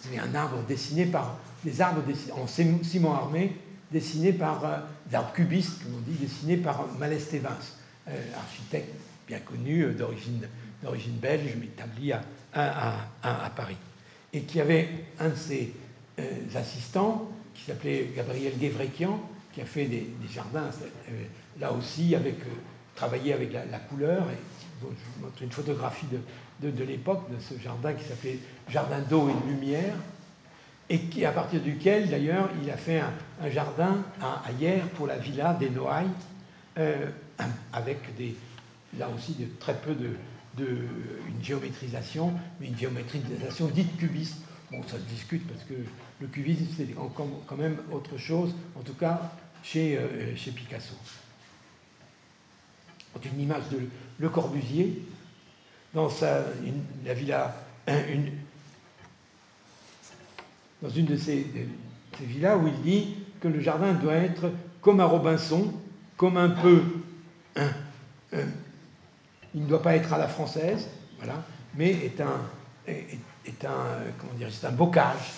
c'est 0.00 0.18
un 0.18 0.34
arbre 0.34 0.62
dessiné 0.68 1.06
par 1.06 1.38
des 1.64 1.80
arbres 1.80 2.02
en 2.32 2.46
ciment 2.46 3.14
armé 3.14 3.56
dessinés 3.90 4.32
par 4.32 4.64
euh, 4.64 4.78
des 5.08 5.16
arbres 5.16 5.32
cubistes, 5.32 5.82
comme 5.82 5.94
on 5.94 6.10
dit, 6.10 6.18
dessinés 6.18 6.56
par 6.56 6.86
Malès 6.98 7.32
Evans, 7.32 7.52
euh, 8.08 8.12
architecte 8.36 8.92
bien 9.26 9.38
connu 9.38 9.86
d'origine 9.94 11.16
belge, 11.20 11.54
mais 11.58 11.66
établi 11.66 12.12
à, 12.12 12.22
à, 12.52 13.50
Paris, 13.56 13.78
et 14.34 14.40
qui 14.42 14.60
avait 14.60 14.88
un 15.20 15.28
de 15.28 15.36
ses 15.36 15.72
assistants 16.54 17.30
qui 17.54 17.64
s'appelait 17.64 18.10
Gabriel 18.16 18.52
Guévrekian, 18.58 19.20
qui 19.52 19.60
a 19.60 19.64
fait 19.64 19.86
des, 19.86 20.10
jardins, 20.32 20.68
là 21.60 21.72
aussi, 21.72 22.14
avec 22.14 22.36
travaillé 22.96 23.32
avec 23.32 23.52
la, 23.52 23.78
couleur. 23.78 24.24
Et, 24.30 24.36
je 24.80 24.86
vous 24.86 25.24
montre 25.24 25.42
une 25.42 25.50
photographie 25.50 26.06
de, 26.60 26.70
de, 26.70 26.84
l'époque 26.84 27.30
de 27.30 27.40
ce 27.40 27.60
jardin 27.62 27.94
qui 27.94 28.04
s'appelait 28.04 28.38
Jardin 28.68 29.00
d'eau 29.00 29.28
et 29.28 29.46
de 29.46 29.52
lumière, 29.52 29.94
et 30.90 31.00
qui, 31.00 31.24
à 31.24 31.32
partir 31.32 31.60
duquel, 31.60 32.10
d'ailleurs, 32.10 32.50
il 32.62 32.70
a 32.70 32.76
fait 32.76 33.00
un, 33.00 33.50
jardin 33.50 34.02
à, 34.20 34.42
hier 34.58 34.86
pour 34.90 35.06
la 35.06 35.16
villa 35.16 35.54
des 35.54 35.70
Noailles, 35.70 36.10
euh, 36.78 37.06
avec 37.72 38.14
des, 38.16 38.34
là 38.98 39.08
aussi 39.14 39.34
de, 39.34 39.46
très 39.58 39.74
peu 39.74 39.94
de, 39.94 40.10
de, 40.56 40.78
une 41.28 41.42
géométrisation, 41.42 42.32
mais 42.60 42.68
une 42.68 42.78
géométrisation 42.78 43.66
dite 43.68 43.96
cubiste. 43.96 44.38
Bon, 44.70 44.82
ça 44.84 44.96
se 44.96 45.02
discute 45.02 45.46
parce 45.46 45.62
que 45.64 45.74
le 46.20 46.26
cubisme, 46.26 46.66
c'est 46.76 46.88
quand 47.14 47.56
même 47.56 47.78
autre 47.92 48.16
chose, 48.18 48.54
en 48.76 48.80
tout 48.80 48.94
cas 48.94 49.20
chez, 49.62 49.98
euh, 49.98 50.34
Picasso. 50.54 50.94
Une 53.24 53.40
image 53.40 53.68
de 53.70 53.78
Le 54.18 54.28
Corbusier, 54.28 55.02
dans 55.94 56.10
sa, 56.10 56.44
la 57.04 57.14
villa, 57.14 57.56
une, 57.86 58.32
dans 60.82 60.90
une 60.90 61.06
de 61.06 61.16
ces, 61.16 61.46
ces, 62.18 62.24
villas 62.24 62.58
où 62.58 62.66
il 62.66 62.82
dit 62.82 63.14
que 63.40 63.48
le 63.48 63.60
jardin 63.60 63.94
doit 63.94 64.14
être 64.14 64.50
comme 64.80 65.00
à 65.00 65.06
Robinson, 65.06 65.72
comme 66.16 66.36
un 66.36 66.50
peu. 66.50 66.82
Il 69.54 69.62
ne 69.62 69.66
doit 69.66 69.82
pas 69.82 69.94
être 69.96 70.12
à 70.12 70.18
la 70.18 70.28
française, 70.28 70.88
voilà, 71.18 71.42
mais 71.74 71.90
est 71.90 72.20
un, 72.20 72.40
un, 72.88 74.12
comment 74.18 74.34
dire, 74.36 74.48
c'est 74.50 74.66
un 74.66 74.72
bocage. 74.72 75.32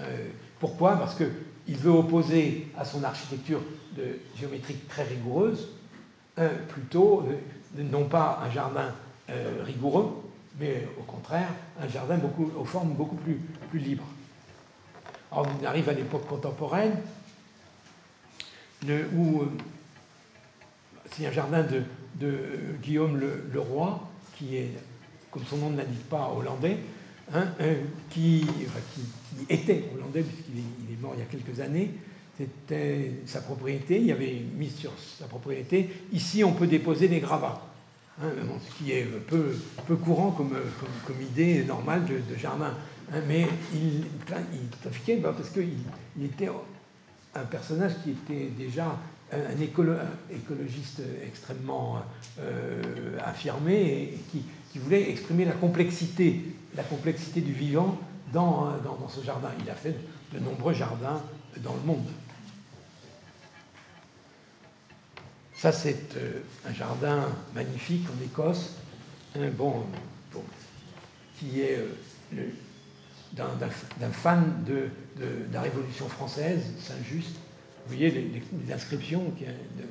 Euh, 0.00 0.28
pourquoi? 0.58 0.96
Parce 0.96 1.14
qu'il 1.14 1.76
veut 1.76 1.90
opposer 1.90 2.68
à 2.76 2.84
son 2.84 3.04
architecture 3.04 3.60
géométrique 4.36 4.88
très 4.88 5.04
rigoureuse, 5.04 5.68
plutôt 6.68 7.26
euh, 7.28 7.82
non 7.82 8.04
pas 8.04 8.40
un 8.44 8.50
jardin 8.50 8.92
euh, 9.28 9.62
rigoureux, 9.64 10.22
mais 10.58 10.88
au 10.98 11.02
contraire 11.02 11.48
un 11.80 11.88
jardin 11.88 12.18
aux 12.56 12.64
formes 12.64 12.94
beaucoup 12.94 13.16
plus, 13.16 13.40
plus 13.70 13.78
libres. 13.78 14.06
Alors 15.30 15.46
on 15.60 15.64
arrive 15.64 15.88
à 15.88 15.92
l'époque 15.92 16.26
contemporaine, 16.26 16.96
où 19.14 19.44
c'est 21.12 21.26
un 21.26 21.32
jardin 21.32 21.62
de, 21.62 21.82
de 22.18 22.38
Guillaume 22.82 23.18
le, 23.18 23.60
Roi, 23.60 24.08
qui 24.36 24.56
est, 24.56 24.70
comme 25.30 25.44
son 25.44 25.58
nom 25.58 25.70
ne 25.70 25.78
l'indique 25.78 26.08
pas, 26.08 26.32
hollandais, 26.36 26.78
hein, 27.34 27.46
qui, 28.10 28.46
qui, 28.46 29.46
était 29.48 29.84
hollandais, 29.94 30.22
puisqu'il 30.22 30.58
est, 30.92 31.00
mort 31.00 31.14
il 31.16 31.20
y 31.20 31.22
a 31.22 31.26
quelques 31.26 31.60
années. 31.60 31.90
C'était 32.36 33.12
sa 33.26 33.40
propriété, 33.40 34.00
il 34.00 34.10
avait 34.12 34.42
mis 34.56 34.70
sur 34.70 34.92
sa 35.18 35.26
propriété, 35.26 35.90
ici 36.12 36.42
on 36.42 36.52
peut 36.52 36.66
déposer 36.66 37.08
des 37.08 37.20
gravats. 37.20 37.66
Hein, 38.22 38.28
ce 38.68 38.76
qui 38.76 38.92
est 38.92 39.04
peu, 39.04 39.56
peu 39.86 39.96
courant 39.96 40.30
comme, 40.32 40.54
comme, 41.06 41.22
idée 41.22 41.64
normale 41.64 42.04
de, 42.04 42.36
jardin. 42.36 42.74
Hein, 43.12 43.20
mais 43.26 43.46
il, 43.72 44.04
il 44.52 44.68
trafiquait 44.82 45.16
bah, 45.16 45.34
parce 45.36 45.50
qu'il 45.50 45.68
il 46.18 46.24
était 46.26 46.48
un 47.34 47.44
personnage 47.44 47.92
qui 48.02 48.10
était 48.10 48.48
déjà 48.48 48.96
un, 49.32 49.60
écologiste 49.60 51.02
extrêmement 51.24 52.02
euh, 52.40 53.18
affirmé 53.24 54.14
et 54.14 54.20
qui, 54.30 54.78
voulait 54.78 55.10
exprimer 55.10 55.44
la 55.44 55.52
complexité, 55.52 56.42
la 56.76 56.84
complexité 56.84 57.40
du 57.40 57.52
vivant 57.52 57.98
dans, 58.32 58.72
ce 59.08 59.24
jardin. 59.24 59.48
Il 59.62 59.70
a 59.70 59.74
fait 59.74 59.96
de 60.32 60.38
nombreux 60.38 60.74
jardins 60.74 61.20
dans 61.58 61.74
le 61.74 61.80
monde. 61.80 62.06
Ça, 65.54 65.72
c'est 65.72 66.16
euh, 66.16 66.40
un 66.66 66.72
jardin 66.72 67.28
magnifique 67.54 68.06
en 68.08 68.24
Écosse, 68.24 68.76
un 69.36 69.50
bon, 69.50 69.84
qui 71.38 71.60
est 71.60 71.78
euh, 72.34 72.48
d'un 73.34 74.10
fan 74.10 74.64
de, 74.66 74.88
la 75.52 75.62
Révolution 75.62 76.08
française, 76.08 76.62
Saint-Just. 76.78 77.36
Vous 77.86 77.96
voyez 77.96 78.10
les, 78.10 78.72
inscriptions 78.72 79.30
qui 79.36 79.44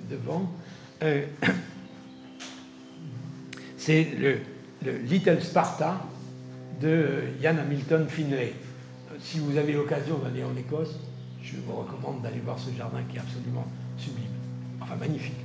devant. 0.10 0.52
Euh, 1.04 1.26
c'est 3.78 4.08
le, 4.18 4.40
Little 5.04 5.42
Sparta 5.42 6.02
de 6.82 7.24
Ian 7.42 7.58
Hamilton 7.58 8.08
Finlay. 8.08 8.54
Si 9.20 9.40
vous 9.40 9.58
avez 9.58 9.74
l'occasion 9.74 10.18
d'aller 10.20 10.44
en 10.44 10.56
Écosse, 10.56 10.96
je 11.44 11.58
vous 11.58 11.74
recommande 11.74 12.22
d'aller 12.22 12.40
voir 12.40 12.58
ce 12.58 12.72
jardin 12.78 13.02
qui 13.10 13.18
est 13.18 13.20
absolument 13.20 13.66
sublime, 13.98 14.32
enfin 14.80 14.96
magnifique 14.96 15.36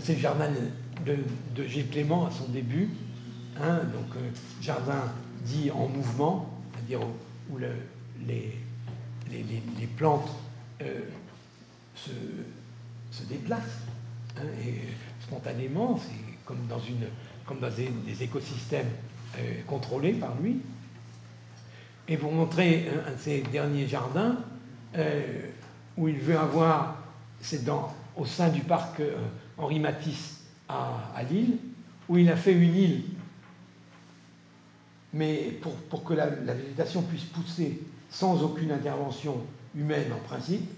c'est 0.00 0.14
le 0.14 0.20
jardin 0.20 0.48
de, 1.04 1.16
de, 1.54 1.68
Gilles 1.68 1.88
Clément 1.88 2.26
à 2.26 2.30
son 2.30 2.48
début, 2.48 2.88
hein, 3.60 3.80
donc 3.92 4.16
euh, 4.16 4.28
jardin 4.60 5.12
dit 5.46 5.70
en 5.70 5.88
mouvement, 5.88 6.50
c'est-à-dire 6.72 7.06
où, 7.50 7.58
les, 7.58 8.52
plantes 9.96 10.30
euh, 10.82 11.00
se, 11.94 13.24
déplacent 13.28 13.62
hein, 14.36 14.42
spontanément, 15.20 15.98
c'est 15.98 16.44
comme 16.44 16.66
dans, 16.68 17.70
des, 17.70 18.22
écosystèmes 18.22 18.90
euh, 19.38 19.62
contrôlés 19.66 20.12
par 20.12 20.34
lui. 20.40 20.60
Et 22.08 22.16
pour 22.16 22.32
montrer 22.32 22.88
un, 23.06 23.12
de 23.12 23.18
ces 23.18 23.40
derniers 23.40 23.86
jardins, 23.86 24.36
où 25.98 26.08
il 26.08 26.18
veut 26.18 26.38
avoir, 26.38 26.96
c'est 27.40 27.64
dans 27.64 27.94
au 28.16 28.24
sein 28.24 28.48
du 28.48 28.62
parc 28.62 29.02
Henri 29.58 29.78
Matisse 29.78 30.40
à, 30.68 31.22
Lille, 31.30 31.58
où 32.08 32.16
il 32.18 32.28
a 32.30 32.36
fait 32.36 32.52
une 32.52 32.74
île. 32.74 33.02
Mais 35.16 35.58
pour, 35.88 36.04
que 36.04 36.12
la, 36.12 36.26
végétation 36.26 37.00
puisse 37.00 37.24
pousser 37.24 37.80
sans 38.10 38.42
aucune 38.42 38.70
intervention 38.70 39.38
humaine 39.74 40.12
en 40.12 40.28
principe, 40.28 40.68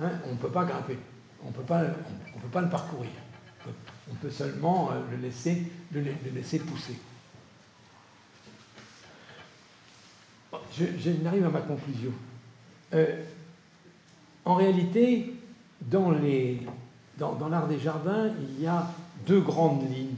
hein, 0.00 0.10
on 0.26 0.32
ne 0.32 0.36
peut 0.36 0.48
pas 0.48 0.64
grimper, 0.64 0.96
on 1.44 1.48
ne 1.48 1.52
peut 1.52 1.62
pas 1.62 1.82
le 2.62 2.68
parcourir. 2.70 3.10
On 4.10 4.14
peut 4.14 4.30
seulement 4.30 4.90
euh, 4.90 5.00
le 5.10 5.18
laisser, 5.18 5.64
le, 5.92 6.02
laisser 6.34 6.60
pousser. 6.60 6.96
Je, 10.72 11.10
n'arrive 11.22 11.44
à 11.44 11.50
ma 11.50 11.60
conclusion. 11.60 12.12
Euh, 12.94 13.22
en 14.46 14.54
réalité, 14.54 15.34
dans 15.82 16.10
les, 16.10 16.62
dans, 17.18 17.48
l'art 17.48 17.68
des 17.68 17.78
jardins, 17.78 18.30
il 18.40 18.62
y 18.62 18.66
a 18.66 18.90
deux 19.26 19.40
grandes 19.40 19.90
lignes. 19.90 20.16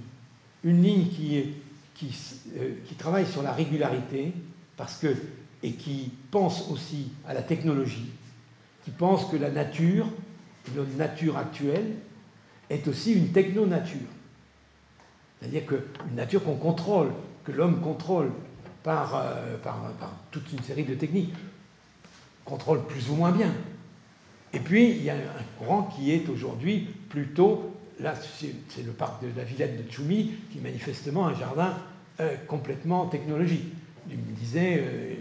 Une 0.62 0.82
ligne 0.82 1.08
qui, 1.08 1.54
qui, 1.96 2.14
euh, 2.56 2.74
qui, 2.86 2.94
travaille 2.94 3.26
sur 3.26 3.42
la 3.42 3.52
régularité 3.52 4.32
parce 4.76 4.98
que, 4.98 5.14
et 5.62 5.72
qui 5.72 6.12
pense 6.30 6.70
aussi 6.70 7.10
à 7.26 7.34
la 7.34 7.42
technologie, 7.42 8.10
qui 8.84 8.90
pense 8.90 9.24
que 9.26 9.36
la 9.36 9.50
nature, 9.50 10.06
notre 10.74 10.94
nature 10.96 11.36
actuelle, 11.36 11.96
est 12.68 12.86
aussi 12.86 13.14
une 13.14 13.28
techno-nature. 13.32 14.08
C'est-à-dire 15.40 15.66
qu'une 15.66 16.14
nature 16.14 16.44
qu'on 16.44 16.56
contrôle, 16.56 17.12
que 17.44 17.52
l'homme 17.52 17.80
contrôle 17.80 18.30
par, 18.82 19.14
euh, 19.16 19.56
par, 19.58 19.92
par 19.98 20.12
toute 20.30 20.52
une 20.52 20.62
série 20.62 20.84
de 20.84 20.94
techniques, 20.94 21.34
contrôle 22.44 22.84
plus 22.86 23.10
ou 23.10 23.14
moins 23.14 23.32
bien. 23.32 23.52
Et 24.52 24.60
puis, 24.60 24.90
il 24.90 25.04
y 25.04 25.10
a 25.10 25.14
un 25.14 25.58
courant 25.58 25.82
qui 25.82 26.12
est 26.12 26.28
aujourd'hui 26.28 26.88
plutôt, 27.08 27.75
là, 28.00 28.14
c'est 28.38 28.82
le 28.84 28.92
parc 28.92 29.22
de 29.22 29.28
la 29.36 29.44
Villette 29.44 29.84
de 29.84 29.90
Tchoumi, 29.90 30.32
qui 30.50 30.58
est 30.58 30.60
manifestement 30.60 31.26
un 31.26 31.34
jardin 31.34 31.74
euh, 32.20 32.34
complètement 32.46 33.06
technologique. 33.06 33.64
Euh, 34.56 35.14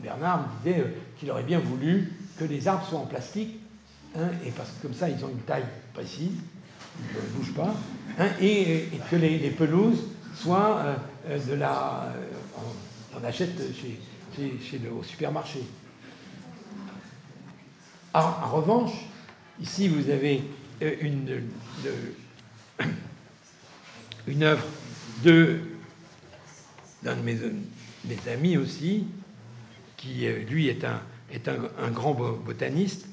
Bernard 0.00 0.40
me 0.40 0.58
disait 0.58 0.80
euh, 0.80 0.84
qu'il 1.18 1.30
aurait 1.30 1.42
bien 1.42 1.58
voulu 1.58 2.12
que 2.38 2.44
les 2.44 2.68
arbres 2.68 2.86
soient 2.88 3.00
en 3.00 3.06
plastique, 3.06 3.58
hein, 4.16 4.28
et 4.46 4.50
parce 4.50 4.70
que 4.70 4.82
comme 4.82 4.94
ça, 4.94 5.08
ils 5.08 5.24
ont 5.24 5.28
une 5.28 5.40
taille 5.40 5.64
précise, 5.94 6.36
ils 7.00 7.16
ne 7.16 7.38
bougent 7.38 7.54
pas, 7.54 7.74
hein, 8.18 8.28
et, 8.40 8.88
que 9.10 9.16
les, 9.16 9.50
pelouses 9.50 10.04
soient 10.34 10.96
de 11.28 11.54
la. 11.54 12.14
on, 13.16 13.24
achète 13.24 13.58
chez, 13.74 13.98
chez, 14.36 14.78
le, 14.78 14.92
au 14.92 15.02
supermarché. 15.02 15.60
Ah, 18.14 18.44
en 18.44 18.56
revanche, 18.56 18.92
ici 19.60 19.88
vous 19.88 20.08
avez 20.10 20.42
euh, 20.82 20.94
une, 21.00 21.42
une 24.26 24.42
œuvre 24.42 24.64
de, 25.24 25.60
d'un 27.02 27.16
de 27.16 27.22
mes, 27.22 28.30
amis 28.30 28.56
aussi, 28.56 29.06
qui 29.96 30.26
euh, 30.26 30.38
lui 30.44 30.68
est 30.68 30.84
un, 30.84 31.00
est 31.32 31.48
un, 31.48 31.90
grand 31.90 32.14
botaniste, 32.14 33.06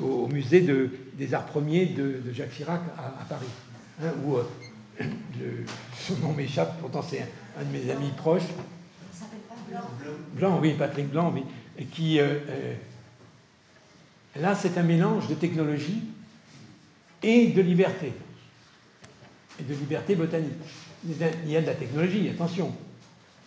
au 0.00 0.28
musée 0.28 0.62
de, 0.62 0.90
des 1.14 1.34
arts 1.34 1.46
premiers 1.46 1.86
de, 1.86 2.22
Jacques 2.32 2.52
Chirac 2.52 2.80
à, 2.96 3.24
Paris, 3.24 3.46
hein, 4.02 4.12
où 4.24 4.36
euh, 4.36 4.44
son 5.98 6.16
nom 6.16 6.32
m'échappe, 6.32 6.80
pourtant 6.80 7.02
c'est 7.02 7.26
un, 7.58 7.64
de 7.64 7.70
mes 7.70 7.90
amis 7.90 8.10
proches, 8.16 8.48
Blanc. 10.34 10.58
oui, 10.60 10.74
Patrick 10.76 11.10
Blanc, 11.10 11.32
oui. 11.34 11.44
Qui, 11.92 12.18
euh, 12.20 12.38
euh, 12.48 12.74
là, 14.36 14.54
c'est 14.54 14.76
un 14.78 14.82
mélange 14.82 15.28
de 15.28 15.34
technologie 15.34 16.02
et 17.22 17.48
de 17.48 17.60
liberté. 17.62 18.12
Et 19.58 19.62
de 19.62 19.74
liberté 19.74 20.14
botanique. 20.14 20.52
Il 21.06 21.50
y 21.50 21.56
a 21.56 21.60
de 21.60 21.66
la 21.66 21.74
technologie, 21.74 22.28
attention. 22.28 22.74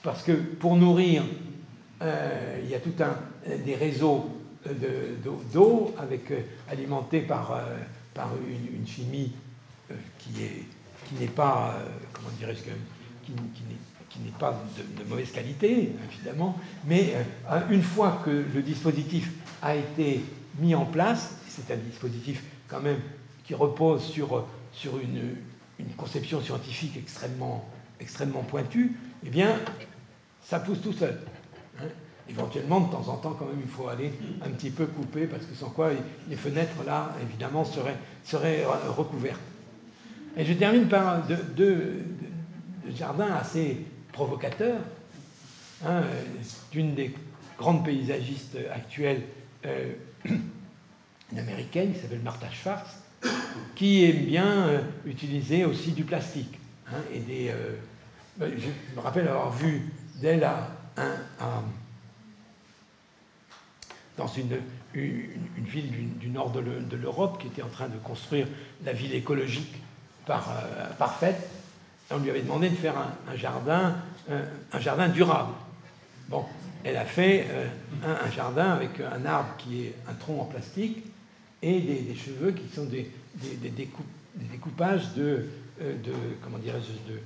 Parce 0.02 0.24
que 0.24 0.32
pour 0.32 0.76
nourrir, 0.76 1.24
euh, 2.02 2.60
il 2.64 2.70
y 2.70 2.76
a 2.76 2.80
tout 2.80 2.94
un 3.00 3.16
des 3.58 3.76
réseaux 3.76 4.30
d'eau 5.52 5.94
avec 5.98 6.32
alimentés 6.70 7.22
par, 7.22 7.60
par 8.14 8.32
une, 8.48 8.88
chimie 8.88 9.34
qui 10.18 10.44
est 10.44 10.64
qui 11.06 11.16
n'est 11.16 11.28
pas 11.28 11.78
comment 12.14 12.30
dirais-je 12.40 12.64
qui, 13.26 13.34
qui 14.14 14.20
n'est 14.20 14.32
pas 14.38 14.64
de, 14.78 15.10
mauvaise 15.10 15.32
qualité, 15.32 15.92
évidemment, 16.12 16.60
mais 16.86 17.16
euh, 17.50 17.60
une 17.72 17.82
fois 17.82 18.22
que 18.24 18.30
le 18.54 18.62
dispositif 18.62 19.32
a 19.62 19.76
été 19.76 20.22
mis 20.60 20.76
en 20.76 20.86
place, 20.86 21.36
c'est 21.48 21.72
un 21.74 21.78
dispositif 21.78 22.44
quand 22.68 22.82
même 22.82 23.00
qui 23.44 23.54
repose 23.54 24.04
sur, 24.04 24.46
sur 24.72 24.98
une, 25.00 25.36
une 25.80 25.90
conception 25.98 26.42
scientifique 26.42 26.98
extrêmement, 26.98 27.68
extrêmement 28.00 28.44
pointue, 28.44 28.94
eh 29.26 29.30
bien, 29.30 29.60
ça 30.44 30.60
pousse 30.60 30.82
tout 30.82 30.94
seul. 30.94 31.20
Hein. 31.80 31.88
Éventuellement, 32.30 32.80
de 32.82 32.92
temps 32.92 33.10
en 33.10 33.18
temps, 33.18 33.36
quand 33.38 33.46
même, 33.46 33.60
il 33.62 33.70
faut 33.70 33.90
aller 33.90 34.14
un 34.46 34.50
petit 34.50 34.70
peu 34.70 34.86
couper, 34.86 35.28
parce 35.28 35.46
que 35.46 35.54
sans 35.56 35.70
quoi 35.70 35.92
les 36.30 36.36
fenêtres, 36.36 36.84
là, 36.86 37.14
évidemment, 37.22 37.66
seraient, 37.66 37.98
seraient 38.24 38.64
recouvertes. 38.96 39.42
Et 40.38 40.46
je 40.46 40.54
termine 40.54 40.88
par 40.88 41.22
deux, 41.56 42.06
jardins 42.96 43.34
assez 43.34 43.86
provocateurs. 44.12 44.80
Hein, 45.86 46.04
d'une 46.72 46.96
des 46.96 47.14
grandes 47.58 47.84
paysagistes 47.84 48.58
actuelles, 48.74 49.22
euh, 49.66 49.92
une 50.26 51.40
américaine 51.40 51.94
qui 51.94 52.00
s'appelle 52.00 52.22
Martha 52.22 52.50
Schwartz, 52.52 52.90
qui 53.76 54.04
aime 54.06 54.26
bien 54.26 54.68
euh, 54.68 54.82
utiliser 55.06 55.66
aussi 55.66 55.92
du 55.92 56.04
plastique. 56.04 56.60
Hein, 56.90 57.02
et 57.14 57.20
des, 57.20 57.50
euh, 57.50 57.76
ben, 58.38 58.52
je 58.58 58.96
me 58.96 59.02
rappelle 59.02 59.28
avoir 59.28 59.52
vu 59.52 59.92
d'elle 60.22 60.48
dans 64.18 64.28
une, 64.28 64.58
ville 64.94 66.18
du, 66.20 66.30
nord 66.30 66.52
de 66.52 66.96
l'Europe 66.96 67.42
qui 67.42 67.48
était 67.48 67.64
en 67.64 67.70
train 67.70 67.88
de 67.88 67.98
construire 67.98 68.48
la 68.86 68.94
ville 68.94 69.14
écologique 69.14 69.82
euh, 70.30 70.34
parfaite. 71.00 71.50
on 72.12 72.20
lui 72.20 72.30
avait 72.30 72.42
demandé 72.42 72.70
de 72.70 72.76
faire 72.76 72.96
un, 72.98 73.36
jardin, 73.36 73.96
un 74.30 74.80
jardin 74.80 75.10
durable. 75.10 75.54
Bon, 76.30 76.46
elle 76.84 76.98
a 76.98 77.06
fait 77.06 77.48
un, 78.04 78.30
jardin 78.32 78.72
avec 78.72 79.00
un 79.00 79.26
arbre 79.26 79.56
qui 79.58 79.86
est 79.86 79.96
un 80.08 80.14
tronc 80.14 80.42
en 80.42 80.46
plastique 80.46 81.04
et 81.62 81.80
des 81.80 82.16
cheveux 82.16 82.52
qui 82.52 82.68
sont 82.68 82.86
des, 82.86 83.10
découpages 84.52 85.08
euh, 85.18 85.48
de 85.80 86.12
comment 86.44 86.58
dirais-je, 86.60 86.92
de, 87.12 87.20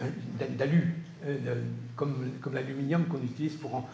euh, 0.00 0.08
d'alu, 0.58 0.94
euh, 1.24 1.62
comme, 1.94 2.32
comme 2.40 2.54
l'aluminium 2.54 3.04
qu'on 3.06 3.22
utilise 3.22 3.54
pour 3.54 3.88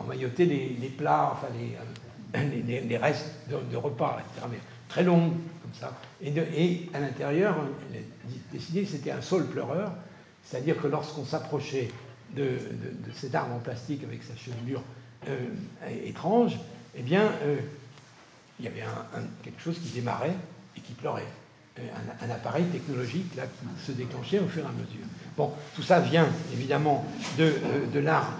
emmailloter 0.00 0.46
les, 0.46 0.88
plats, 0.88 1.32
enfin 1.32 1.48
les, 2.34 2.80
les, 2.80 2.96
restes 2.96 3.34
de, 3.50 3.76
repas, 3.76 4.20
etc. 4.20 4.46
Mais 4.50 4.58
très 4.88 5.02
long, 5.02 5.30
comme 5.30 5.74
ça. 5.74 5.98
Et, 6.22 6.30
et 6.30 6.90
à 6.94 7.00
l'intérieur, 7.00 7.56
elle 7.92 7.98
a 7.98 8.02
décidé 8.52 8.84
que 8.84 8.88
c'était 8.88 9.10
un 9.10 9.20
sol 9.20 9.46
pleureur, 9.48 9.92
c'est-à-dire 10.44 10.80
que 10.80 10.86
lorsqu'on 10.86 11.24
s'approchait 11.24 11.88
de, 12.36 12.42
de, 12.44 13.12
cet 13.14 13.34
arbre 13.34 13.54
en 13.54 13.58
plastique 13.58 14.04
avec 14.04 14.22
sa 14.22 14.36
chevelure 14.36 14.82
étrange, 16.04 16.58
eh 16.96 17.02
bien, 17.02 17.30
il 18.58 18.64
y 18.64 18.68
avait 18.68 18.82
quelque 19.42 19.60
chose 19.60 19.78
qui 19.78 19.88
démarrait 19.90 20.34
et 20.76 20.80
qui 20.80 20.92
pleurait. 20.92 21.26
Un, 22.20 22.30
appareil 22.30 22.66
technologique 22.66 23.34
là, 23.34 23.44
qui 23.46 23.84
se 23.84 23.92
déclenchait 23.92 24.38
au 24.38 24.46
fur 24.46 24.62
et 24.62 24.66
à 24.66 24.72
mesure. 24.72 25.06
Bon, 25.38 25.52
tout 25.74 25.82
ça 25.82 26.00
vient 26.00 26.28
évidemment 26.52 27.06
de, 27.38 27.44
euh, 27.94 28.02
l'art, 28.02 28.36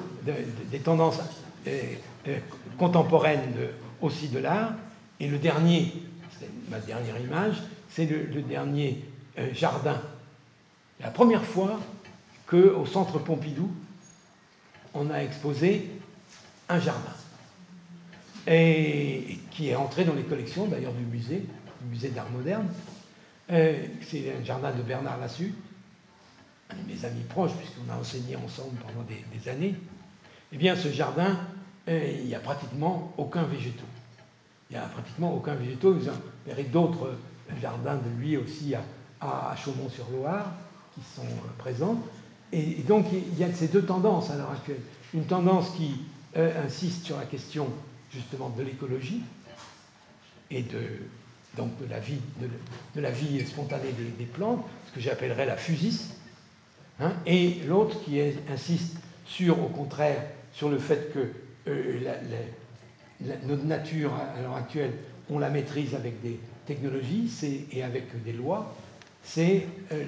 des 0.71 0.79
tendances 0.81 1.19
euh, 1.67 1.95
euh, 2.29 2.39
contemporaines 2.79 3.55
aussi 4.03 4.29
de 4.29 4.39
l'art. 4.39 4.75
Et 5.19 5.29
le 5.29 5.39
dernier, 5.39 5.95
c'est 6.39 6.51
ma 6.71 6.79
dernière 6.79 7.19
image, 7.19 7.63
c'est 7.89 8.05
le, 8.05 8.43
dernier 8.43 9.03
jardin. 9.55 10.01
La 11.01 11.09
première 11.09 11.45
fois 11.45 11.81
qu'au 12.47 12.85
centre 12.85 13.19
Pompidou, 13.19 13.71
on 14.95 15.11
a 15.11 15.19
exposé 15.19 15.91
un 16.69 16.81
jardin 16.81 17.13
qui 18.45 19.69
est 19.69 19.77
entré 19.77 20.05
dans 20.05 20.15
les 20.15 20.25
collections 20.25 20.67
d'ailleurs 20.67 20.93
du 20.93 21.05
musée, 21.05 21.47
du 21.81 21.89
musée 21.89 22.09
d'art 22.09 22.31
moderne. 22.31 22.67
Euh, 23.51 23.87
c'est 24.03 24.33
un 24.41 24.45
jardin 24.45 24.73
de 24.73 24.83
Bernard 24.83 25.19
Lassus, 25.19 25.55
un 26.71 26.77
de 26.77 26.93
mes 26.93 27.05
amis 27.05 27.23
proches, 27.29 27.53
puisqu'on 27.53 27.91
a 27.93 27.97
enseigné 27.97 28.37
ensemble 28.37 28.77
pendant 28.81 29.05
des, 29.05 29.49
années. 29.49 29.75
Eh 30.53 30.57
bien, 30.57 30.75
ce 30.75 30.89
jardin, 30.89 31.37
euh, 31.89 32.17
il 32.21 32.27
n'y 32.27 32.35
a 32.35 32.41
pratiquement 32.41 33.13
aucun 33.17 33.45
végétaux. 33.45 33.85
Il 34.71 34.77
n'y 34.77 34.83
a 34.83 34.87
pratiquement 34.87 35.35
aucun 35.35 35.55
végétaux. 35.55 35.95
Vous 35.95 36.11
verrez 36.47 36.65
d'autres 36.65 37.17
jardins 37.61 37.97
de 37.97 38.21
lui 38.21 38.37
aussi 38.37 38.75
à, 38.75 38.83
à 39.21 39.55
Chaumont-sur-Loire 39.57 40.53
qui 40.95 41.01
sont 41.15 41.27
euh, 41.27 41.51
présents. 41.59 42.03
Et, 42.53 42.83
donc, 42.87 43.07
il 43.13 43.39
y 43.39 43.45
a 43.45 43.53
ces 43.53 43.69
deux 43.69 43.83
tendances 43.83 44.31
à 44.31 44.37
l'heure 44.37 44.51
actuelle. 44.51 44.81
Une 45.15 45.25
tendance 45.25 45.71
qui 45.71 46.03
insiste 46.35 47.05
sur 47.05 47.19
la 47.19 47.25
question 47.25 47.69
justement 48.11 48.51
de 48.51 48.63
l'écologie 48.63 49.23
et 50.51 50.63
de, 50.63 50.81
donc 51.57 51.71
de, 51.81 51.87
la, 51.91 51.99
vie, 51.99 52.21
de, 52.95 53.01
la 53.01 53.11
vie 53.11 53.45
spontanée 53.47 53.93
des, 54.19 54.25
plantes, 54.25 54.65
ce 54.89 54.93
que 54.93 55.01
j'appellerais 55.01 55.47
la 55.47 55.57
fusis, 55.57 56.15
hein, 57.01 57.13
et 57.27 57.61
l'autre 57.67 58.03
qui 58.05 58.21
insiste 58.51 58.97
sur, 59.25 59.63
au 59.63 59.69
contraire, 59.69 60.23
sur 60.53 60.69
le 60.69 60.79
fait 60.79 61.13
que 61.13 61.33
euh, 61.69 62.01
notre 63.45 63.65
nature 63.65 64.13
à 64.15 64.41
l'heure 64.41 64.57
actuelle, 64.57 64.93
on 65.31 65.39
la 65.39 65.49
maîtrise 65.49 65.95
avec 65.95 66.21
des 66.21 66.39
technologies 66.67 67.31
et 67.73 67.83
avec 67.83 68.23
des 68.25 68.33
lois, 68.33 68.75
c'est 69.23 69.67
euh, 69.93 70.05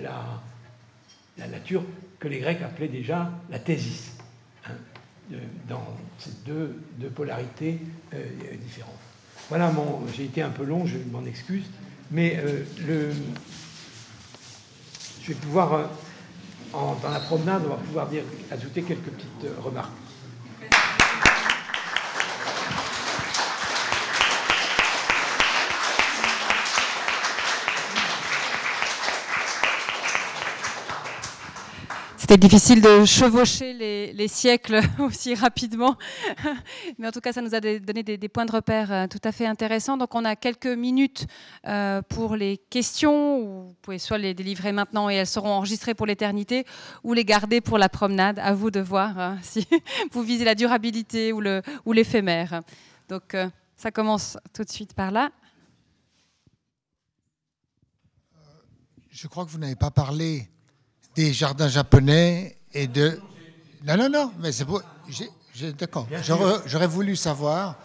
la 1.39 1.47
nature 1.47 1.83
les 2.29 2.41
Grecs 2.41 2.63
appelaient 2.63 2.89
déjà 2.89 3.31
la 3.51 3.59
thésis 3.59 4.15
dans 5.69 5.83
ces 6.19 6.31
deux, 6.45 6.77
polarités 7.15 7.79
euh, 8.13 8.19
différentes. 8.63 8.95
Voilà, 9.49 9.73
j'ai 10.15 10.25
été 10.25 10.43
un 10.43 10.51
peu 10.51 10.65
long, 10.65 10.87
je 10.87 10.99
m'en 11.11 11.25
excuse, 11.25 11.65
mais 12.11 12.37
euh, 12.37 12.65
le, 12.87 13.13
je 15.23 15.29
vais 15.29 15.35
pouvoir, 15.35 15.75
euh, 15.75 15.87
dans 16.73 17.11
la 17.11 17.21
promenade, 17.21 17.63
on 17.67 17.71
va 17.71 17.77
pouvoir 17.77 18.09
dire, 18.09 18.23
ajouter 18.51 18.83
quelques 18.83 19.11
petites 19.11 19.47
remarques. 19.63 19.93
C'était 32.35 32.49
difficile 32.49 32.81
de 32.81 33.05
chevaucher 33.05 34.13
les, 34.13 34.27
siècles 34.27 34.81
aussi 34.99 35.37
rapidement, 35.37 35.97
mais 36.99 37.07
en 37.07 37.13
tout 37.13 37.21
cas, 37.21 37.33
ça 37.33 37.41
nous 37.41 37.55
a 37.55 37.61
donné 37.61 38.03
des, 38.03 38.29
points 38.29 38.45
de 38.45 38.51
repère 38.51 38.91
euh, 38.91 39.07
tout 39.07 39.21
à 39.23 39.31
fait 39.31 39.47
intéressants. 39.47 39.97
Donc, 39.97 40.17
on 40.17 40.25
a 40.25 40.35
quelques 40.35 40.67
minutes 40.67 41.29
euh, 41.69 42.03
pour 42.03 42.35
les 42.35 42.57
questions. 42.57 43.39
vous 43.39 43.77
pouvez 43.83 44.01
soit 44.01 44.19
les 44.19 44.35
délivrer 44.35 44.73
maintenant 44.73 45.09
et 45.09 45.15
elles 45.15 45.29
seront 45.29 45.51
enregistrées 45.51 45.95
pour 45.95 46.07
l'éternité, 46.07 46.67
ou 47.05 47.13
les 47.13 47.25
garder 47.25 47.61
pour 47.61 47.79
la 47.79 47.89
promenade. 47.89 48.41
À 48.41 48.53
vous 48.53 48.73
de 48.73 48.81
voir 48.81 49.17
hein, 49.17 49.39
si 49.43 49.69
vous 50.11 50.25
visez 50.25 50.45
la 50.45 50.57
durabilité 50.57 51.33
ou 51.33 51.93
l'éphémère. 51.93 52.63
Donc, 53.09 53.35
euh, 53.35 53.49
ça 53.77 53.93
commence 53.93 54.39
tout 54.53 54.65
de 54.65 54.71
suite 54.71 54.95
par 54.95 55.13
là. 55.13 55.31
Je 59.09 59.29
crois 59.29 59.45
que 59.45 59.51
vous 59.51 59.59
n'avez 59.59 59.77
pas 59.77 59.93
parlé 59.93 60.49
des 61.15 61.33
jardins 61.33 61.69
japonais 61.69 62.57
et 62.73 62.87
de... 62.87 63.21
Non, 63.85 63.97
non, 63.97 64.09
non, 64.09 64.33
mais 64.41 64.53
c'est 64.53 64.65
pour... 64.65 64.83
D'accord. 65.79 66.09
J'aurais 66.67 66.87
voulu 66.87 67.15
savoir 67.15 67.79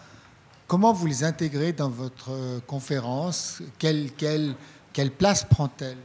comment 0.68 0.94
vous 0.94 1.06
les 1.06 1.24
intégrez 1.24 1.74
dans 1.74 1.90
votre 1.90 2.62
conférence. 2.66 3.62
Quelle, 3.78 4.12
quelle, 4.14 4.56
quelle 4.94 5.12
place 5.12 5.44
prend-elle? 5.44 5.98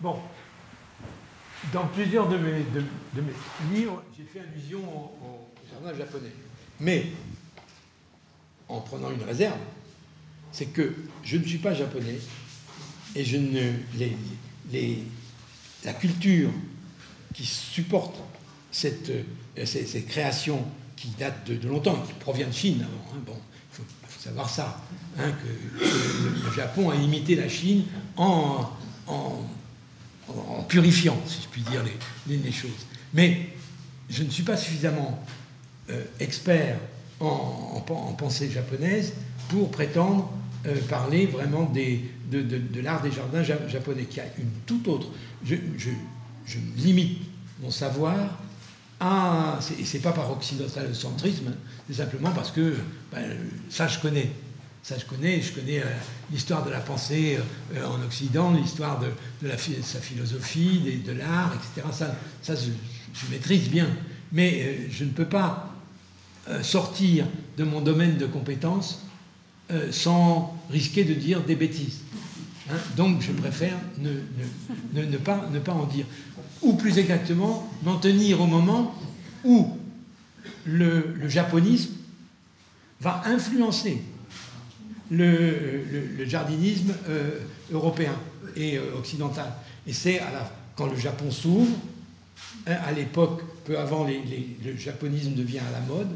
Bon, 0.00 0.16
dans 1.72 1.86
plusieurs 1.88 2.28
de 2.28 2.36
mes, 2.38 2.64
de, 2.74 3.20
mes 3.20 3.76
livres, 3.76 4.02
j'ai 4.16 4.24
fait 4.24 4.40
allusion 4.40 4.80
au, 4.80 5.46
jardin 5.70 5.96
japonais. 5.96 6.32
Mais, 6.80 7.06
en 8.68 8.80
prenant 8.80 9.10
une 9.10 9.22
réserve, 9.22 9.58
c'est 10.52 10.66
que 10.66 10.94
je 11.22 11.36
ne 11.36 11.44
suis 11.44 11.58
pas 11.58 11.74
japonais 11.74 12.18
et 13.14 13.24
je 13.24 13.36
ne, 13.36 13.72
les, 13.96 14.16
les, 14.72 15.04
la 15.84 15.92
culture 15.92 16.50
qui 17.34 17.44
supporte 17.44 18.16
cette, 18.70 19.10
euh, 19.10 19.64
ces, 19.64 20.02
créations 20.02 20.64
qui 20.96 21.08
datent 21.18 21.50
de, 21.50 21.68
longtemps, 21.68 22.02
qui 22.06 22.12
provient 22.14 22.48
de 22.48 22.52
Chine 22.52 22.82
avant. 22.82 23.16
Hein, 23.18 23.22
bon, 23.26 23.36
il 23.36 23.76
faut, 23.76 24.20
savoir 24.20 24.50
ça, 24.50 24.82
hein, 25.18 25.30
que, 25.30 25.84
le, 25.84 26.52
Japon 26.54 26.90
a 26.90 26.96
imité 26.96 27.36
la 27.36 27.48
Chine 27.48 27.84
en, 28.16 28.68
en, 29.06 30.62
purifiant, 30.68 31.18
si 31.26 31.42
je 31.42 31.48
puis 31.48 31.62
dire, 31.62 31.82
les, 32.26 32.52
choses. 32.52 32.86
Mais 33.14 33.48
je 34.08 34.22
ne 34.22 34.30
suis 34.30 34.42
pas 34.42 34.56
suffisamment 34.56 35.24
euh, 35.88 36.04
expert 36.20 36.78
en, 37.18 37.82
pensée 38.16 38.50
japonaise 38.50 39.14
pour 39.48 39.70
prétendre 39.70 40.30
euh, 40.66 40.76
parler 40.90 41.24
vraiment 41.24 41.72
de, 41.72 42.80
l'art 42.82 43.00
des 43.00 43.10
jardins 43.10 43.42
japonais, 43.42 44.04
qui 44.04 44.20
a 44.20 44.24
une 44.36 44.50
toute 44.66 44.86
autre 44.88 45.06
je, 45.42 45.56
limite 46.76 47.18
mon 47.62 47.70
savoir 47.70 48.38
à. 49.00 49.58
Et 49.78 49.84
c'est 49.86 50.00
pas 50.00 50.12
par 50.12 50.30
occidentalisme, 50.30 51.48
hein, 51.48 51.56
c'est 51.88 51.96
simplement 51.96 52.30
parce 52.32 52.50
que 52.50 52.74
ben, 53.10 53.38
ça 53.70 53.88
je 53.88 53.98
connais. 54.00 54.30
Ça, 54.82 54.96
je 54.98 55.04
connais. 55.04 55.42
Je 55.42 55.52
connais 55.52 55.82
l'histoire 56.32 56.64
de 56.64 56.70
la 56.70 56.80
pensée 56.80 57.38
en 57.76 58.02
Occident, 58.02 58.52
l'histoire 58.52 58.98
de, 58.98 59.08
sa 59.82 60.00
philosophie, 60.00 61.02
de, 61.06 61.12
l'art, 61.12 61.52
etc. 61.54 61.86
Ça, 61.92 62.16
ça 62.40 62.54
je, 62.54 63.30
maîtrise 63.30 63.68
bien. 63.68 63.86
Mais 64.32 64.88
je 64.90 65.04
ne 65.04 65.10
peux 65.10 65.26
pas 65.26 65.74
sortir 66.62 67.26
de 67.58 67.64
mon 67.64 67.82
domaine 67.82 68.16
de 68.16 68.24
compétences 68.24 69.00
sans 69.90 70.56
risquer 70.70 71.04
de 71.04 71.14
dire 71.14 71.42
des 71.42 71.56
bêtises. 71.56 72.00
Hein, 72.70 72.76
donc 72.96 73.20
je 73.20 73.32
préfère 73.32 73.76
ne, 73.98 75.16
pas, 75.16 75.48
ne 75.52 75.58
pas 75.58 75.72
en 75.72 75.86
dire. 75.86 76.06
Ou 76.62 76.74
plus 76.74 76.98
exactement, 76.98 77.68
m'en 77.82 77.96
tenir 77.96 78.40
au 78.40 78.46
moment 78.46 78.94
où 79.44 79.76
le, 80.64 81.28
japonisme 81.28 81.92
va 83.00 83.22
influencer 83.26 84.02
le, 85.10 86.24
jardinisme 86.26 86.94
euh, 87.08 87.40
européen 87.72 88.14
et 88.56 88.76
euh, 88.76 88.98
occidental. 88.98 89.52
Et 89.86 89.92
c'est 89.92 90.20
quand 90.76 90.86
le 90.86 90.96
Japon 90.96 91.30
s'ouvre, 91.30 91.76
hein, 92.66 92.76
à 92.86 92.92
l'époque, 92.92 93.42
peu 93.64 93.78
avant, 93.78 94.04
le 94.04 94.76
japonisme 94.76 95.32
devient 95.32 95.60
à 95.60 95.72
la 95.72 95.80
mode, 95.80 96.10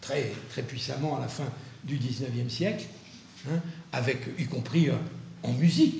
très, 0.00 0.32
très 0.50 0.62
puissamment 0.62 1.18
à 1.18 1.20
la 1.20 1.28
fin 1.28 1.48
du 1.84 1.98
19e 1.98 2.48
siècle, 2.48 2.86
hein, 3.48 3.60
avec, 3.92 4.18
y 4.38 4.46
compris 4.46 4.88
euh, 4.88 4.94
en 5.42 5.52
musique. 5.52 5.96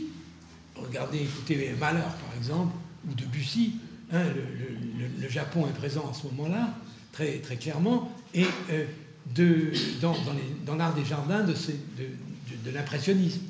Regardez, 0.77 1.19
écoutez 1.19 1.75
Mahler 1.79 2.01
par 2.01 2.37
exemple, 2.39 2.75
ou 3.09 3.15
Debussy. 3.15 3.75
Hein, 4.13 4.25
le, 5.21 5.29
Japon 5.29 5.67
est 5.69 5.79
présent 5.79 6.11
à 6.11 6.15
ce 6.15 6.27
moment-là, 6.29 6.75
très, 7.13 7.39
très 7.39 7.57
clairement, 7.57 8.11
et 8.35 8.47
euh, 8.71 8.85
de, 9.35 9.73
dans, 10.01 10.75
l'art 10.75 10.95
des 10.95 11.05
jardins 11.05 11.45
de, 11.45 11.53
de, 11.53 12.71
l'impressionnisme. 12.73 13.43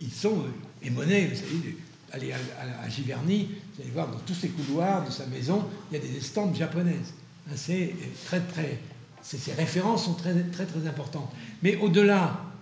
Ils 0.00 0.10
sont, 0.10 0.40
euh, 0.40 0.86
et 0.86 0.90
Monet, 0.90 1.28
vous 1.28 1.36
savez, 1.36 1.76
allez 2.12 2.32
à, 2.32 2.88
Giverny, 2.90 3.48
vous 3.74 3.82
allez 3.82 3.90
voir 3.92 4.08
dans 4.08 4.18
tous 4.18 4.34
ces 4.34 4.48
couloirs 4.48 5.06
de 5.06 5.10
sa 5.10 5.26
maison, 5.26 5.64
il 5.90 5.96
y 5.96 6.00
a 6.00 6.02
des 6.02 6.16
estampes 6.18 6.54
japonaises. 6.54 7.14
Hein, 7.48 7.54
c'est 7.56 7.84
euh, 7.84 8.06
très, 8.26 8.40
très, 8.40 8.78
ces 9.22 9.52
références 9.52 10.04
sont 10.04 10.14
très, 10.14 10.34
très, 10.34 10.66
très 10.66 10.86
importantes. 10.86 11.32
Mais 11.62 11.76
au-delà 11.76 12.52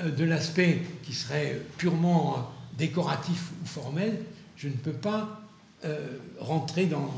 euh, 0.00 0.10
de 0.10 0.24
l'aspect 0.24 0.82
qui 1.04 1.12
serait 1.12 1.60
purement 1.78 2.34
euh, 2.34 2.40
décoratif 2.76 3.52
ou 3.62 3.66
formel, 3.66 4.18
je 4.56 4.66
ne 4.66 4.74
peux 4.74 4.92
pas 4.92 5.40
euh, 5.84 6.18
rentrer 6.40 6.86
dans, 6.86 7.08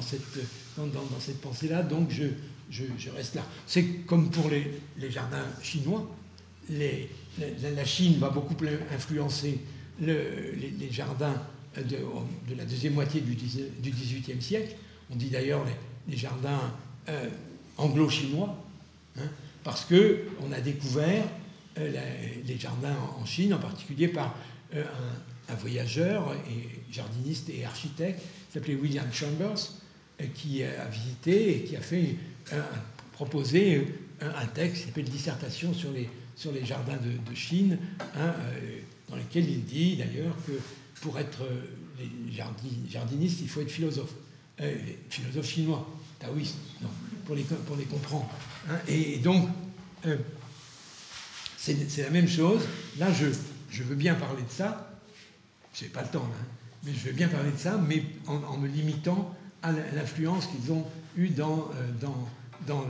cette, 0.00 0.22
dans, 0.76 1.20
cette 1.20 1.40
pensée-là, 1.40 1.82
donc 1.82 2.10
je, 2.10 2.24
je, 2.70 3.10
reste 3.14 3.34
là. 3.34 3.42
C'est 3.66 3.84
comme 4.06 4.30
pour 4.30 4.48
les, 4.48 5.10
jardins 5.10 5.44
chinois. 5.62 6.08
Les, 6.70 7.10
la, 7.38 7.84
Chine 7.84 8.18
va 8.18 8.30
beaucoup 8.30 8.56
influencer 8.94 9.58
les, 10.00 10.88
jardins 10.90 11.34
de, 11.76 12.54
la 12.56 12.64
deuxième 12.64 12.94
moitié 12.94 13.20
du, 13.20 13.34
XVIIIe 13.34 14.40
siècle. 14.40 14.76
On 15.10 15.16
dit 15.16 15.28
d'ailleurs 15.28 15.64
les, 16.08 16.16
jardins 16.16 16.72
anglo-chinois, 17.78 18.54
hein, 19.18 19.28
parce 19.64 19.84
qu'on 19.84 20.52
a 20.52 20.60
découvert 20.60 21.24
euh, 21.78 21.90
les 22.46 22.58
jardins 22.58 22.96
en 23.20 23.24
Chine, 23.24 23.54
en 23.54 23.58
particulier 23.58 24.08
par 24.08 24.34
euh, 24.74 24.84
un, 25.48 25.54
voyageur 25.54 26.34
et 26.50 26.92
jardiniste 26.92 27.48
et 27.50 27.64
architecte 27.64 28.20
qui 28.20 28.52
s'appelait 28.52 28.74
William 28.74 29.06
Chambers, 29.12 29.72
euh, 30.20 30.24
qui 30.34 30.62
a 30.62 30.84
visité 30.86 31.56
et 31.56 31.64
qui 31.64 31.76
a 31.76 31.80
fait 31.80 32.16
proposé 33.12 33.94
un, 34.20 34.46
texte 34.46 34.82
qui 34.82 34.88
s'appelle 34.88 35.04
Dissertation 35.04 35.72
sur 35.72 35.92
les, 35.92 36.08
sur 36.36 36.52
les 36.52 36.64
jardins 36.64 36.96
de, 36.96 37.34
Chine, 37.34 37.78
hein, 38.16 38.34
dans 39.08 39.16
lequel 39.16 39.48
il 39.48 39.64
dit 39.64 39.96
d'ailleurs 39.96 40.34
que 40.46 40.52
pour 41.00 41.18
être 41.18 41.42
jardiniste, 42.88 43.40
il 43.42 43.48
faut 43.48 43.60
être 43.60 43.70
philosophe, 43.70 44.14
philosophe 45.10 45.46
chinois, 45.46 45.88
taoïste, 46.18 46.56
non, 46.82 46.88
pour 47.28 47.76
les, 47.76 47.84
comprendre. 47.84 48.28
Hein. 48.70 48.78
et, 48.88 49.18
donc, 49.18 49.48
c'est 51.58 52.02
la 52.02 52.10
même 52.10 52.28
chose. 52.28 52.62
Là, 52.98 53.08
je, 53.12 53.82
veux 53.82 53.94
bien 53.94 54.14
parler 54.14 54.42
de 54.42 54.50
ça. 54.50 54.98
Je 55.74 55.84
n'ai 55.84 55.90
pas 55.90 56.02
le 56.02 56.08
temps, 56.08 56.24
hein, 56.24 56.46
mais 56.84 56.92
je 56.92 57.06
veux 57.06 57.12
bien 57.12 57.28
parler 57.28 57.52
de 57.52 57.58
ça, 57.58 57.76
mais 57.76 58.02
en, 58.26 58.56
me 58.56 58.66
limitant 58.66 59.34
à 59.62 59.72
l'influence 59.72 60.46
qu'ils 60.46 60.72
ont 60.72 60.86
eue 61.16 61.28
dans, 61.28 61.70
euh, 61.74 61.92
dans, 62.66 62.86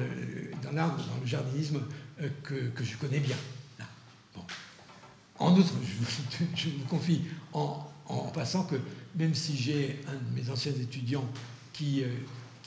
l'art, 0.72 0.96
dans, 0.96 1.20
le 1.20 1.26
jardinisme 1.26 1.82
euh, 2.20 2.28
que, 2.44 2.84
je 2.84 2.96
connais 2.96 3.20
bien. 3.20 3.36
En 5.40 5.56
outre, 5.56 5.72
je, 6.54 6.68
vous 6.68 6.84
confie 6.88 7.22
en, 7.52 7.84
en, 8.06 8.28
passant 8.28 8.64
que 8.64 8.76
même 9.16 9.34
si 9.34 9.56
j'ai 9.56 10.00
un 10.06 10.14
de 10.14 10.40
mes 10.40 10.50
anciens 10.50 10.72
étudiants 10.72 11.26
qui, 11.72 12.04
euh, 12.04 12.08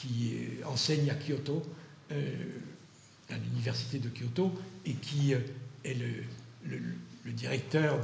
qui 0.02 0.34
enseigne 0.66 1.10
à 1.10 1.16
Kyoto, 1.16 1.62
à 2.10 3.38
l'université 3.38 3.99
de 3.99 4.10
Kyoto, 4.10 4.52
et 4.86 4.93
qui 4.93 5.34
est 5.34 5.93
le, 5.93 7.32
directeur 7.32 7.99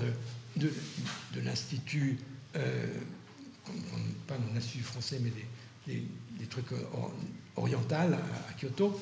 de, 0.55 0.69
de, 1.33 1.41
l'Institut, 1.41 2.17
euh, 2.55 2.85
pas 4.27 4.35
l'Institut 4.53 4.83
français, 4.83 5.19
mais 5.21 5.31
des, 5.87 6.45
trucs 6.47 6.67
orientaux 7.55 7.95
à, 7.95 8.53
Kyoto, 8.59 8.99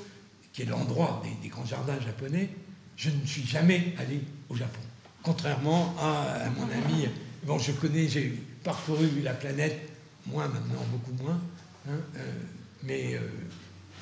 qui 0.54 0.64
est 0.64 0.66
l'endroit 0.66 1.22
des, 1.42 1.50
grands 1.50 1.66
jardins 1.66 2.00
japonais, 2.00 2.50
je 2.96 3.10
ne 3.10 3.26
suis 3.26 3.46
jamais 3.46 3.94
allé 3.98 4.22
au 4.50 4.56
Japon. 4.56 4.80
Contrairement 5.22 5.96
à, 6.00 6.50
mon 6.52 6.64
ami, 6.64 7.08
bon, 7.44 7.60
je 7.60 7.72
connais, 7.74 8.08
j'ai 8.08 8.30
parcouru 8.64 9.22
la 9.22 9.34
planète, 9.34 9.90
moins 10.28 10.48
maintenant, 10.48 10.84
beaucoup 10.92 11.24
moins, 11.24 11.42
hein, 11.88 12.00
euh, 12.16 12.34
mais 12.86 13.16
euh, 13.16 13.20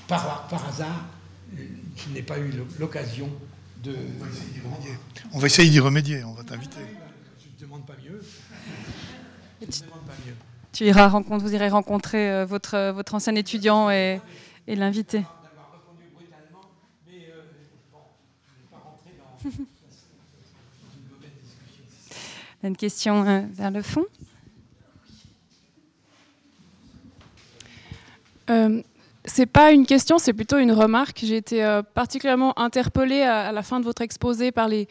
par, 0.08 0.48
par 0.48 0.68
hasard, 0.68 1.06
je 1.56 2.10
n'ai 2.14 2.24
pas 2.24 2.40
eu 2.40 2.52
l'occasion 2.80 3.30
on 5.34 5.40
va 5.40 5.48
essayer 5.48 5.70
d'y 5.70 5.80
remédier. 5.80 6.24
On 6.24 6.34
va 6.34 6.44
t'inviter. 6.44 6.80
Je 7.40 7.66
ne 7.66 7.68
demande 7.68 7.86
pas 7.86 7.96
mieux. 8.06 8.22
Tu 10.72 10.86
iras 10.86 11.08
rencontrer, 11.08 11.48
vous 11.48 11.54
irez 11.54 11.70
rencontrer 11.70 12.32
euh, 12.32 12.46
votre, 12.46 12.92
votre 12.92 13.14
ancien 13.16 13.36
étudiant 13.36 13.90
et, 13.90 14.20
et 14.68 14.76
l'inviter. 14.76 15.24
Une 22.64 22.78
question 22.78 23.28
euh, 23.28 23.42
vers 23.52 23.72
le 23.72 23.82
fond 23.82 24.06
euh, 28.54 28.82
c'est 29.26 29.46
pas 29.46 29.72
une 29.72 29.86
question, 29.86 30.18
c'est 30.18 30.34
plutôt 30.34 30.58
une 30.58 30.72
remarque. 30.72 31.22
J'ai 31.24 31.38
été 31.38 31.64
euh, 31.64 31.82
particulièrement 31.82 32.58
interpellée 32.60 33.22
à, 33.22 33.52
la 33.52 33.64
fin 33.64 33.80
de 33.80 33.86
votre 33.86 34.02
exposé 34.02 34.52
par 34.52 34.68
les 34.68 34.88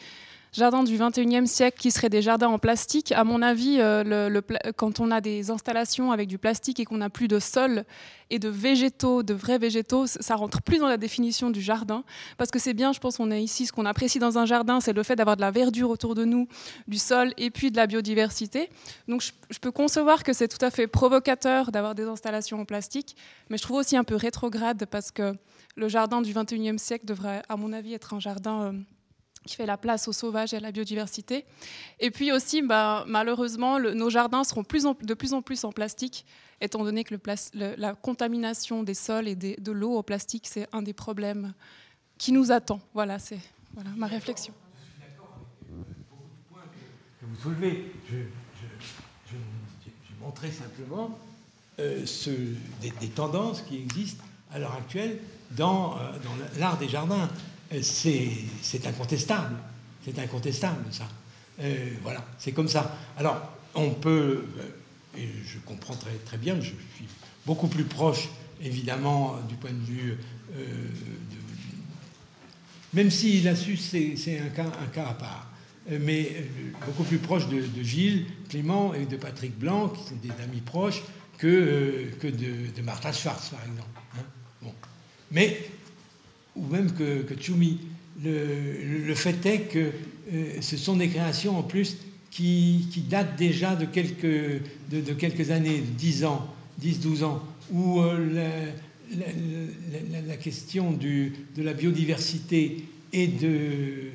jardins 0.53 0.83
du 0.83 0.97
21e 0.97 1.47
siècle 1.47 1.79
qui 1.79 1.91
seraient 1.91 2.09
des 2.09 2.21
jardins 2.21 2.47
en 2.47 2.59
plastique. 2.59 3.11
À 3.11 3.23
mon 3.23 3.41
avis, 3.41 3.77
euh, 3.79 4.41
quand 4.75 4.99
on 4.99 5.11
a 5.11 5.19
des 5.19 5.49
installations 5.49 6.11
avec 6.11 6.27
du 6.27 6.37
plastique 6.37 6.79
et 6.79 6.85
qu'on 6.85 6.97
n'a 6.97 7.09
plus 7.09 7.27
de 7.27 7.39
sol 7.39 7.83
et 8.29 8.39
de 8.39 8.49
végétaux, 8.49 9.23
de 9.23 9.33
vrais 9.33 9.57
végétaux, 9.57 10.05
ça 10.07 10.35
rentre 10.35 10.61
plus 10.61 10.77
dans 10.77 10.87
la 10.87 10.97
définition 10.97 11.49
du 11.49 11.61
jardin. 11.61 12.03
Parce 12.37 12.51
que 12.51 12.59
c'est 12.59 12.73
bien, 12.73 12.93
je 12.93 12.99
pense 12.99 13.17
qu'on 13.17 13.31
est 13.31 13.43
ici, 13.43 13.65
ce 13.65 13.71
qu'on 13.71 13.85
apprécie 13.85 14.19
dans 14.19 14.37
un 14.37 14.45
jardin, 14.45 14.79
c'est 14.79 14.93
le 14.93 15.03
fait 15.03 15.15
d'avoir 15.15 15.35
de 15.35 15.41
la 15.41 15.51
verdure 15.51 15.89
autour 15.89 16.15
de 16.15 16.23
nous, 16.23 16.47
du 16.87 16.97
sol 16.97 17.33
et 17.37 17.49
puis 17.49 17.71
de 17.71 17.77
la 17.77 17.87
biodiversité. 17.87 18.69
Donc 19.07 19.21
je, 19.21 19.31
je 19.49 19.59
peux 19.59 19.71
concevoir 19.71 20.23
que 20.23 20.33
c'est 20.33 20.47
tout 20.47 20.63
à 20.63 20.69
fait 20.69 20.87
provocateur 20.87 21.71
d'avoir 21.71 21.95
des 21.95 22.05
installations 22.05 22.61
en 22.61 22.65
plastique, 22.65 23.15
mais 23.49 23.57
je 23.57 23.63
trouve 23.63 23.77
aussi 23.77 23.97
un 23.97 24.03
peu 24.03 24.15
rétrograde 24.15 24.85
parce 24.85 25.11
que 25.11 25.35
le 25.75 25.87
jardin 25.87 26.21
du 26.21 26.33
21e 26.33 26.77
siècle 26.77 27.05
devrait, 27.05 27.41
à 27.49 27.57
mon 27.57 27.73
avis, 27.73 27.93
être 27.93 28.13
un 28.13 28.19
jardin 28.19 28.61
euh, 28.61 28.71
qui 29.45 29.55
fait 29.55 29.65
la 29.65 29.77
place 29.77 30.07
aux 30.07 30.13
sauvages 30.13 30.53
et 30.53 30.57
à 30.57 30.59
la 30.59 30.71
biodiversité. 30.71 31.45
Et 31.99 32.11
puis 32.11 32.31
aussi, 32.31 32.61
bah, 32.61 33.03
malheureusement, 33.07 33.79
nos 33.79 34.09
jardins 34.09 34.43
seront 34.43 34.63
de 34.63 35.13
plus 35.13 35.33
en 35.33 35.41
plus 35.41 35.63
en 35.63 35.71
plastique, 35.71 36.25
étant 36.61 36.83
donné 36.83 37.03
que 37.03 37.15
la 37.53 37.95
contamination 37.95 38.83
des 38.83 38.93
sols 38.93 39.27
et 39.27 39.35
de 39.35 39.71
l'eau 39.71 39.97
au 39.97 40.03
plastique, 40.03 40.47
c'est 40.47 40.67
un 40.71 40.81
des 40.81 40.93
problèmes 40.93 41.53
qui 42.17 42.31
nous 42.31 42.51
attend. 42.51 42.79
Voilà, 42.93 43.19
c'est 43.19 43.39
ma 43.97 44.07
réflexion. 44.07 44.53
Je 44.77 44.83
suis 44.83 44.93
d'accord 45.01 45.35
avec 45.35 45.47
beaucoup 46.09 46.59
de 46.59 47.19
que 47.19 47.25
vous 47.25 47.41
soulevez. 47.41 47.91
Je, 48.09 48.17
je, 48.17 49.35
montrer 50.23 50.51
simplement 50.51 51.17
euh, 51.79 52.05
des, 52.81 53.09
tendances 53.09 53.61
qui 53.61 53.77
existent 53.77 54.23
à 54.53 54.59
l'heure 54.59 54.73
actuelle 54.73 55.19
dans, 55.51 55.97
euh, 55.97 56.11
dans 56.23 56.59
l'art 56.59 56.77
des 56.77 56.87
jardins 56.87 57.29
c'est 57.81 58.85
incontestable. 58.85 59.55
C'est 60.03 60.19
incontestable, 60.19 60.85
ça. 60.91 61.07
Euh, 61.61 61.91
voilà, 62.01 62.25
c'est 62.37 62.51
comme 62.51 62.67
ça. 62.67 62.97
Alors, 63.17 63.41
on 63.75 63.91
peut, 63.91 64.45
euh, 64.57 65.17
et 65.17 65.27
je 65.45 65.59
comprends 65.59 65.95
très, 65.95 66.15
très 66.25 66.37
bien, 66.37 66.55
je 66.55 66.71
suis 66.95 67.07
beaucoup 67.45 67.67
plus 67.67 67.83
proche, 67.83 68.29
évidemment, 68.61 69.37
du 69.47 69.55
point 69.55 69.71
de 69.71 69.85
vue 69.85 70.17
euh, 70.55 70.63
même 72.93 73.09
si 73.09 73.43
Suisse, 73.55 73.95
c'est 74.15 74.39
un 74.39 74.49
cas, 74.49 75.07
à 75.07 75.13
part. 75.13 75.49
Mais 75.89 76.45
beaucoup 76.85 77.03
plus 77.03 77.17
proche 77.17 77.47
de, 77.47 77.83
Gilles, 77.83 78.27
Clément 78.49 78.93
et 78.93 79.05
de 79.05 79.17
Patrick 79.17 79.57
Blanc, 79.57 79.89
qui 79.89 80.03
sont 80.03 80.15
des 80.21 80.43
amis 80.43 80.61
proches, 80.61 81.01
que, 81.39 82.05
que 82.19 82.27
de, 82.27 82.81
Martha 82.83 83.11
Schwartz, 83.11 83.49
par 83.49 83.61
exemple. 83.61 83.89
Hein. 84.15 84.23
bon. 84.61 84.73
Mais, 85.31 85.69
ou 86.55 86.65
même 86.67 86.91
que, 86.91 87.21
que 87.23 87.33
Tchoumi. 87.35 87.79
Le, 88.23 89.05
le, 89.07 89.15
fait 89.15 89.45
est 89.45 89.61
que 89.61 89.91
ce 90.61 90.77
sont 90.77 90.95
des 90.95 91.09
créations 91.09 91.57
en 91.57 91.63
plus 91.63 91.97
qui, 92.29 92.87
qui 92.91 93.01
datent 93.01 93.35
déjà 93.35 93.75
de 93.75 93.85
quelques, 93.85 94.61
de, 94.91 95.13
quelques 95.13 95.49
années, 95.49 95.83
10 95.97 96.25
ans, 96.25 96.47
10-12 96.81 97.23
ans, 97.23 97.43
où 97.71 97.99
la, 98.01 98.49
la, 100.27 100.37
question 100.37 100.91
du, 100.91 101.33
de 101.57 101.63
la 101.63 101.73
biodiversité 101.73 102.85
et 103.11 103.27
de 103.27 104.11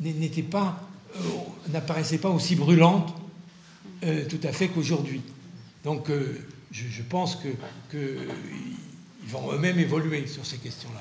n'était 0.00 0.42
pas 0.42 0.88
euh, 1.16 1.20
n'apparaissait 1.72 2.18
pas 2.18 2.30
aussi 2.30 2.56
brûlante 2.56 3.14
euh, 4.04 4.24
tout 4.28 4.40
à 4.44 4.52
fait 4.52 4.68
qu'aujourd'hui. 4.68 5.20
Donc 5.84 6.08
euh, 6.08 6.38
je, 6.72 7.02
pense 7.02 7.36
que, 7.36 7.48
ils 7.92 8.76
vont 9.30 9.52
eux-mêmes 9.52 9.78
évoluer 9.78 10.26
sur 10.26 10.44
ces 10.44 10.58
questions-là. 10.58 11.00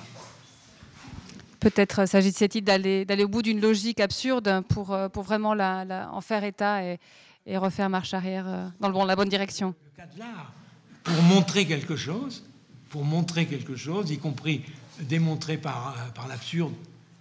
Peut-être 1.59 2.07
s'agit-il 2.07 2.63
d'aller, 2.63 3.03
d'aller 3.03 3.25
au 3.25 3.27
bout 3.27 3.41
d'une 3.41 3.59
logique 3.59 3.99
absurde 3.99 4.63
pour, 4.69 4.97
pour 5.11 5.23
vraiment 5.23 5.53
la, 5.53 6.09
en 6.13 6.21
faire 6.21 6.45
état 6.45 6.83
et, 6.83 6.99
et, 7.45 7.57
refaire 7.57 7.89
marche 7.89 8.13
arrière 8.13 8.71
dans 8.79 8.87
le 8.87 8.93
bon, 8.93 9.03
la 9.03 9.17
bonne 9.17 9.27
direction. 9.27 9.75
Le 9.97 10.03
cas 10.03 10.09
de 10.13 10.19
l'art, 10.19 10.53
pour 11.03 11.21
montrer 11.23 11.65
quelque 11.65 11.97
chose, 11.97 12.45
pour 12.89 13.03
montrer 13.03 13.45
quelque 13.45 13.75
chose, 13.75 14.09
y 14.09 14.17
compris 14.17 14.63
démontrer 15.01 15.57
par, 15.57 15.95
par 16.13 16.27
l'absurde 16.27 16.73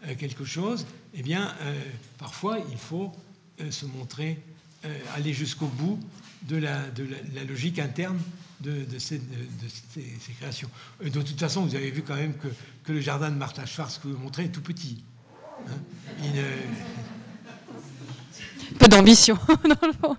euh, 0.06 0.14
quelque 0.14 0.44
chose, 0.44 0.86
eh 1.14 1.22
bien, 1.22 1.52
euh, 1.62 1.80
parfois, 2.18 2.58
il 2.70 2.78
faut 2.78 3.12
euh, 3.60 3.70
se 3.70 3.86
montrer, 3.86 4.38
aller 5.16 5.32
jusqu'au 5.32 5.66
bout 5.66 5.98
de 6.42 6.56
la, 6.56 6.88
de 6.90 7.04
la, 7.34 7.42
logique 7.42 7.80
interne 7.80 8.16
de, 8.60 8.98
ces, 8.98 9.20
créations. 10.38 10.70
de 11.02 11.10
toute 11.10 11.38
façon, 11.38 11.62
vous 11.62 11.74
avez 11.74 11.90
vu 11.90 12.02
quand 12.02 12.16
même 12.16 12.34
que, 12.34 12.48
le 12.92 13.00
jardin 13.00 13.30
de 13.30 13.36
Martha 13.36 13.66
Schwarz 13.66 13.98
que 14.02 14.08
vous 14.08 14.18
montrez 14.18 14.44
est 14.44 14.48
tout 14.48 14.62
petit. 14.62 15.02
Hein. 15.68 15.72
Peu 18.78 18.88
d'ambition, 18.88 19.38
dans 19.64 19.86
le 19.86 19.92
fond. 19.92 20.16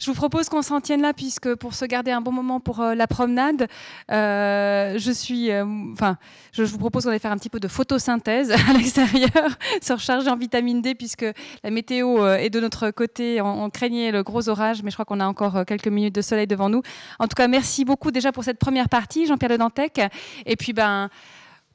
Je 0.00 0.06
vous 0.06 0.14
propose 0.14 0.48
qu'on 0.48 0.62
s'en 0.62 0.80
tienne 0.80 1.02
là, 1.02 1.12
puisque 1.12 1.54
pour 1.56 1.74
se 1.74 1.84
garder 1.84 2.10
un 2.10 2.22
bon 2.22 2.32
moment 2.32 2.58
pour 2.58 2.80
euh, 2.80 2.94
la 2.94 3.06
promenade, 3.06 3.68
euh, 4.10 4.94
je 4.96 5.12
suis, 5.12 5.50
euh, 5.50 5.66
enfin, 5.92 6.16
je, 6.52 6.62
vous 6.62 6.78
propose 6.78 7.04
qu'on 7.04 7.10
aille 7.10 7.18
faire 7.18 7.32
un 7.32 7.36
petit 7.36 7.50
peu 7.50 7.60
de 7.60 7.68
photosynthèse 7.68 8.50
à 8.68 8.72
l'extérieur, 8.72 9.30
se 9.82 9.92
recharger 9.92 10.30
en 10.30 10.36
vitamine 10.36 10.80
D, 10.80 10.94
puisque 10.94 11.26
la 11.62 11.70
météo 11.70 12.26
est 12.26 12.48
de 12.48 12.60
notre 12.60 12.90
côté. 12.90 13.42
On, 13.42 13.68
craignait 13.68 14.10
le 14.10 14.22
gros 14.22 14.48
orage, 14.48 14.82
mais 14.82 14.90
je 14.90 14.96
crois 14.96 15.04
qu'on 15.04 15.20
a 15.20 15.26
encore 15.26 15.64
quelques 15.66 15.88
minutes 15.88 16.14
de 16.14 16.22
soleil 16.22 16.46
devant 16.46 16.70
nous. 16.70 16.82
En 17.18 17.28
tout 17.28 17.34
cas, 17.36 17.46
merci 17.46 17.84
beaucoup 17.84 18.10
déjà 18.10 18.32
pour 18.32 18.42
cette 18.42 18.58
première 18.58 18.88
partie, 18.88 19.26
Jean-Pierre 19.26 19.50
Le 19.50 19.58
Dantec. 19.58 20.00
Et 20.46 20.56
puis, 20.56 20.72
ben 20.72 21.10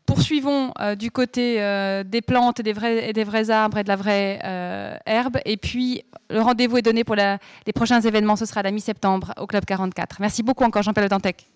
Poursuivons 0.05 0.71
euh, 0.79 0.95
du 0.95 1.09
côté 1.09 1.61
euh, 1.61 2.03
des 2.03 2.21
plantes 2.21 2.59
et 2.59 2.63
des, 2.63 2.73
vrais, 2.73 3.49
arbres 3.49 3.79
et 3.79 3.83
de 3.83 3.87
la 3.87 3.95
vraie 3.95 4.39
euh, 4.43 4.95
herbe. 5.07 5.37
Et 5.45 5.57
puis, 5.57 6.03
le 6.29 6.41
rendez-vous 6.41 6.77
est 6.77 6.83
donné 6.83 7.03
pour 7.03 7.15
les 7.15 7.73
prochains 7.73 8.01
événements. 8.01 8.35
Ce 8.35 8.45
sera 8.45 8.61
la 8.61 8.71
mi-septembre 8.71 9.33
au 9.39 9.47
Club 9.47 9.65
44. 9.65 10.17
Merci 10.19 10.43
beaucoup 10.43 10.63
encore, 10.63 10.83
Jean-Pierre 10.83 11.05
Le 11.05 11.09
Dantec. 11.09 11.49